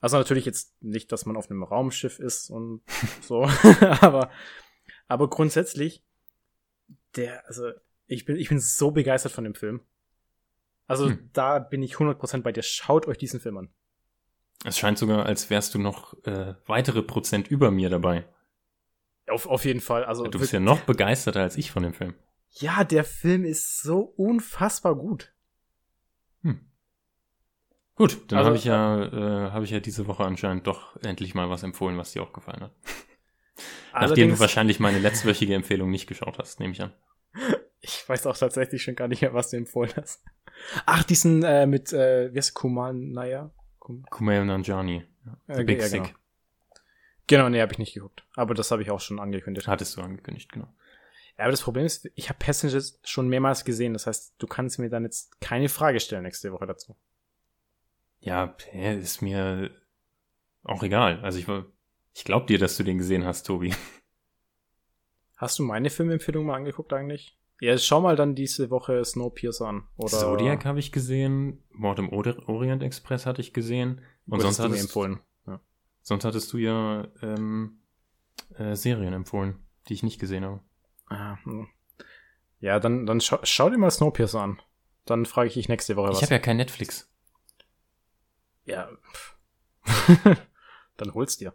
Also 0.00 0.16
natürlich 0.16 0.44
jetzt 0.44 0.80
nicht, 0.80 1.10
dass 1.10 1.26
man 1.26 1.36
auf 1.36 1.50
einem 1.50 1.64
Raumschiff 1.64 2.20
ist 2.20 2.50
und 2.50 2.82
so, 3.20 3.42
aber, 4.00 4.30
aber 5.08 5.28
grundsätzlich, 5.28 6.02
der, 7.16 7.46
also 7.46 7.70
ich 8.06 8.24
bin, 8.24 8.36
ich 8.36 8.48
bin 8.48 8.60
so 8.60 8.90
begeistert 8.90 9.32
von 9.32 9.44
dem 9.44 9.54
Film. 9.54 9.80
Also 10.86 11.08
hm. 11.08 11.30
da 11.32 11.58
bin 11.58 11.82
ich 11.82 11.96
100% 11.96 12.42
bei 12.42 12.52
dir. 12.52 12.62
Schaut 12.62 13.06
euch 13.06 13.18
diesen 13.18 13.40
Film 13.40 13.58
an. 13.58 13.68
Es 14.64 14.78
scheint 14.78 14.98
sogar, 14.98 15.26
als 15.26 15.50
wärst 15.50 15.74
du 15.74 15.78
noch 15.78 16.14
äh, 16.24 16.54
weitere 16.66 17.02
Prozent 17.02 17.48
über 17.48 17.70
mir 17.70 17.90
dabei. 17.90 18.26
Auf, 19.28 19.46
auf 19.46 19.64
jeden 19.64 19.80
Fall. 19.80 20.04
Also 20.04 20.24
du 20.24 20.38
bist 20.38 20.52
ja 20.52 20.60
noch 20.60 20.80
begeisterter 20.80 21.42
als 21.42 21.56
ich 21.56 21.70
von 21.70 21.82
dem 21.82 21.92
Film. 21.92 22.14
Ja, 22.50 22.82
der 22.84 23.04
Film 23.04 23.44
ist 23.44 23.82
so 23.82 24.00
unfassbar 24.00 24.96
gut. 24.96 25.32
Hm. 26.42 26.60
Gut, 27.94 28.22
dann 28.28 28.38
also, 28.38 28.46
habe 28.48 28.56
ich 28.56 28.64
ja 28.64 29.04
äh, 29.04 29.50
habe 29.50 29.64
ich 29.64 29.70
ja 29.70 29.80
diese 29.80 30.06
Woche 30.06 30.24
anscheinend 30.24 30.66
doch 30.66 30.96
endlich 31.02 31.34
mal 31.34 31.50
was 31.50 31.62
empfohlen, 31.62 31.98
was 31.98 32.12
dir 32.12 32.22
auch 32.22 32.32
gefallen 32.32 32.62
hat. 32.62 32.72
Nachdem 33.92 34.30
du 34.30 34.38
wahrscheinlich 34.38 34.80
meine 34.80 34.98
letztwöchige 34.98 35.54
Empfehlung 35.54 35.90
nicht 35.90 36.06
geschaut 36.06 36.38
hast, 36.38 36.60
nehme 36.60 36.72
ich 36.72 36.82
an. 36.82 36.92
Ich 37.80 38.08
weiß 38.08 38.26
auch 38.26 38.36
tatsächlich 38.36 38.82
schon 38.82 38.96
gar 38.96 39.08
nicht 39.08 39.22
mehr, 39.22 39.34
was 39.34 39.50
du 39.50 39.56
empfohlen 39.56 39.92
hast. 39.96 40.24
Ach, 40.86 41.04
diesen 41.04 41.42
äh, 41.42 41.66
mit, 41.66 41.92
äh, 41.92 42.32
wie 42.32 42.38
heißt 42.38 42.54
Kumal 42.54 42.94
Naya? 42.94 43.50
Kum 43.78 44.04
Kumail 44.10 44.44
Nanjani. 44.44 45.04
The 45.46 45.64
Big 45.64 45.80
ja, 45.80 45.88
Sick. 45.88 46.02
Genau, 46.02 46.14
genau 47.26 47.48
nee, 47.50 47.60
habe 47.60 47.72
ich 47.72 47.78
nicht 47.78 47.94
geguckt. 47.94 48.24
Aber 48.34 48.54
das 48.54 48.70
habe 48.70 48.82
ich 48.82 48.90
auch 48.90 49.00
schon 49.00 49.20
angekündigt. 49.20 49.68
Hattest 49.68 49.96
du 49.96 50.00
angekündigt, 50.00 50.52
genau. 50.52 50.68
Ja, 51.36 51.44
aber 51.44 51.52
das 51.52 51.62
Problem 51.62 51.86
ist, 51.86 52.10
ich 52.16 52.28
habe 52.28 52.38
Passengers 52.38 52.98
schon 53.04 53.28
mehrmals 53.28 53.64
gesehen. 53.64 53.92
Das 53.92 54.06
heißt, 54.06 54.34
du 54.38 54.46
kannst 54.46 54.78
mir 54.78 54.90
dann 54.90 55.04
jetzt 55.04 55.40
keine 55.40 55.68
Frage 55.68 56.00
stellen 56.00 56.24
nächste 56.24 56.52
Woche 56.52 56.66
dazu. 56.66 56.96
Ja, 58.20 58.56
ist 58.72 59.22
mir 59.22 59.70
auch 60.64 60.82
egal. 60.82 61.20
Also 61.20 61.38
ich, 61.38 61.46
ich 62.18 62.24
glaube 62.24 62.46
dir, 62.46 62.58
dass 62.58 62.76
du 62.76 62.82
den 62.82 62.98
gesehen 62.98 63.24
hast, 63.24 63.44
Tobi. 63.44 63.72
Hast 65.36 65.56
du 65.60 65.62
meine 65.62 65.88
Filmempfehlung 65.88 66.46
mal 66.46 66.56
angeguckt 66.56 66.92
eigentlich? 66.92 67.38
Ja, 67.60 67.78
schau 67.78 68.00
mal 68.00 68.16
dann 68.16 68.34
diese 68.34 68.70
Woche 68.70 69.04
Snowpiercer 69.04 69.68
an. 69.68 69.88
Oder 69.96 70.18
Zodiac 70.18 70.64
habe 70.64 70.80
ich 70.80 70.90
gesehen, 70.90 71.62
Mord 71.70 72.00
im 72.00 72.08
Orient 72.08 72.82
Express 72.82 73.24
hatte 73.24 73.40
ich 73.40 73.52
gesehen. 73.52 74.00
Und 74.26 74.40
sonst 74.40 74.58
hattest, 74.58 74.82
empfohlen. 74.82 75.20
Ja. 75.46 75.60
sonst 76.02 76.24
hattest 76.24 76.52
du 76.52 76.58
ja 76.58 77.06
ähm, 77.22 77.82
äh, 78.56 78.74
Serien 78.74 79.12
empfohlen, 79.12 79.64
die 79.88 79.94
ich 79.94 80.02
nicht 80.02 80.18
gesehen 80.18 80.44
habe. 80.44 80.60
Ah, 81.06 81.38
hm. 81.44 81.68
Ja, 82.58 82.80
dann, 82.80 83.06
dann 83.06 83.20
schau, 83.20 83.38
schau 83.44 83.70
dir 83.70 83.78
mal 83.78 83.92
Snowpiercer 83.92 84.40
an. 84.40 84.60
Dann 85.04 85.24
frage 85.24 85.46
ich 85.46 85.54
dich 85.54 85.68
nächste 85.68 85.94
Woche 85.94 86.08
was. 86.08 86.16
Ich 86.16 86.24
habe 86.24 86.34
ja 86.34 86.40
kein 86.40 86.56
Netflix. 86.56 87.08
Ja. 88.64 88.88
dann 90.96 91.14
hol's 91.14 91.36
dir. 91.36 91.54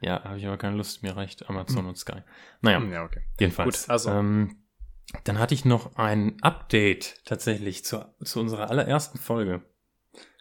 Ja, 0.00 0.24
habe 0.24 0.38
ich 0.38 0.46
aber 0.46 0.56
keine 0.56 0.76
Lust. 0.76 1.02
Mir 1.02 1.16
reicht 1.16 1.48
Amazon 1.48 1.80
hm. 1.80 1.88
und 1.88 1.98
Sky. 1.98 2.22
Naja, 2.62 2.82
ja, 2.82 3.04
okay. 3.04 3.22
jedenfalls. 3.38 3.82
Gut, 3.82 3.90
also. 3.90 4.10
Ähm, 4.10 4.56
dann 5.24 5.38
hatte 5.38 5.54
ich 5.54 5.64
noch 5.64 5.96
ein 5.96 6.36
Update 6.40 7.24
tatsächlich 7.24 7.84
zu, 7.84 8.06
zu 8.22 8.40
unserer 8.40 8.70
allerersten 8.70 9.18
Folge. 9.18 9.62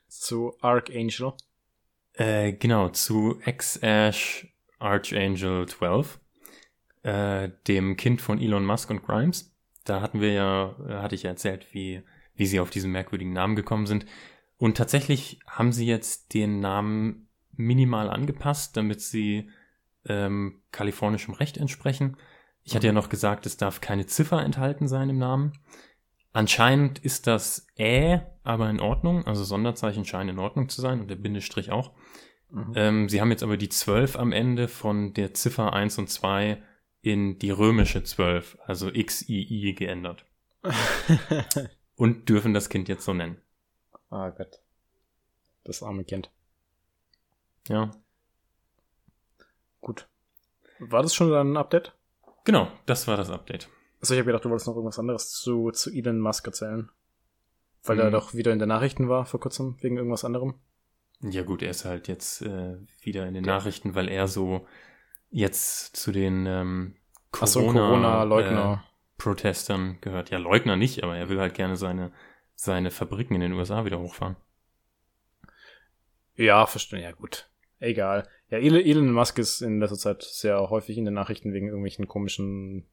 Zu 0.07 0.53
Archangel? 0.61 1.33
Äh, 2.13 2.53
genau, 2.53 2.89
zu 2.89 3.39
X-Ash 3.45 4.47
Archangel 4.79 5.67
12, 5.67 6.19
äh, 7.03 7.49
dem 7.67 7.97
Kind 7.97 8.21
von 8.21 8.39
Elon 8.39 8.65
Musk 8.65 8.89
und 8.89 9.03
Grimes. 9.03 9.55
Da 9.83 10.01
hatten 10.01 10.21
wir 10.21 10.33
ja, 10.33 10.75
äh, 10.87 10.93
hatte 10.95 11.15
ich 11.15 11.23
ja 11.23 11.31
erzählt, 11.31 11.67
wie, 11.71 12.03
wie 12.35 12.45
sie 12.45 12.59
auf 12.59 12.69
diesen 12.69 12.91
merkwürdigen 12.91 13.33
Namen 13.33 13.55
gekommen 13.55 13.87
sind. 13.87 14.05
Und 14.57 14.77
tatsächlich 14.77 15.39
haben 15.47 15.71
sie 15.71 15.85
jetzt 15.85 16.33
den 16.33 16.59
Namen 16.59 17.28
minimal 17.59 18.09
angepasst, 18.09 18.75
damit 18.77 19.01
sie 19.01 19.49
ähm, 20.05 20.61
kalifornischem 20.71 21.33
Recht 21.33 21.57
entsprechen. 21.57 22.17
Ich 22.63 22.75
hatte 22.75 22.87
ja 22.87 22.93
noch 22.93 23.09
gesagt, 23.09 23.45
es 23.45 23.57
darf 23.57 23.81
keine 23.81 24.05
Ziffer 24.05 24.41
enthalten 24.43 24.87
sein 24.87 25.09
im 25.09 25.17
Namen. 25.17 25.53
Anscheinend 26.31 26.99
ist 26.99 27.27
das 27.27 27.67
Ä 27.77 28.21
aber 28.43 28.69
in 28.69 28.79
Ordnung, 28.79 29.25
also 29.25 29.43
Sonderzeichen 29.43 30.05
scheinen 30.05 30.29
in 30.29 30.39
Ordnung 30.39 30.69
zu 30.69 30.81
sein 30.81 31.01
und 31.01 31.09
der 31.09 31.15
Bindestrich 31.15 31.71
auch. 31.71 31.91
Mhm. 32.49 32.73
Ähm, 32.75 33.09
sie 33.09 33.21
haben 33.21 33.31
jetzt 33.31 33.43
aber 33.43 33.57
die 33.57 33.69
12 33.69 34.15
am 34.15 34.31
Ende 34.31 34.67
von 34.67 35.13
der 35.13 35.33
Ziffer 35.33 35.73
1 35.73 35.97
und 35.97 36.09
2 36.09 36.61
in 37.01 37.39
die 37.39 37.51
römische 37.51 38.03
12, 38.03 38.57
also 38.65 38.91
XII 38.91 39.73
geändert. 39.73 40.25
und 41.95 42.29
dürfen 42.29 42.53
das 42.53 42.69
Kind 42.69 42.87
jetzt 42.89 43.05
so 43.05 43.13
nennen. 43.13 43.37
Ah 44.09 44.29
Gott. 44.29 44.59
Das 45.63 45.83
arme 45.83 46.03
Kind. 46.03 46.31
Ja. 47.67 47.91
Gut. 49.81 50.07
War 50.79 51.03
das 51.03 51.13
schon 51.13 51.33
ein 51.33 51.57
Update? 51.57 51.93
Genau, 52.45 52.71
das 52.85 53.07
war 53.07 53.17
das 53.17 53.29
Update. 53.29 53.69
Also 54.01 54.13
ich 54.13 54.19
habe 54.19 54.27
gedacht, 54.27 54.45
du 54.45 54.49
wolltest 54.49 54.67
noch 54.67 54.75
irgendwas 54.75 54.99
anderes 54.99 55.31
zu, 55.31 55.71
zu 55.71 55.91
Elon 55.91 56.19
Musk 56.19 56.47
erzählen. 56.47 56.89
Weil 57.83 57.97
mhm. 57.97 58.01
er 58.01 58.11
doch 58.11 58.33
wieder 58.33 58.53
in 58.53 58.59
den 58.59 58.69
Nachrichten 58.69 59.09
war 59.09 59.25
vor 59.25 59.39
kurzem, 59.39 59.77
wegen 59.81 59.97
irgendwas 59.97 60.25
anderem. 60.25 60.55
Ja 61.21 61.43
gut, 61.43 61.61
er 61.61 61.71
ist 61.71 61.85
halt 61.85 62.07
jetzt 62.07 62.41
äh, 62.41 62.77
wieder 63.01 63.27
in 63.27 63.33
den 63.33 63.43
ja. 63.43 63.55
Nachrichten, 63.55 63.93
weil 63.93 64.07
er 64.07 64.27
so 64.27 64.65
jetzt 65.29 65.95
zu 65.97 66.11
den 66.11 66.45
ähm, 66.45 66.95
Corona-Leugner. 67.31 68.83
Äh, 68.85 68.89
Protestern 69.19 69.99
gehört. 70.01 70.31
Ja, 70.31 70.39
Leugner 70.39 70.75
nicht, 70.75 71.03
aber 71.03 71.15
er 71.15 71.29
will 71.29 71.39
halt 71.39 71.53
gerne 71.53 71.75
seine, 71.75 72.11
seine 72.55 72.89
Fabriken 72.89 73.35
in 73.35 73.41
den 73.41 73.53
USA 73.53 73.85
wieder 73.85 73.99
hochfahren. 73.99 74.37
Ja, 76.35 76.65
verstehe. 76.65 77.01
Ja, 77.01 77.11
gut. 77.11 77.48
Egal. 77.79 78.27
Ja, 78.49 78.57
Elon 78.57 79.11
Musk 79.11 79.39
ist 79.39 79.61
in 79.61 79.79
letzter 79.79 79.97
Zeit 79.97 80.23
sehr 80.23 80.69
häufig 80.69 80.97
in 80.97 81.05
den 81.05 81.13
Nachrichten 81.13 81.53
wegen 81.53 81.67
irgendwelchen 81.67 82.07
komischen 82.07 82.85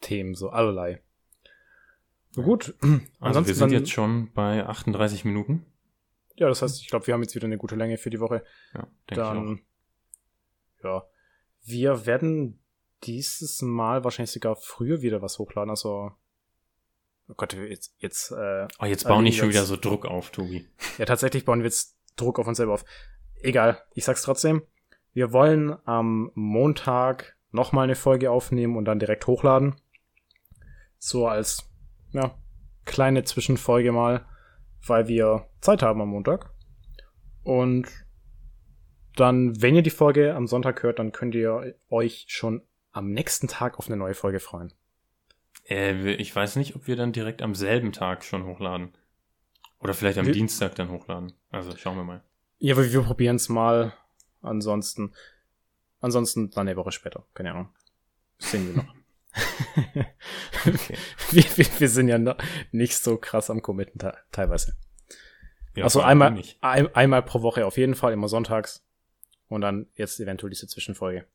Themen, 0.00 0.34
so 0.34 0.50
allerlei. 0.50 1.02
So 2.30 2.42
gut. 2.42 2.74
Also 3.20 3.46
wir 3.46 3.54
sind 3.54 3.72
dann, 3.72 3.78
jetzt 3.78 3.90
schon 3.90 4.32
bei 4.32 4.64
38 4.64 5.24
Minuten. 5.24 5.66
Ja, 6.36 6.48
das 6.48 6.62
heißt, 6.62 6.80
ich 6.80 6.88
glaube, 6.88 7.06
wir 7.06 7.14
haben 7.14 7.22
jetzt 7.22 7.34
wieder 7.34 7.46
eine 7.46 7.58
gute 7.58 7.76
Länge 7.76 7.98
für 7.98 8.10
die 8.10 8.20
Woche. 8.20 8.44
Ja, 8.72 8.86
denke 9.10 9.22
dann, 9.22 9.60
ich 10.78 10.84
auch. 10.84 11.02
Ja. 11.02 11.08
Wir 11.62 12.06
werden 12.06 12.58
dieses 13.04 13.60
Mal 13.62 14.04
wahrscheinlich 14.04 14.30
sogar 14.30 14.56
früher 14.56 15.02
wieder 15.02 15.22
was 15.22 15.38
hochladen, 15.38 15.70
also 15.70 16.12
Oh 17.30 17.34
Gott, 17.36 17.52
jetzt, 17.52 17.94
jetzt, 17.98 18.32
äh, 18.32 18.66
oh, 18.80 18.86
jetzt 18.86 19.06
bauen 19.06 19.22
nicht 19.22 19.38
schon 19.38 19.50
wieder 19.50 19.64
so 19.64 19.76
Druck 19.76 20.04
auf, 20.04 20.30
Tobi. 20.30 20.66
Ja, 20.98 21.04
tatsächlich 21.04 21.44
bauen 21.44 21.60
wir 21.60 21.66
jetzt 21.66 21.96
Druck 22.16 22.40
auf 22.40 22.46
uns 22.48 22.56
selber 22.56 22.74
auf. 22.74 22.84
Egal, 23.42 23.82
ich 23.94 24.04
sag's 24.04 24.22
trotzdem. 24.22 24.62
Wir 25.12 25.32
wollen 25.32 25.76
am 25.86 26.30
Montag 26.34 27.36
nochmal 27.50 27.84
eine 27.84 27.96
Folge 27.96 28.30
aufnehmen 28.30 28.76
und 28.76 28.84
dann 28.84 28.98
direkt 28.98 29.26
hochladen. 29.26 29.74
So 30.98 31.26
als, 31.26 31.68
ja, 32.12 32.36
kleine 32.84 33.24
Zwischenfolge 33.24 33.92
mal, 33.92 34.26
weil 34.86 35.08
wir 35.08 35.46
Zeit 35.60 35.82
haben 35.82 36.00
am 36.00 36.10
Montag. 36.10 36.52
Und 37.42 37.88
dann, 39.16 39.60
wenn 39.60 39.74
ihr 39.74 39.82
die 39.82 39.90
Folge 39.90 40.34
am 40.34 40.46
Sonntag 40.46 40.82
hört, 40.82 40.98
dann 40.98 41.12
könnt 41.12 41.34
ihr 41.34 41.74
euch 41.88 42.26
schon 42.28 42.62
am 42.92 43.10
nächsten 43.10 43.48
Tag 43.48 43.78
auf 43.78 43.86
eine 43.86 43.96
neue 43.96 44.14
Folge 44.14 44.40
freuen. 44.40 44.72
Äh, 45.68 46.12
ich 46.14 46.34
weiß 46.34 46.56
nicht, 46.56 46.76
ob 46.76 46.86
wir 46.86 46.96
dann 46.96 47.12
direkt 47.12 47.42
am 47.42 47.54
selben 47.54 47.92
Tag 47.92 48.24
schon 48.24 48.44
hochladen. 48.44 48.92
Oder 49.78 49.94
vielleicht 49.94 50.18
am 50.18 50.26
wir 50.26 50.32
Dienstag 50.32 50.74
dann 50.74 50.90
hochladen. 50.90 51.32
Also 51.50 51.76
schauen 51.76 51.96
wir 51.96 52.04
mal. 52.04 52.22
Ja, 52.60 52.76
wir, 52.76 52.92
wir 52.92 53.02
probieren 53.02 53.36
es 53.36 53.48
mal. 53.48 53.94
Ansonsten, 54.42 55.12
ansonsten 56.00 56.50
dann 56.50 56.68
eine 56.68 56.76
Woche 56.76 56.92
später. 56.92 57.24
Keine 57.34 57.52
Ahnung. 57.52 57.74
Das 58.38 58.50
sehen 58.50 58.74
wir 58.74 58.82
noch. 58.82 58.94
okay. 60.66 60.96
wir, 61.30 61.44
wir, 61.56 61.80
wir, 61.80 61.88
sind 61.88 62.08
ja 62.08 62.18
noch 62.18 62.36
nicht 62.70 62.96
so 62.96 63.16
krass 63.16 63.48
am 63.50 63.62
Committen 63.62 63.98
teilweise. 64.30 64.76
Ja, 65.74 65.84
also 65.84 66.02
einmal, 66.02 66.42
ein, 66.60 66.94
einmal 66.94 67.22
pro 67.22 67.42
Woche 67.42 67.64
auf 67.64 67.78
jeden 67.78 67.94
Fall, 67.94 68.12
immer 68.12 68.28
sonntags. 68.28 68.84
Und 69.48 69.62
dann 69.62 69.86
jetzt 69.94 70.20
eventuell 70.20 70.50
diese 70.50 70.68
Zwischenfolge. 70.68 71.26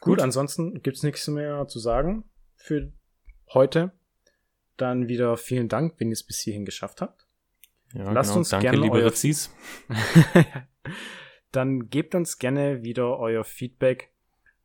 Gut, 0.00 0.16
Gut 0.16 0.20
ansonsten 0.20 0.82
gibt's 0.82 1.04
nichts 1.04 1.26
mehr 1.28 1.68
zu 1.68 1.78
sagen 1.78 2.24
für 2.56 2.92
heute. 3.54 3.92
Dann 4.76 5.06
wieder 5.06 5.36
vielen 5.36 5.68
Dank, 5.68 5.94
wenn 5.98 6.08
ihr 6.08 6.14
es 6.14 6.24
bis 6.24 6.40
hierhin 6.40 6.64
geschafft 6.64 7.00
habt. 7.00 7.24
Ja, 7.94 8.10
Lasst 8.12 8.30
genau. 8.30 8.38
uns 8.38 8.48
Danke, 8.50 8.70
gerne 8.70 8.82
liebe 8.82 8.96
euer 8.96 9.12
Dann 11.52 11.90
gebt 11.90 12.14
uns 12.14 12.38
gerne 12.38 12.82
wieder 12.82 13.18
euer 13.18 13.44
Feedback. 13.44 14.12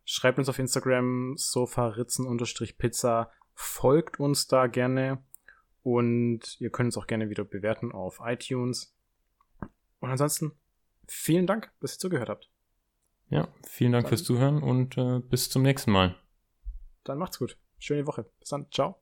Schreibt 0.06 0.40
uns 0.40 0.48
auf 0.48 0.58
Instagram 0.58 1.34
sofaritzen-pizza. 1.36 3.32
Folgt 3.54 4.20
uns 4.20 4.48
da 4.48 4.68
gerne. 4.68 5.24
Und 5.84 6.60
ihr 6.60 6.70
könnt 6.70 6.88
uns 6.88 6.98
auch 6.98 7.08
gerne 7.08 7.30
wieder 7.30 7.44
bewerten 7.44 7.92
auf 7.92 8.22
iTunes. 8.24 8.96
Und 10.00 10.10
ansonsten 10.10 10.54
vielen 11.08 11.48
Dank, 11.48 11.72
dass 11.82 11.96
ihr 11.96 12.00
zugehört 12.00 12.30
habt. 12.30 12.50
Ja, 13.30 13.50
vielen 13.66 13.92
Dank 13.92 14.06
Dann. 14.06 14.10
fürs 14.10 14.24
Zuhören 14.24 14.64
und 14.64 14.98
äh, 14.98 15.20
bis 15.20 15.50
zum 15.50 15.64
nächsten 15.64 15.92
Mal. 15.92 16.16
dann 17.04 17.18
macht's 17.18 17.40
gut. 17.40 17.58
Schöne 17.80 18.08
Woche. 18.08 18.26
Bis 18.40 18.50
dann. 18.50 18.72
Ciao. 18.72 19.02